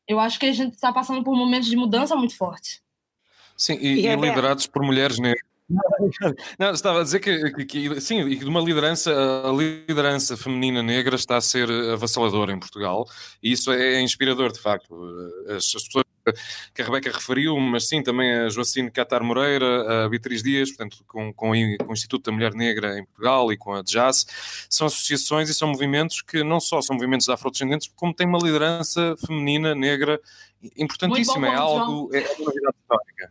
[0.07, 2.83] Eu acho que a gente está passando por momentos de mudança muito forte.
[3.57, 5.52] Sim, e, e, e liderados por mulheres negras.
[6.59, 11.17] Não, estava a dizer que, que, que sim, de uma liderança, a liderança feminina negra
[11.17, 13.07] está a ser avassaladora em Portugal
[13.43, 14.95] e isso é inspirador, de facto.
[15.49, 16.05] As, as pessoas
[16.75, 21.05] que a Rebeca referiu, mas sim também a Joacine Catar Moreira, a Beatriz Dias, portanto,
[21.07, 24.27] com, com, com, o Instituto da Mulher Negra em Portugal e com a DJAS,
[24.69, 29.17] são associações e são movimentos que não só são movimentos afrodescendentes, como têm uma liderança
[29.27, 30.21] feminina negra
[30.77, 33.31] importantíssima, bom, é algo, é uma novidade histórica.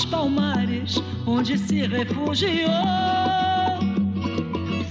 [0.00, 2.70] dos palmares, onde se refugiou.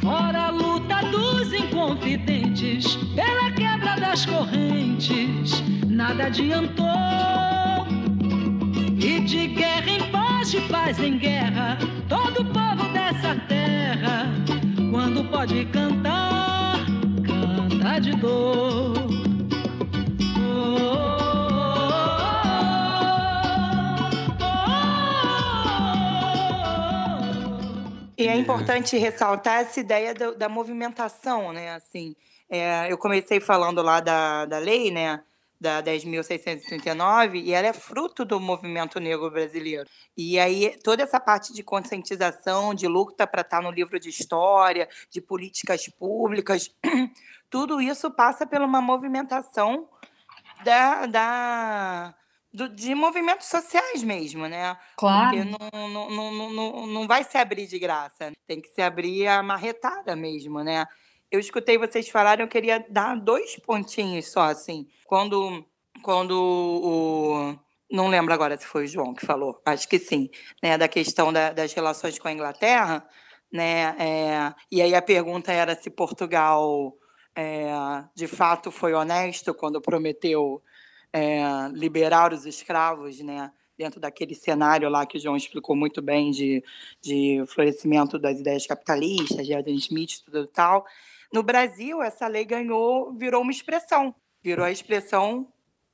[0.02, 6.86] Fora a luta dos inconfidentes, pela quebra das correntes, nada adiantou.
[9.00, 11.78] E de guerra em paz, de paz em guerra,
[12.08, 14.28] todo povo dessa terra,
[14.92, 16.86] quando pode cantar,
[17.26, 18.94] canta de dor.
[20.38, 21.19] Oh,
[28.20, 31.74] E é importante ressaltar essa ideia da, da movimentação, né?
[31.74, 32.16] Assim,
[32.50, 35.24] é, eu comecei falando lá da, da lei, né?
[35.60, 39.90] da 10.639 e ela é fruto do movimento negro brasileiro.
[40.16, 44.08] E aí toda essa parte de conscientização, de luta para estar tá no livro de
[44.08, 46.74] história, de políticas públicas,
[47.50, 49.90] tudo isso passa por uma movimentação
[50.64, 52.16] da, da
[52.54, 54.78] do, de movimentos sociais mesmo, né?
[54.98, 55.38] Claro.
[55.38, 59.28] Porque não, não, não, não, não vai se abrir de graça, tem que se abrir
[59.28, 60.86] a marretada mesmo, né?
[61.32, 64.88] eu escutei vocês falarem, eu queria dar dois pontinhos só, assim.
[65.06, 65.66] Quando,
[66.02, 67.56] quando o.
[67.92, 70.30] Não lembro agora se foi o João que falou, acho que sim,
[70.62, 70.78] né?
[70.78, 73.08] Da questão da, das relações com a Inglaterra,
[73.52, 73.96] né?
[74.00, 76.94] É, e aí a pergunta era se Portugal
[77.36, 77.72] é,
[78.16, 80.62] de fato foi honesto quando prometeu
[81.14, 81.42] é,
[81.74, 83.52] liberar os escravos, né?
[83.80, 86.62] dentro daquele cenário lá que o João explicou muito bem de,
[87.02, 90.86] de florescimento das ideias capitalistas, de Adam Smith, tudo tal.
[91.32, 94.14] No Brasil, essa lei ganhou, virou uma expressão,
[94.44, 95.48] virou a expressão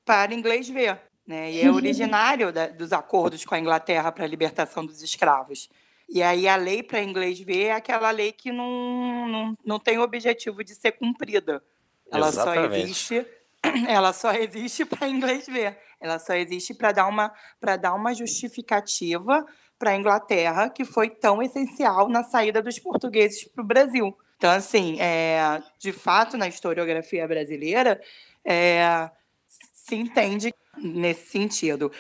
[0.03, 1.51] para inglês ver, né?
[1.51, 5.69] E é originário da, dos acordos com a Inglaterra para a libertação dos escravos.
[6.09, 9.99] E aí a lei para inglês ver é aquela lei que não, não, não tem
[9.99, 11.63] o objetivo de ser cumprida.
[12.11, 12.69] Ela Exatamente.
[12.69, 13.27] só existe
[13.87, 15.77] ela só existe para inglês ver.
[15.99, 19.45] Ela só existe para dar uma para dar uma justificativa
[19.77, 24.17] para a Inglaterra que foi tão essencial na saída dos portugueses para o Brasil.
[24.37, 28.01] Então, assim, é, de fato, na historiografia brasileira,
[28.43, 29.09] é,
[29.47, 31.91] se entende nesse sentido.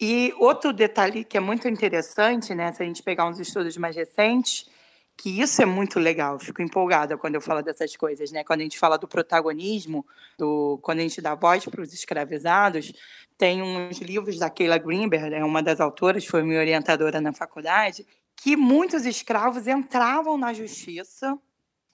[0.00, 3.94] E outro detalhe que é muito interessante, né, se a gente pegar uns estudos mais
[3.94, 4.68] recentes,
[5.16, 8.44] que isso é muito legal, fico empolgada quando eu falo dessas coisas, né?
[8.44, 10.04] Quando a gente fala do protagonismo,
[10.36, 12.92] do quando a gente dá voz para os escravizados,
[13.38, 18.06] tem uns livros da Keila Greenberg, é uma das autoras, foi minha orientadora na faculdade,
[18.36, 21.38] que muitos escravos entravam na justiça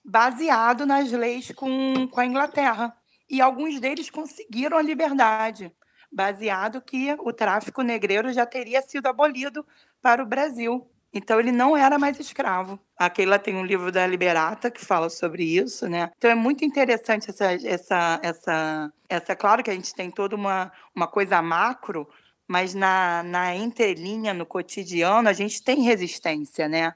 [0.03, 2.95] baseado nas leis com, com a Inglaterra.
[3.29, 5.73] E alguns deles conseguiram a liberdade,
[6.11, 9.65] baseado que o tráfico negreiro já teria sido abolido
[10.01, 10.85] para o Brasil.
[11.13, 12.79] Então ele não era mais escravo.
[12.97, 16.09] A Keila tem um livro da Liberata que fala sobre isso, né?
[16.17, 20.71] Então é muito interessante essa essa essa essa claro que a gente tem toda uma
[20.95, 22.07] uma coisa macro,
[22.47, 26.93] mas na na entrelinha no cotidiano a gente tem resistência, né?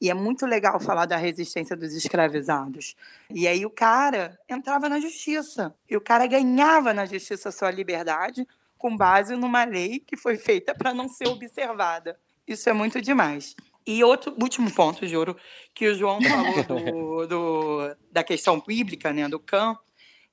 [0.00, 2.94] E é muito legal falar da resistência dos escravizados.
[3.30, 5.74] E aí o cara entrava na justiça.
[5.88, 10.74] E o cara ganhava na justiça sua liberdade com base numa lei que foi feita
[10.74, 12.18] para não ser observada.
[12.46, 13.54] Isso é muito demais.
[13.86, 15.36] E outro último ponto, Juro,
[15.74, 19.76] que o João falou do, do, da questão bíblica, né, do Cã,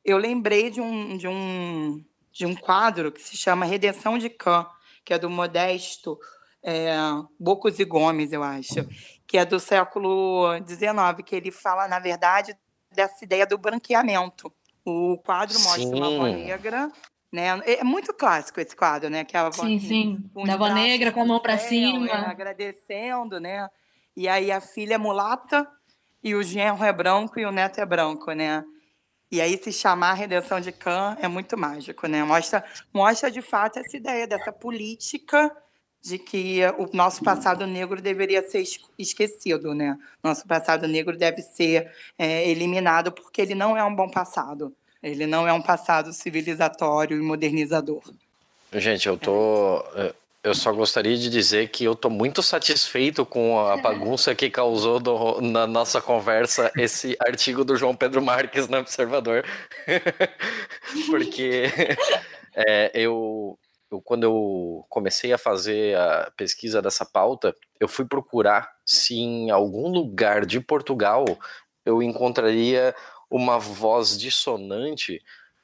[0.04, 4.66] eu lembrei de um, de, um, de um quadro que se chama Redenção de Cã,
[5.06, 6.18] que é do Modesto
[6.64, 6.96] é,
[7.40, 8.88] Bocos e Gomes, eu acho,
[9.28, 12.58] que é do século XIX, que ele fala, na verdade,
[12.92, 14.52] dessa ideia do branqueamento.
[14.86, 15.94] O quadro mostra sim.
[15.94, 16.92] uma avó negra,
[17.34, 17.60] né?
[17.66, 19.24] É muito clássico esse quadro, né?
[19.24, 20.24] Que é a avó, sim, sim.
[20.46, 23.68] Da avó negra com a mão para cima, é, agradecendo, né?
[24.16, 25.68] E aí a filha é mulata
[26.24, 28.64] e o genro é branco e o neto é branco, né?
[29.32, 32.24] E aí se chamar a redenção de Khan é muito mágico, né?
[32.24, 35.52] Mostra, mostra de fato essa ideia dessa política
[36.00, 38.64] de que o nosso passado negro deveria ser
[39.00, 39.98] esquecido, né?
[40.24, 44.76] Nosso passado negro deve ser é, eliminado porque ele não é um bom passado.
[45.04, 48.02] Ele não é um passado civilizatório e modernizador.
[48.72, 49.84] Gente, eu tô.
[50.42, 55.00] Eu só gostaria de dizer que eu tô muito satisfeito com a bagunça que causou
[55.00, 59.46] do, na nossa conversa esse artigo do João Pedro Marques no Observador.
[61.10, 61.70] Porque
[62.56, 63.58] é, eu,
[63.92, 69.50] eu, quando eu comecei a fazer a pesquisa dessa pauta, eu fui procurar se em
[69.50, 71.26] algum lugar de Portugal
[71.86, 72.96] eu encontraria
[73.34, 75.20] uma voz dissonante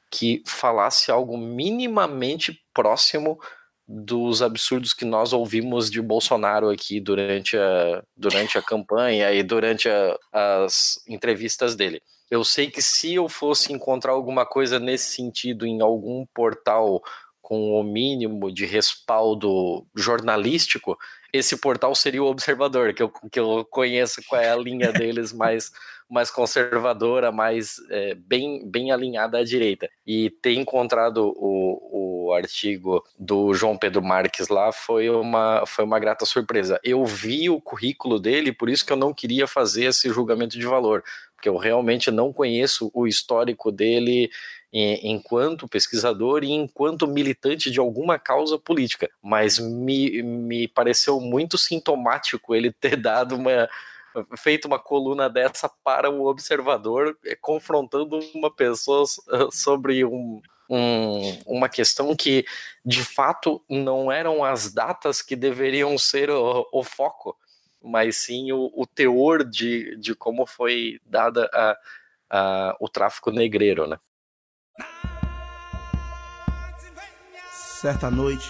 [0.10, 3.40] que falasse algo minimamente próximo
[3.88, 9.88] dos absurdos que nós ouvimos de Bolsonaro aqui durante a, durante a campanha e durante
[9.88, 12.02] a, as entrevistas dele.
[12.30, 17.04] Eu sei que se eu fosse encontrar alguma coisa nesse sentido em algum portal
[17.40, 20.98] com o mínimo de respaldo jornalístico,
[21.32, 25.32] esse portal seria o Observador, que eu, que eu conheço qual é a linha deles
[25.32, 25.72] mais,
[26.10, 29.90] mais conservadora, mais é, bem, bem alinhada à direita.
[30.06, 36.00] E ter encontrado o, o artigo do João Pedro Marques lá foi uma, foi uma
[36.00, 36.80] grata surpresa.
[36.84, 40.66] Eu vi o currículo dele, por isso que eu não queria fazer esse julgamento de
[40.66, 41.04] valor,
[41.36, 44.30] porque eu realmente não conheço o histórico dele
[44.72, 52.54] enquanto pesquisador e enquanto militante de alguma causa política, mas me, me pareceu muito sintomático
[52.54, 53.68] ele ter dado uma
[54.38, 59.06] feito uma coluna dessa para o observador, eh, confrontando uma pessoa
[59.52, 62.46] sobre um, um, uma questão que,
[62.86, 67.38] de fato, não eram as datas que deveriam ser o, o foco,
[67.82, 71.78] mas sim o, o, teor de, de como foi dada a,
[72.30, 73.98] a, o tráfico negreiro, né?
[77.52, 78.50] Certa noite,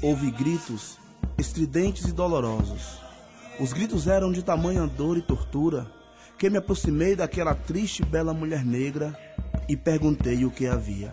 [0.00, 0.96] houve gritos
[1.36, 2.99] estridentes e dolorosos.
[3.60, 5.86] Os gritos eram de tamanha dor e tortura
[6.38, 9.14] que me aproximei daquela triste e bela mulher negra
[9.68, 11.12] e perguntei o que havia.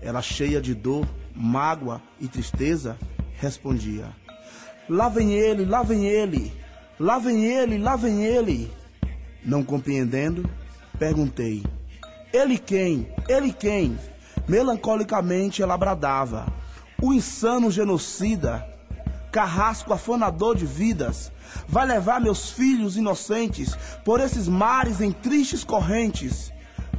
[0.00, 1.04] Ela, cheia de dor,
[1.34, 2.96] mágoa e tristeza,
[3.40, 4.06] respondia:
[4.88, 6.52] Lá vem ele, lá vem ele,
[7.00, 8.70] lá vem ele, lá vem ele.
[9.44, 10.48] Não compreendendo,
[10.96, 11.64] perguntei:
[12.32, 13.12] Ele quem?
[13.28, 13.98] Ele quem?
[14.46, 16.46] Melancolicamente ela bradava:
[17.02, 18.75] O insano genocida,
[19.36, 21.30] carrasco afanador de vidas,
[21.68, 26.50] vai levar meus filhos inocentes por esses mares em tristes correntes.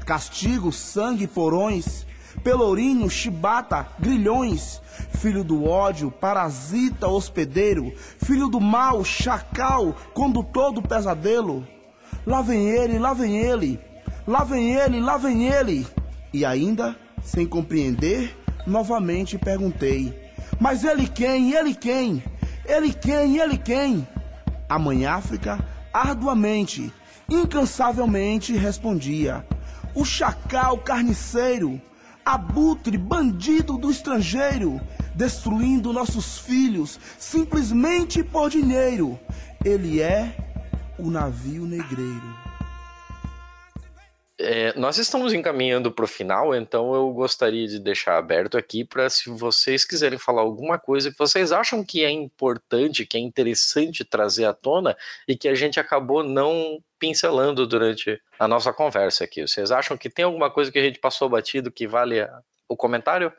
[0.05, 2.05] Castigo, sangue, porões,
[2.43, 4.79] pelourinho, chibata, grilhões,
[5.15, 7.91] filho do ódio, parasita, hospedeiro,
[8.23, 11.67] filho do mal, chacal, condutor do pesadelo.
[12.23, 13.79] Lá vem ele, lá vem ele,
[14.27, 15.87] lá vem ele, lá vem ele.
[16.31, 18.37] E ainda, sem compreender,
[18.67, 20.26] novamente perguntei:
[20.59, 21.53] Mas ele quem?
[21.53, 22.23] Ele quem?
[22.65, 23.37] Ele quem?
[23.37, 24.07] Ele quem?
[24.67, 26.91] A mãe África, arduamente,
[27.29, 29.45] incansavelmente respondia:
[29.95, 31.81] O chacal carniceiro,
[32.25, 34.81] abutre, bandido do estrangeiro,
[35.15, 39.19] destruindo nossos filhos simplesmente por dinheiro.
[39.63, 40.35] Ele é
[40.97, 42.46] o navio negreiro.
[44.39, 49.09] É, nós estamos encaminhando para o final, então eu gostaria de deixar aberto aqui para
[49.09, 54.05] se vocês quiserem falar alguma coisa que vocês acham que é importante, que é interessante
[54.05, 54.95] trazer à tona
[55.27, 59.41] e que a gente acabou não pincelando durante a nossa conversa aqui.
[59.41, 62.17] Vocês acham que tem alguma coisa que a gente passou batido que vale
[62.69, 63.33] o comentário?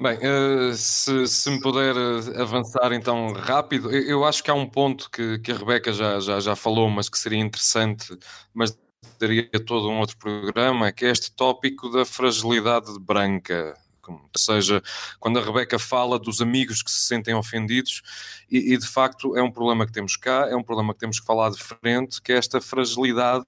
[0.00, 4.54] Bem, uh, se, se, me puder eh, avançar então rápido, eu, eu acho que há
[4.54, 8.06] um ponto que, que a Rebeca já, já, já falou, mas que seria interessante,
[8.52, 8.76] mas
[9.18, 13.76] daria todo um outro programa, que é este tópico da fragilidade branca.
[14.06, 14.82] Ou seja,
[15.18, 18.02] quando a Rebeca fala dos amigos que se sentem ofendidos,
[18.50, 21.20] e, e, de facto é um problema que temos cá, é um problema que temos
[21.20, 23.44] que falar de frente, que é esta fragilidade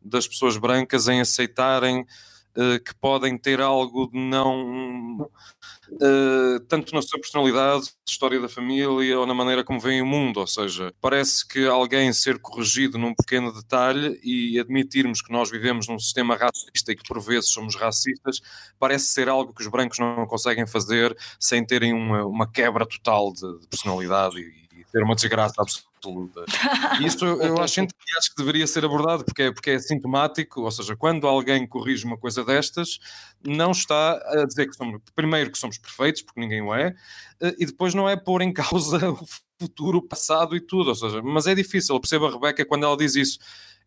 [0.00, 2.06] das pessoas brancas em aceitarem
[2.58, 9.18] uh, que podem ter algo de não uh, tanto na sua personalidade, história da família
[9.18, 10.40] ou na maneira como veem o mundo.
[10.40, 15.86] Ou seja, parece que alguém ser corrigido num pequeno detalhe e admitirmos que nós vivemos
[15.88, 18.40] num sistema racista e que por vezes somos racistas,
[18.78, 23.32] parece ser algo que os brancos não conseguem fazer sem terem uma, uma quebra total
[23.32, 26.44] de, de personalidade e, ter uma desgraça absoluta.
[27.04, 30.96] Isso eu, acho, acho que deveria ser abordado porque é, porque é sintomático, ou seja,
[30.96, 32.98] quando alguém corrige uma coisa destas,
[33.44, 36.94] não está a dizer que somos, primeiro que somos perfeitos, porque ninguém o é,
[37.40, 39.26] eh, e depois não é pôr em causa o
[39.60, 42.84] futuro, o passado e tudo, ou seja, mas é difícil, eu percebo a Rebeca quando
[42.84, 43.38] ela diz isso.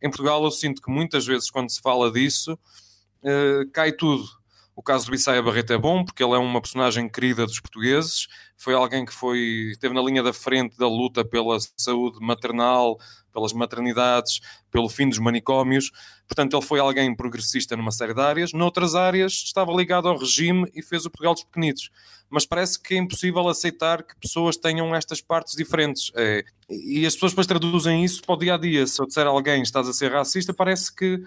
[0.02, 4.41] Em Portugal eu sinto que muitas vezes quando se fala disso, uh, cai tudo
[4.82, 8.28] o caso do Bissaia Barreto é bom porque ele é uma personagem querida dos portugueses,
[8.58, 12.98] foi alguém que foi, esteve na linha da frente da luta pela saúde maternal,
[13.32, 14.40] pelas maternidades,
[14.72, 15.92] pelo fim dos manicômios.
[16.28, 18.54] Portanto, ele foi alguém progressista numa série de áreas.
[18.54, 21.92] Noutras áreas, estava ligado ao regime e fez o Portugal dos Pequenitos.
[22.28, 26.12] Mas parece que é impossível aceitar que pessoas tenham estas partes diferentes.
[26.16, 28.88] É, e as pessoas depois traduzem isso para o dia a dia.
[28.88, 31.22] Se eu disser a alguém estás a ser racista, parece que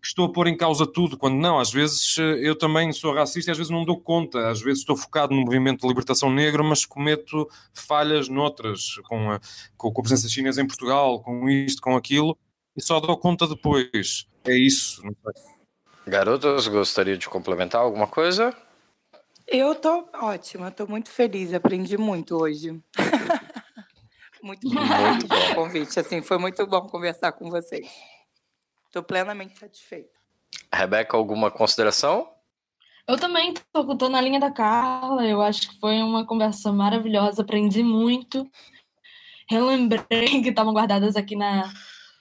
[0.00, 3.14] que estou a pôr em causa tudo, quando não, às vezes eh, eu também sou
[3.14, 6.30] racista e às vezes não dou conta, às vezes estou focado no movimento de libertação
[6.30, 9.40] negra, mas cometo falhas noutras, com a,
[9.76, 12.36] com a presença chinesa em Portugal, com isto, com aquilo,
[12.76, 14.26] e só dou conta depois.
[14.44, 15.02] É isso.
[16.06, 18.56] Garotas, gostaria de complementar alguma coisa?
[19.46, 22.80] Eu tô ótima, tô muito feliz, aprendi muito hoje.
[24.42, 28.11] muito bom, muito bom o convite, assim, foi muito bom conversar com vocês.
[28.92, 30.10] Estou plenamente satisfeita.
[30.70, 32.28] Rebeca, alguma consideração?
[33.08, 35.26] Eu também estou na linha da Carla.
[35.26, 37.40] Eu acho que foi uma conversa maravilhosa.
[37.40, 38.46] Aprendi muito.
[39.48, 41.72] Relembrei que estavam guardadas aqui na,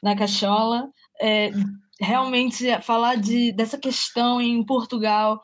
[0.02, 0.90] na cachola.
[1.22, 1.52] É,
[2.00, 5.42] realmente, falar de, dessa questão em Portugal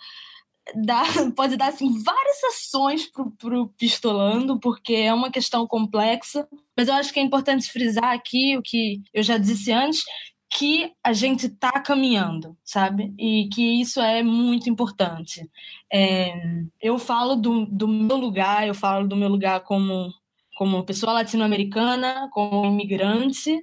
[0.75, 1.03] dá,
[1.35, 6.47] pode dar assim, várias sessões para o Pistolando, porque é uma questão complexa.
[6.73, 10.01] Mas eu acho que é importante frisar aqui o que eu já disse antes,
[10.49, 13.13] que a gente está caminhando, sabe?
[13.17, 15.49] E que isso é muito importante.
[15.91, 16.33] É,
[16.81, 20.11] eu falo do, do meu lugar, eu falo do meu lugar como,
[20.57, 23.59] como pessoa latino-americana, como imigrante,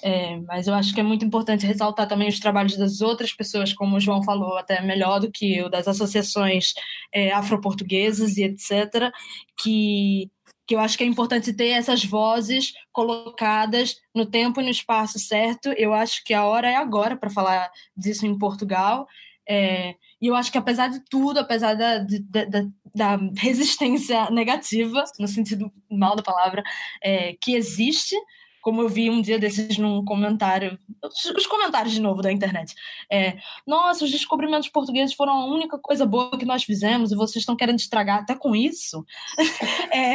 [0.00, 3.72] É, mas eu acho que é muito importante ressaltar também os trabalhos das outras pessoas,
[3.72, 6.72] como o João falou, até melhor do que eu, das associações
[7.12, 9.10] é, afroportuguesas e etc.,
[9.56, 10.30] que,
[10.68, 15.18] que eu acho que é importante ter essas vozes colocadas no tempo e no espaço
[15.18, 15.70] certo.
[15.70, 19.08] Eu acho que a hora é agora para falar disso em Portugal.
[19.48, 25.26] É, e eu acho que, apesar de tudo, apesar da, da, da resistência negativa, no
[25.26, 26.62] sentido mal da palavra,
[27.02, 28.14] é, que existe,
[28.68, 30.78] como eu vi um dia desses num comentário,
[31.34, 32.74] os comentários de novo da internet.
[33.10, 37.36] É, Nossa, os descobrimentos portugueses foram a única coisa boa que nós fizemos e vocês
[37.36, 39.06] estão querendo estragar até com isso.
[39.90, 40.14] É,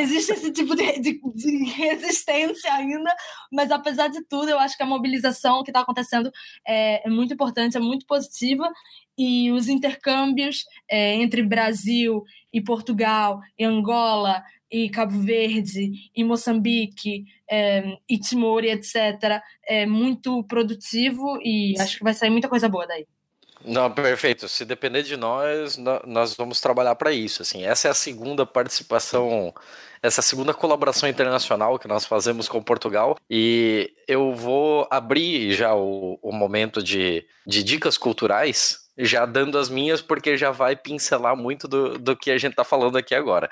[0.00, 3.14] existe esse tipo de, de, de, resistência ainda,
[3.52, 6.32] mas apesar de tudo, eu acho que a mobilização que está acontecendo
[6.66, 8.66] é, é, muito importante, é muito positiva
[9.18, 17.24] e os intercâmbios é, entre Brasil e Portugal, e Angola, e Cabo Verde, e Moçambique,
[17.50, 22.86] é, e Timor, etc., é muito produtivo e acho que vai sair muita coisa boa
[22.86, 23.06] daí.
[23.64, 24.48] Não, perfeito.
[24.48, 25.76] Se depender de nós,
[26.06, 27.42] nós vamos trabalhar para isso.
[27.42, 29.54] Assim, essa é a segunda participação,
[30.02, 33.16] essa segunda colaboração internacional que nós fazemos com Portugal.
[33.28, 39.68] E eu vou abrir já o, o momento de, de dicas culturais, já dando as
[39.68, 43.50] minhas, porque já vai pincelar muito do, do que a gente está falando aqui agora.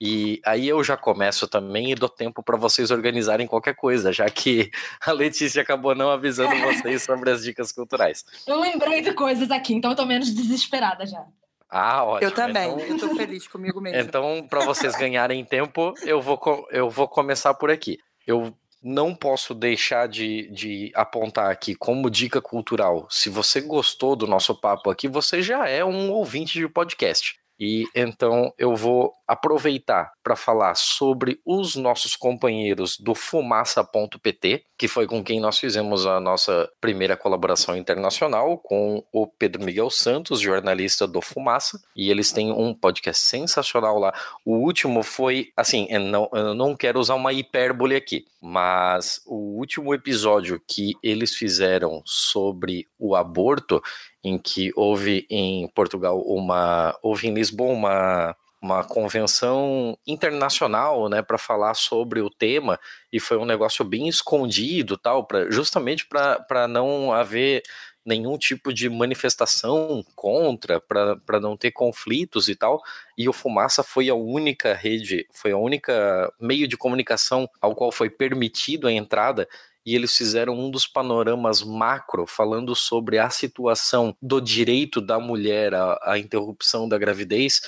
[0.00, 4.30] E aí eu já começo também e dou tempo para vocês organizarem qualquer coisa, já
[4.30, 4.70] que
[5.04, 8.24] a Letícia acabou não avisando vocês sobre as dicas culturais.
[8.46, 11.22] Eu lembrei de coisas aqui, então eu tô menos desesperada já.
[11.68, 12.30] Ah, ótimo.
[12.30, 14.00] Eu também, então, eu tô feliz comigo mesmo.
[14.00, 17.98] Então, para vocês ganharem tempo, eu vou, eu vou começar por aqui.
[18.26, 23.06] Eu não posso deixar de, de apontar aqui como dica cultural.
[23.10, 27.39] Se você gostou do nosso papo aqui, você já é um ouvinte de podcast.
[27.60, 35.06] E então eu vou aproveitar para falar sobre os nossos companheiros do fumaça.pt, que foi
[35.06, 41.06] com quem nós fizemos a nossa primeira colaboração internacional com o Pedro Miguel Santos, jornalista
[41.06, 44.12] do Fumaça, e eles têm um podcast sensacional lá.
[44.44, 49.58] O último foi, assim, eu não, eu não quero usar uma hipérbole aqui, mas o
[49.58, 53.80] último episódio que eles fizeram sobre o aborto,
[54.22, 61.38] em que houve em Portugal uma, houve em Lisboa uma uma convenção internacional, né, para
[61.38, 62.78] falar sobre o tema
[63.10, 67.62] e foi um negócio bem escondido, tal, pra, justamente para não haver
[68.04, 72.82] nenhum tipo de manifestação contra, para não ter conflitos e tal.
[73.16, 77.92] E o Fumaça foi a única rede, foi a única meio de comunicação ao qual
[77.92, 79.48] foi permitido a entrada
[79.84, 85.74] e eles fizeram um dos panoramas macro falando sobre a situação do direito da mulher
[85.74, 87.60] à, à interrupção da gravidez,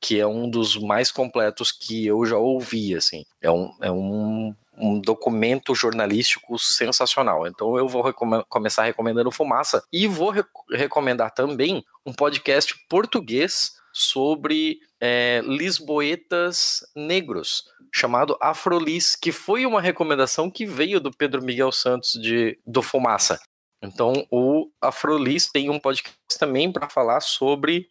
[0.00, 3.24] que é um dos mais completos que eu já ouvi, assim.
[3.40, 7.46] É um, é um, um documento jornalístico sensacional.
[7.46, 8.02] Então eu vou
[8.48, 10.42] começar recomendando Fumaça e vou re
[10.72, 20.50] recomendar também um podcast português sobre é, lisboetas negros, chamado Afrolis, que foi uma recomendação
[20.50, 23.40] que veio do Pedro Miguel Santos de, do Fumaça.
[23.82, 27.88] Então, o Afrolis tem um podcast também para falar sobre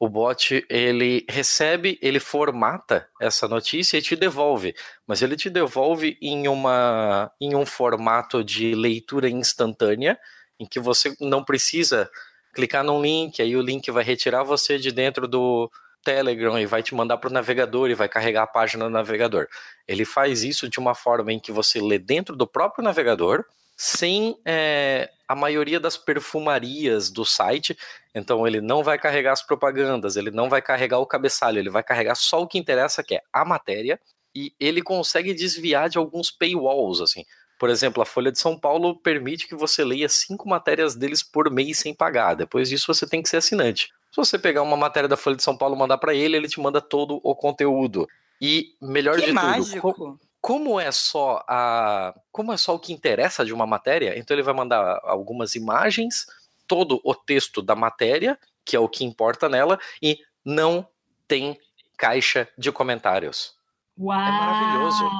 [0.00, 4.74] O bot ele recebe, ele formata essa notícia e te devolve,
[5.06, 10.18] mas ele te devolve em uma em um formato de leitura instantânea
[10.58, 12.08] em que você não precisa
[12.54, 15.70] clicar num link, aí o link vai retirar você de dentro do,
[16.08, 19.46] Telegram e vai te mandar para o navegador e vai carregar a página no navegador.
[19.86, 23.44] Ele faz isso de uma forma em que você lê dentro do próprio navegador,
[23.80, 27.78] sem é, a maioria das perfumarias do site.
[28.12, 31.84] Então ele não vai carregar as propagandas, ele não vai carregar o cabeçalho, ele vai
[31.84, 34.00] carregar só o que interessa, que é a matéria.
[34.34, 37.24] e ele consegue desviar de alguns paywalls, assim.
[37.58, 41.50] Por exemplo, a Folha de São Paulo permite que você leia cinco matérias deles por
[41.50, 42.34] mês sem pagar.
[42.34, 43.88] Depois disso, você tem que ser assinante.
[44.12, 46.46] Se você pegar uma matéria da Folha de São Paulo e mandar para ele, ele
[46.46, 48.06] te manda todo o conteúdo.
[48.40, 49.92] E melhor que de mágico.
[49.92, 54.34] tudo, como é só a, como é só o que interessa de uma matéria, então
[54.34, 56.24] ele vai mandar algumas imagens,
[56.66, 60.88] todo o texto da matéria, que é o que importa nela, e não
[61.26, 61.60] tem
[61.98, 63.57] caixa de comentários.
[64.00, 64.16] Uau!
[64.16, 65.10] É maravilhoso.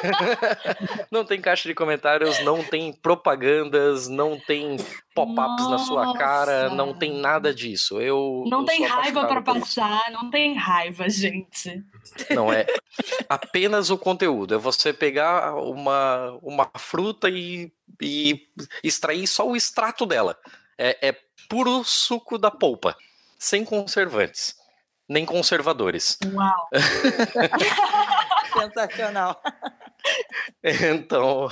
[1.12, 4.78] não tem caixa de comentários, não tem propagandas, não tem
[5.14, 8.00] pop-ups na sua cara, não tem nada disso.
[8.00, 11.84] Eu não eu tem raiva para passar, não tem raiva, gente.
[12.30, 12.64] Não é
[13.28, 14.54] apenas o conteúdo.
[14.54, 17.70] É você pegar uma, uma fruta e,
[18.00, 18.48] e
[18.82, 20.38] extrair só o extrato dela.
[20.78, 21.16] É, é
[21.50, 22.96] puro suco da polpa,
[23.38, 24.59] sem conservantes
[25.10, 26.16] nem conservadores.
[26.32, 26.68] Uau!
[28.56, 29.42] Sensacional.
[30.62, 31.48] Então,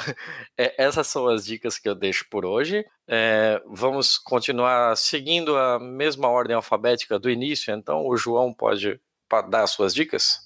[0.57, 2.87] é, essas são as dicas que eu deixo por hoje.
[3.09, 9.01] É, vamos continuar seguindo a mesma ordem alfabética do início, então o João pode
[9.51, 10.39] dar as suas dicas?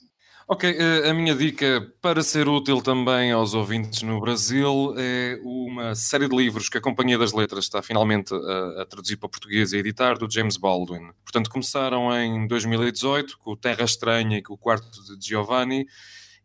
[0.48, 5.94] Ok, eh, a minha dica para ser útil também aos ouvintes no Brasil é uma
[5.94, 9.73] série de livros que a Companhia das Letras está finalmente a, a traduzir para português
[9.73, 11.12] e editar, do James Baldwin.
[11.24, 15.86] Portanto, começaram em 2018 com o Terra Estranha e com o Quarto de Giovanni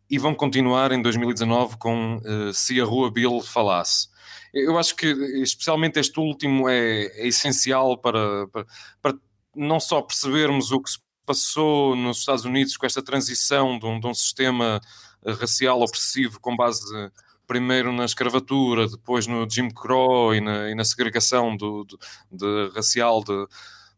[0.08, 4.08] e vão continuar em 2019 com uh, Se a Rua Bill Falasse.
[4.54, 5.06] Eu acho que
[5.42, 8.66] especialmente este último é, é essencial para, para,
[9.02, 9.18] para
[9.56, 14.00] não só percebermos o que se passou nos Estados Unidos com esta transição de um,
[14.00, 14.80] de um sistema
[15.22, 16.82] eh, racial opressivo com base
[17.46, 21.98] primeiro na escravatura, depois no Jim Crow e na, e na segregação do, do,
[22.32, 23.46] de, racial de,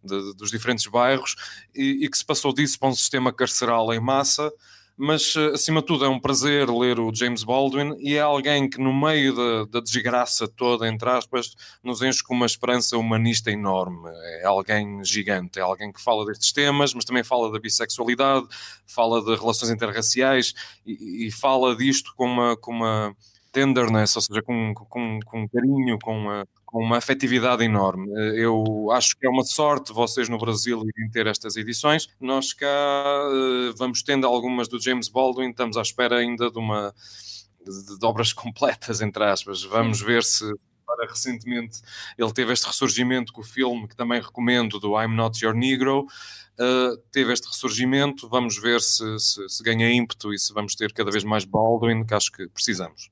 [0.03, 1.37] de, dos diferentes bairros
[1.73, 4.53] e, e, que se passou disso para um sistema carceral em massa
[5.01, 8.69] mas eh, acima de tudo é um prazer ler o James Baldwin e é alguém
[8.69, 13.51] que no meio da, da, desgraça toda, entre aspas, nos enche com uma esperança humanista
[13.51, 14.11] enorme.
[14.43, 18.47] É alguém gigante, é alguém que fala destes temas, mas também fala da bissexualidade,
[18.87, 20.53] fala de relações interraciais
[20.85, 23.17] e, e fala disto com uma, com uma
[23.51, 28.09] tenderness, ou seja, com, com, com carinho, com uma com uma afetividade enorme.
[28.17, 32.09] Eh, eu acho que é uma sorte vocês no Brasil irem ter estas edições.
[32.21, 36.95] Nós cá eh, vamos tendo algumas do James Baldwin, estamos à espera ainda de uma
[37.65, 39.65] de, de obras completas, entre aspas.
[39.65, 40.45] Vamos ver se
[40.87, 41.81] para recentemente
[42.17, 46.07] ele teve este ressurgimento com o filme que também recomendo do I'm Not Your Negro.
[46.59, 50.93] Uh, teve este ressurgimento, vamos ver se, se, se, ganha ímpeto e se vamos ter
[50.93, 53.11] cada vez mais Baldwin, que acho que precisamos.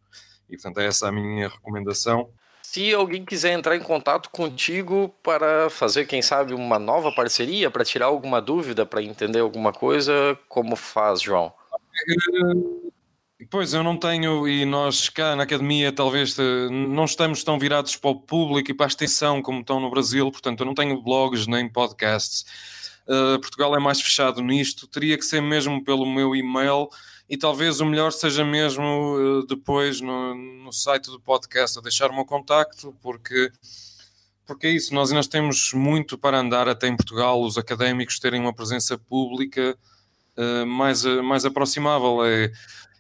[0.48, 2.30] E portanto é essa a minha recomendação.
[2.70, 7.82] Se alguém quiser entrar em contato contigo para fazer, quem sabe, uma nova parceria, para
[7.82, 11.50] tirar alguma dúvida, para entender alguma coisa, como faz, João?
[13.50, 17.96] Pois, eu não tenho, e nós cá na academia talvez eh, não estamos tão virados
[17.96, 21.02] para o público e para a extensão como estão no Brasil, portanto eu não tenho
[21.02, 22.44] blogs nem podcasts.
[23.08, 26.90] Uh, Portugal é mais fechado nisto, teria que ser mesmo pelo meu e-mail
[27.28, 32.10] e talvez o melhor seja mesmo uh, depois no, no site do podcast a deixar
[32.10, 33.52] o meu contacto, porque,
[34.46, 38.40] porque é isso, nós ainda temos muito para andar até em Portugal, os académicos terem
[38.40, 39.76] uma presença pública
[40.38, 42.24] uh, mais, uh, mais aproximável.
[42.24, 42.50] É,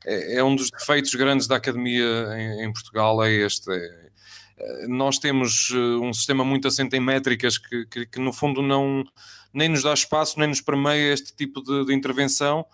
[0.04, 2.06] é, é, um dos defeitos grandes da academia
[2.36, 3.70] em, em Portugal, é este.
[3.70, 4.08] É,
[4.88, 9.04] nós temos um sistema muito assente em métricas que, que, que, no fundo não
[9.54, 12.66] nem nos dá espaço, nem nos permeia este tipo de, de intervenção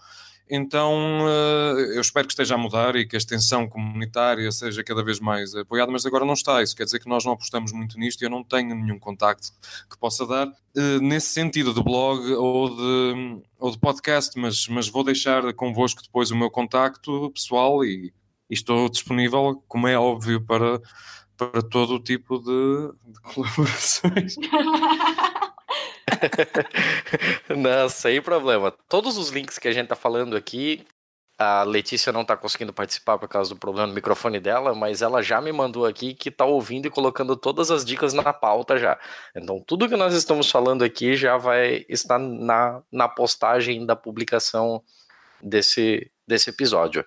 [0.49, 5.03] então eh, eu espero que esteja a mudar e que a extensão comunitária seja cada
[5.03, 6.63] vez mais apoiada, mas agora não está.
[6.63, 9.49] Isso quer dizer que nós não apostamos muito nisto e eu não tenho nenhum contacto
[9.91, 14.89] que possa dar eh, nesse sentido de blog ou de, ou de podcast, mas, mas
[14.89, 18.13] vou deixar convosco depois o meu contacto pessoal e,
[18.51, 20.81] e estou disponível, como é óbvio, para,
[21.37, 24.37] para todo o tipo de, de colaborações.
[27.57, 28.73] não, sem problema.
[28.89, 30.87] Todos os links que a gente tá falando aqui,
[31.39, 35.23] a Letícia não tá conseguindo participar por causa do problema no microfone dela, mas ela
[35.23, 38.99] já me mandou aqui que tá ouvindo e colocando todas as dicas na pauta já.
[39.35, 44.83] Então, tudo que nós estamos falando aqui já vai estar na, na postagem da publicação
[45.43, 47.05] desse, desse episódio.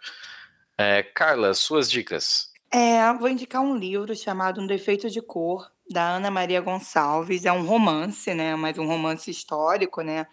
[0.77, 2.51] É, Carla, suas dicas.
[2.71, 7.45] É, vou indicar um livro chamado Um Defeito de Cor, da Ana Maria Gonçalves.
[7.45, 8.55] É um romance, né?
[8.55, 10.25] Mas um romance histórico, né?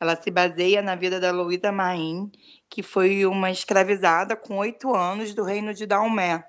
[0.00, 2.30] Ela se baseia na vida da Luísa Maim,
[2.70, 6.44] que foi uma escravizada com oito anos do reino de Daomé.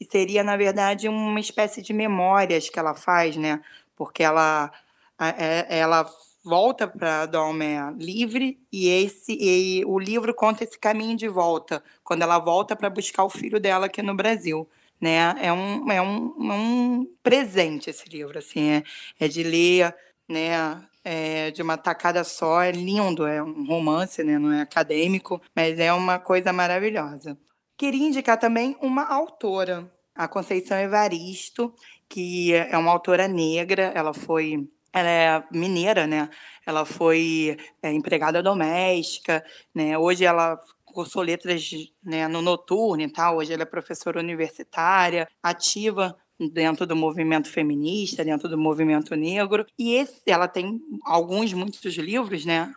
[0.00, 3.60] E seria, na verdade, uma espécie de memórias que ela faz, né?
[3.96, 4.70] Porque ela,
[5.18, 6.06] é, ela
[6.44, 12.22] volta para Domé livre e esse e o livro conta esse caminho de volta, quando
[12.22, 14.68] ela volta para buscar o filho dela aqui no Brasil.
[15.00, 15.18] Né?
[15.40, 18.82] É, um, é um, um presente esse livro, assim, é,
[19.20, 19.94] é de ler
[20.28, 25.40] né, é, de uma tacada só, é lindo, é um romance, né, não é acadêmico,
[25.54, 27.38] mas é uma coisa maravilhosa.
[27.76, 31.74] Queria indicar também uma autora, a Conceição Evaristo,
[32.08, 36.30] que é uma autora negra, ela foi ela é mineira, né?
[36.64, 39.44] Ela foi é, empregada doméstica,
[39.74, 39.98] né?
[39.98, 40.56] Hoje ela
[40.94, 41.70] cursou letras
[42.02, 43.36] né, no noturno e tal.
[43.36, 46.16] Hoje ela é professora universitária, ativa
[46.52, 49.66] dentro do movimento feminista, dentro do movimento negro.
[49.78, 52.72] E esse, ela tem alguns, muitos livros, né?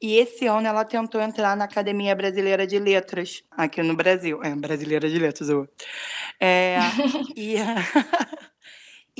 [0.00, 4.42] E esse ano ela tentou entrar na Academia Brasileira de Letras, aqui no Brasil.
[4.42, 5.68] É, Brasileira de Letras, eu.
[6.40, 6.78] É,
[7.36, 7.56] e,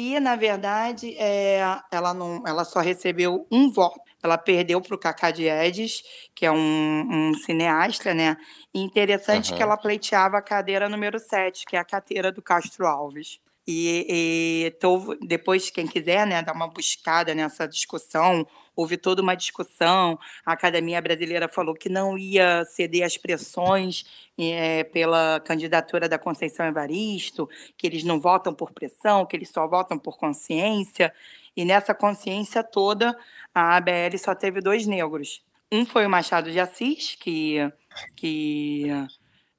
[0.01, 1.61] e, na verdade, é,
[1.91, 4.01] ela, não, ela só recebeu um voto.
[4.23, 6.05] Ela perdeu para o Cacá Diedes,
[6.37, 8.37] que é um, um cineasta, né?
[8.73, 9.57] E interessante uhum.
[9.57, 13.41] que ela pleiteava a cadeira número 7, que é a cadeira do Castro Alves.
[13.67, 14.07] E,
[14.67, 18.47] e tô, depois, quem quiser, né, dar uma buscada nessa discussão,
[18.79, 20.17] houve toda uma discussão.
[20.47, 24.05] A Academia Brasileira falou que não ia ceder às pressões
[24.39, 29.67] é, pela candidatura da Conceição Evaristo, que eles não votam por pressão, que eles só
[29.67, 31.13] votam por consciência.
[31.57, 33.19] E nessa consciência toda,
[33.53, 35.43] a ABL só teve dois negros.
[35.73, 37.57] Um foi o Machado de Assis, que,
[38.15, 38.87] que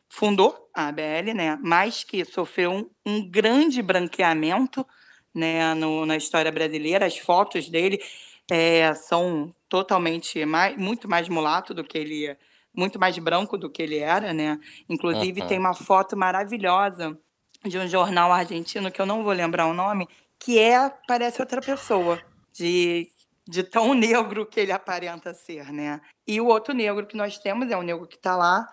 [0.08, 4.88] fundou a ABL, né, mas que sofreu um, um grande branqueamento
[5.36, 7.06] né, no, na história brasileira.
[7.06, 8.00] As fotos dele
[8.50, 12.36] é, são totalmente mais, muito mais mulato do que ele,
[12.74, 14.60] muito mais branco do que ele era, né?
[14.88, 15.48] Inclusive uhum.
[15.48, 17.18] tem uma foto maravilhosa
[17.66, 20.08] de um jornal argentino que eu não vou lembrar o nome,
[20.40, 22.20] que é parece outra pessoa
[22.54, 23.08] de
[23.50, 26.00] de tão negro que ele aparenta ser, né?
[26.28, 28.68] E o outro negro que nós temos é o negro que está lá,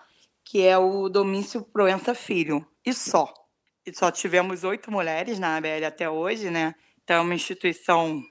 [0.45, 3.33] que é o Domício Proença Filho, e só.
[3.83, 6.75] E só tivemos oito mulheres na ABL até hoje, né?
[7.03, 8.21] Então é uma instituição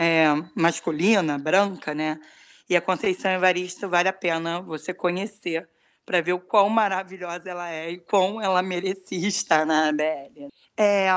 [0.00, 0.24] é,
[0.54, 2.18] masculina, branca, né?
[2.66, 5.68] E a Conceição Evaristo vale a pena você conhecer
[6.06, 10.48] para ver o quão maravilhosa ela é e quão ela merecia estar na ABL.
[10.74, 11.10] É,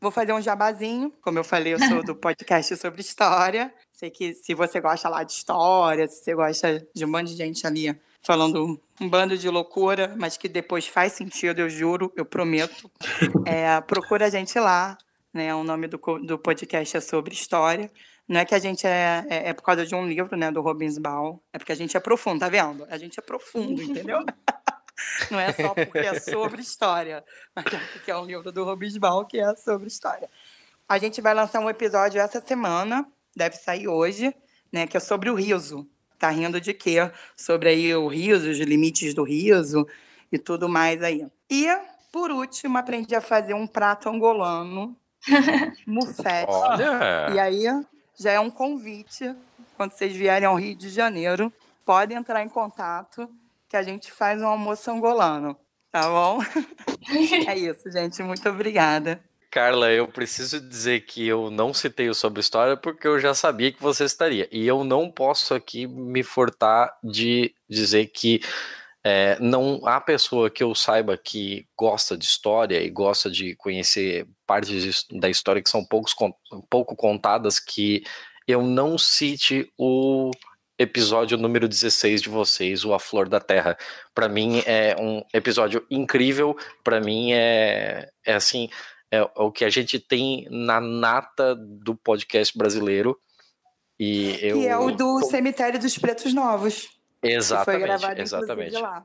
[0.00, 3.74] vou fazer um jabazinho, como eu falei, eu sou do podcast sobre história.
[3.90, 7.36] Sei que se você gosta lá de história, se você gosta de um monte de
[7.36, 12.24] gente ali falando um bando de loucura, mas que depois faz sentido, eu juro, eu
[12.24, 12.88] prometo.
[13.44, 14.96] É, procura a gente lá,
[15.34, 15.52] né?
[15.54, 17.90] O nome do, do podcast é sobre história.
[18.28, 20.60] Não é que a gente é, é, é, por causa de um livro, né, do
[20.60, 22.86] Robbins Ball, é porque a gente é profundo, tá vendo?
[22.90, 24.20] A gente é profundo, entendeu?
[25.30, 27.24] Não é só porque é sobre história,
[27.54, 30.28] mas é porque é um livro do Robbins Ball que é sobre história.
[30.86, 34.34] A gente vai lançar um episódio essa semana, deve sair hoje,
[34.70, 35.88] né, que é sobre o riso.
[36.18, 37.10] Tá rindo de quê?
[37.36, 39.86] Sobre aí o riso, os limites do riso
[40.32, 41.26] e tudo mais aí.
[41.48, 41.66] E,
[42.12, 44.96] por último, aprendi a fazer um prato angolano,
[45.86, 46.50] mufete.
[46.50, 47.30] Olha!
[47.34, 47.64] E aí,
[48.18, 49.34] já é um convite,
[49.76, 51.52] quando vocês vierem ao Rio de Janeiro,
[51.84, 53.28] podem entrar em contato
[53.68, 55.56] que a gente faz um almoço angolano,
[55.92, 56.40] tá bom?
[57.46, 58.22] é isso, gente.
[58.22, 59.22] Muito obrigada.
[59.50, 63.72] Carla, eu preciso dizer que eu não citei o sobre história porque eu já sabia
[63.72, 64.46] que você estaria.
[64.52, 68.42] E eu não posso aqui me furtar de dizer que
[69.04, 74.26] é, não há pessoa que eu saiba que gosta de história e gosta de conhecer
[74.46, 76.14] partes da história que são poucos,
[76.68, 78.02] pouco contadas que
[78.46, 80.30] eu não cite o
[80.78, 83.76] episódio número 16 de vocês, o A Flor da Terra.
[84.14, 88.68] Para mim é um episódio incrível, para mim é, é assim,
[89.10, 93.18] é, o que a gente tem na nata do podcast brasileiro.
[93.98, 96.97] E eu, que é o do Cemitério dos Pretos Novos.
[97.22, 98.72] Exatamente, foi gravado, exatamente.
[98.72, 99.04] Lá.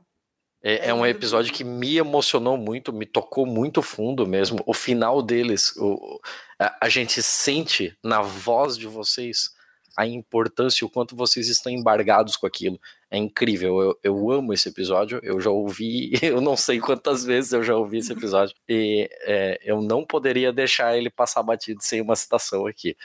[0.62, 4.62] É, é, é um episódio que me emocionou muito, me tocou muito fundo mesmo.
[4.66, 6.18] O final deles, o,
[6.58, 9.50] a, a, gente sente na voz de vocês
[9.96, 12.80] a importância, o quanto vocês estão embargados com aquilo.
[13.10, 15.20] É incrível, eu, eu amo esse episódio.
[15.22, 19.58] Eu já ouvi, eu não sei quantas vezes eu já ouvi esse episódio, e é,
[19.62, 22.96] eu não poderia deixar ele passar batido sem uma citação aqui.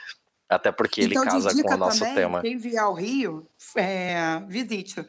[0.50, 2.40] Até porque então, ele casa com o nosso também, tema.
[2.40, 3.46] Quem vier ao Rio,
[3.76, 5.04] é, visite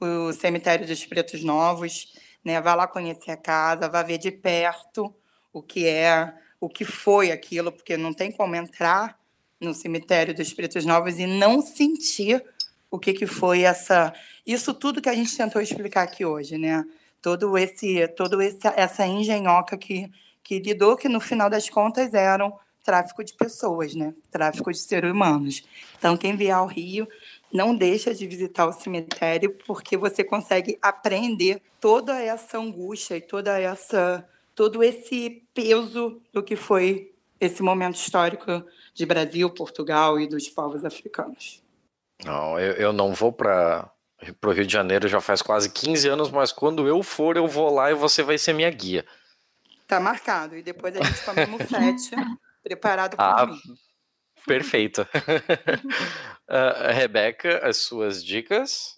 [0.00, 2.60] o cemitério dos Pretos Novos, né?
[2.60, 5.14] Vá lá conhecer a casa, vá ver de perto
[5.52, 9.18] o que é, o que foi aquilo, porque não tem como entrar
[9.60, 12.42] no cemitério dos Pretos Novos e não sentir
[12.90, 14.14] o que, que foi essa,
[14.46, 16.84] isso tudo que a gente tentou explicar aqui hoje, né?
[17.20, 20.10] Todo esse, todo esse, essa engenhoca que
[20.46, 22.56] que lidou que no final das contas eram
[22.86, 24.14] tráfico de pessoas, né?
[24.30, 25.64] Tráfico de seres humanos.
[25.98, 27.08] Então, quem vier ao Rio,
[27.52, 33.58] não deixa de visitar o cemitério, porque você consegue aprender toda essa angústia e toda
[33.58, 38.64] essa todo esse peso do que foi esse momento histórico
[38.94, 41.62] de Brasil, Portugal e dos povos africanos.
[42.24, 43.92] Não, eu, eu não vou para
[44.42, 47.70] o Rio de Janeiro já faz quase 15 anos, mas quando eu for, eu vou
[47.70, 49.04] lá e você vai ser minha guia.
[49.86, 50.56] Tá marcado.
[50.56, 52.16] E depois a gente come um mufete
[52.66, 53.58] preparado por ah, mim.
[54.44, 55.02] Perfeito.
[55.02, 55.06] uh,
[56.92, 58.96] Rebeca, as suas dicas?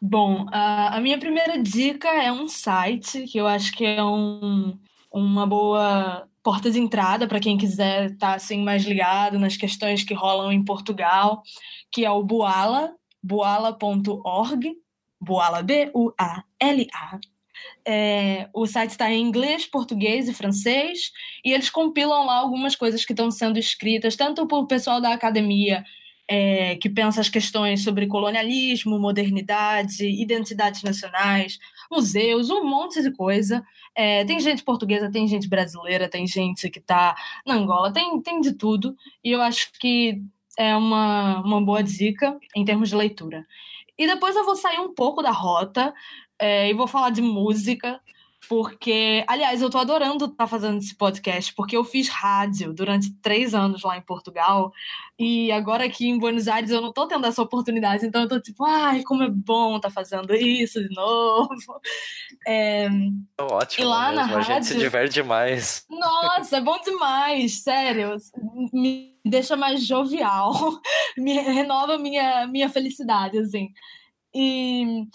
[0.00, 0.48] Bom, uh,
[0.92, 4.78] a minha primeira dica é um site que eu acho que é um,
[5.12, 10.02] uma boa porta de entrada para quem quiser estar tá, assim mais ligado nas questões
[10.02, 11.42] que rolam em Portugal,
[11.92, 14.74] que é o Boala, boala.org,
[15.20, 17.20] Boala B-U-A-L-A.
[17.86, 21.12] É, o site está em inglês, português e francês,
[21.44, 25.84] e eles compilam lá algumas coisas que estão sendo escritas, tanto por pessoal da academia
[26.30, 31.58] é, que pensa as questões sobre colonialismo, modernidade, identidades nacionais,
[31.90, 33.64] museus, um monte de coisa.
[33.96, 38.40] É, tem gente portuguesa, tem gente brasileira, tem gente que está na Angola, tem, tem
[38.40, 38.96] de tudo.
[39.24, 40.22] E eu acho que
[40.56, 43.44] é uma, uma boa dica em termos de leitura.
[43.98, 45.92] E depois eu vou sair um pouco da rota
[46.40, 48.00] é, e vou falar de música,
[48.48, 53.14] porque, aliás, eu tô adorando estar tá fazendo esse podcast, porque eu fiz rádio durante
[53.20, 54.72] três anos lá em Portugal,
[55.18, 58.40] e agora aqui em Buenos Aires eu não tô tendo essa oportunidade, então eu tô
[58.40, 61.80] tipo, ai, como é bom estar tá fazendo isso de novo.
[62.48, 62.88] É,
[63.38, 64.16] Ótimo, e lá mesmo.
[64.16, 65.84] na rádio, a gente se diverte demais.
[65.88, 68.16] Nossa, é bom demais, sério.
[68.72, 70.52] Me deixa mais jovial,
[71.16, 73.68] me renova minha, minha felicidade, assim.
[74.34, 75.06] E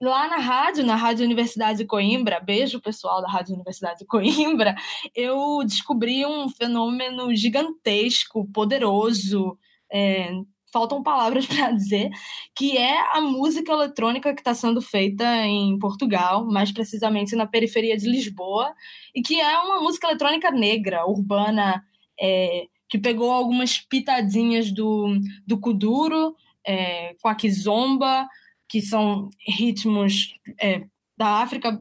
[0.00, 4.74] lá na rádio, na Rádio Universidade de Coimbra, beijo pessoal da Rádio Universidade de Coimbra,
[5.14, 9.58] eu descobri um fenômeno gigantesco, poderoso,
[9.92, 10.30] é,
[10.72, 12.10] faltam palavras para dizer,
[12.54, 17.96] que é a música eletrônica que está sendo feita em Portugal, mais precisamente na periferia
[17.96, 18.72] de Lisboa,
[19.14, 21.82] e que é uma música eletrônica negra, urbana,
[22.20, 26.34] é, que pegou algumas pitadinhas do, do Kuduro,
[26.64, 28.26] é, com a Kizomba,
[28.68, 30.84] que são ritmos é,
[31.16, 31.80] da África,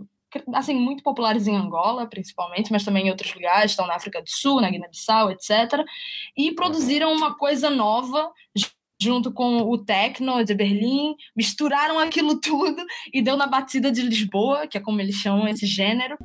[0.54, 4.30] assim, muito populares em Angola, principalmente, mas também em outros lugares, estão na África do
[4.30, 5.84] Sul, na Guiné-Bissau, etc.
[6.36, 8.32] E produziram uma coisa nova
[9.00, 12.84] junto com o techno de Berlim, misturaram aquilo tudo
[13.14, 16.18] e deu na batida de Lisboa, que é como eles chamam esse gênero.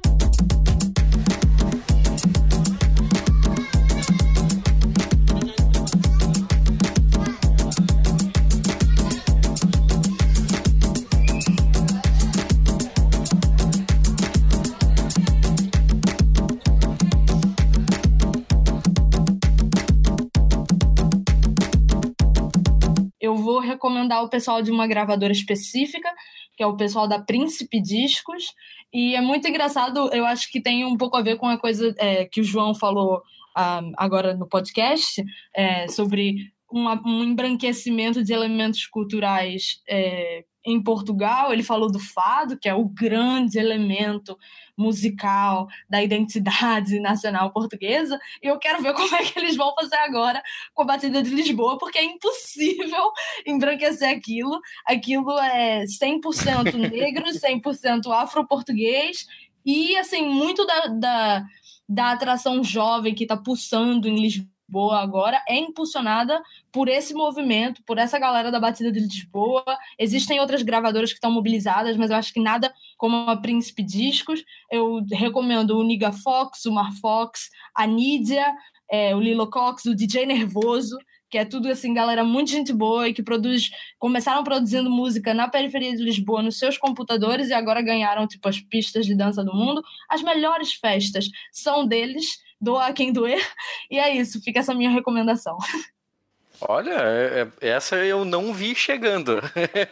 [23.73, 26.09] Recomendar o pessoal de uma gravadora específica,
[26.57, 28.55] que é o pessoal da Príncipe Discos.
[28.93, 31.94] E é muito engraçado, eu acho que tem um pouco a ver com a coisa
[31.99, 33.23] é, que o João falou
[33.57, 35.24] um, agora no podcast,
[35.55, 42.56] é, sobre uma, um embranquecimento de elementos culturais é, em Portugal, ele falou do fado,
[42.56, 44.39] que é o grande elemento
[44.76, 49.97] musical da identidade nacional portuguesa, e eu quero ver como é que eles vão fazer
[49.97, 53.12] agora com a batida de Lisboa, porque é impossível
[53.47, 54.60] embranquecer aquilo.
[54.86, 59.26] Aquilo é 100% negro, 100% afro-português,
[59.64, 61.44] e assim, muito da, da,
[61.89, 66.43] da atração jovem que está pulsando em Lisboa Lisboa agora é impulsionada
[66.73, 69.62] por esse movimento, por essa galera da Batida de Lisboa.
[69.99, 74.43] Existem outras gravadoras que estão mobilizadas, mas eu acho que nada como a Príncipe Discos.
[74.70, 78.47] Eu recomendo o Niga Fox, o Mar Fox, a Nídia,
[78.90, 80.97] é, o Lilo Cox, o DJ Nervoso,
[81.28, 85.49] que é tudo assim, galera, muito gente boa e que produz, começaram produzindo música na
[85.49, 89.55] periferia de Lisboa nos seus computadores e agora ganharam tipo as pistas de dança do
[89.55, 89.82] mundo.
[90.09, 93.44] As melhores festas são deles doar quem doer.
[93.90, 95.59] E é isso, fica essa minha recomendação.
[96.68, 99.40] Olha, é, é, essa eu não vi chegando.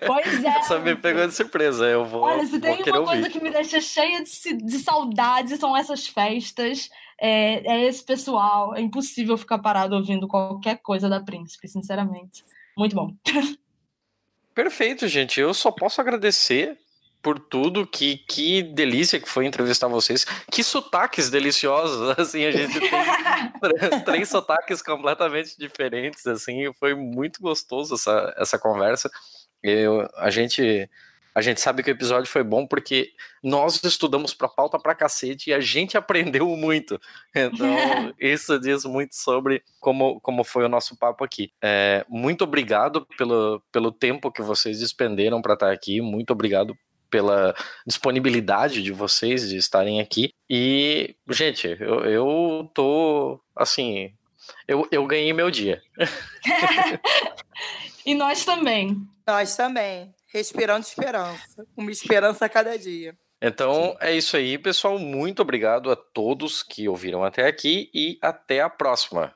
[0.06, 0.48] Pois é.
[0.48, 1.84] essa me pegou de surpresa.
[1.84, 2.22] Eu vou.
[2.22, 6.88] Olha, se tem uma coisa que me deixa cheia de, de saudade, são essas festas.
[7.20, 8.76] É, é, esse pessoal.
[8.76, 12.44] É impossível ficar parado ouvindo qualquer coisa da Príncipe, sinceramente.
[12.78, 13.12] Muito bom.
[14.54, 15.40] Perfeito, gente.
[15.40, 16.78] Eu só posso agradecer
[17.22, 17.86] por tudo.
[17.86, 20.24] Que, que delícia que foi entrevistar vocês.
[20.50, 27.94] Que sotaques deliciosos, assim, a gente tem três sotaques completamente diferentes, assim, foi muito gostoso
[27.94, 29.10] essa, essa conversa.
[29.62, 30.88] Eu, a gente
[31.34, 35.50] A gente sabe que o episódio foi bom porque nós estudamos para pauta pra cacete
[35.50, 37.00] e a gente aprendeu muito.
[37.34, 37.68] Então,
[38.18, 41.52] isso diz muito sobre como, como foi o nosso papo aqui.
[41.62, 46.00] É, muito obrigado pelo, pelo tempo que vocês despenderam para estar aqui.
[46.00, 46.76] Muito obrigado
[47.10, 47.54] pela
[47.86, 50.32] disponibilidade de vocês de estarem aqui.
[50.48, 54.12] E, gente, eu, eu tô assim.
[54.66, 55.82] Eu, eu ganhei meu dia.
[58.06, 58.96] e nós também.
[59.26, 60.14] Nós também.
[60.32, 61.66] Respirando esperança.
[61.76, 63.14] Uma esperança a cada dia.
[63.42, 64.98] Então é isso aí, pessoal.
[64.98, 69.34] Muito obrigado a todos que ouviram até aqui e até a próxima.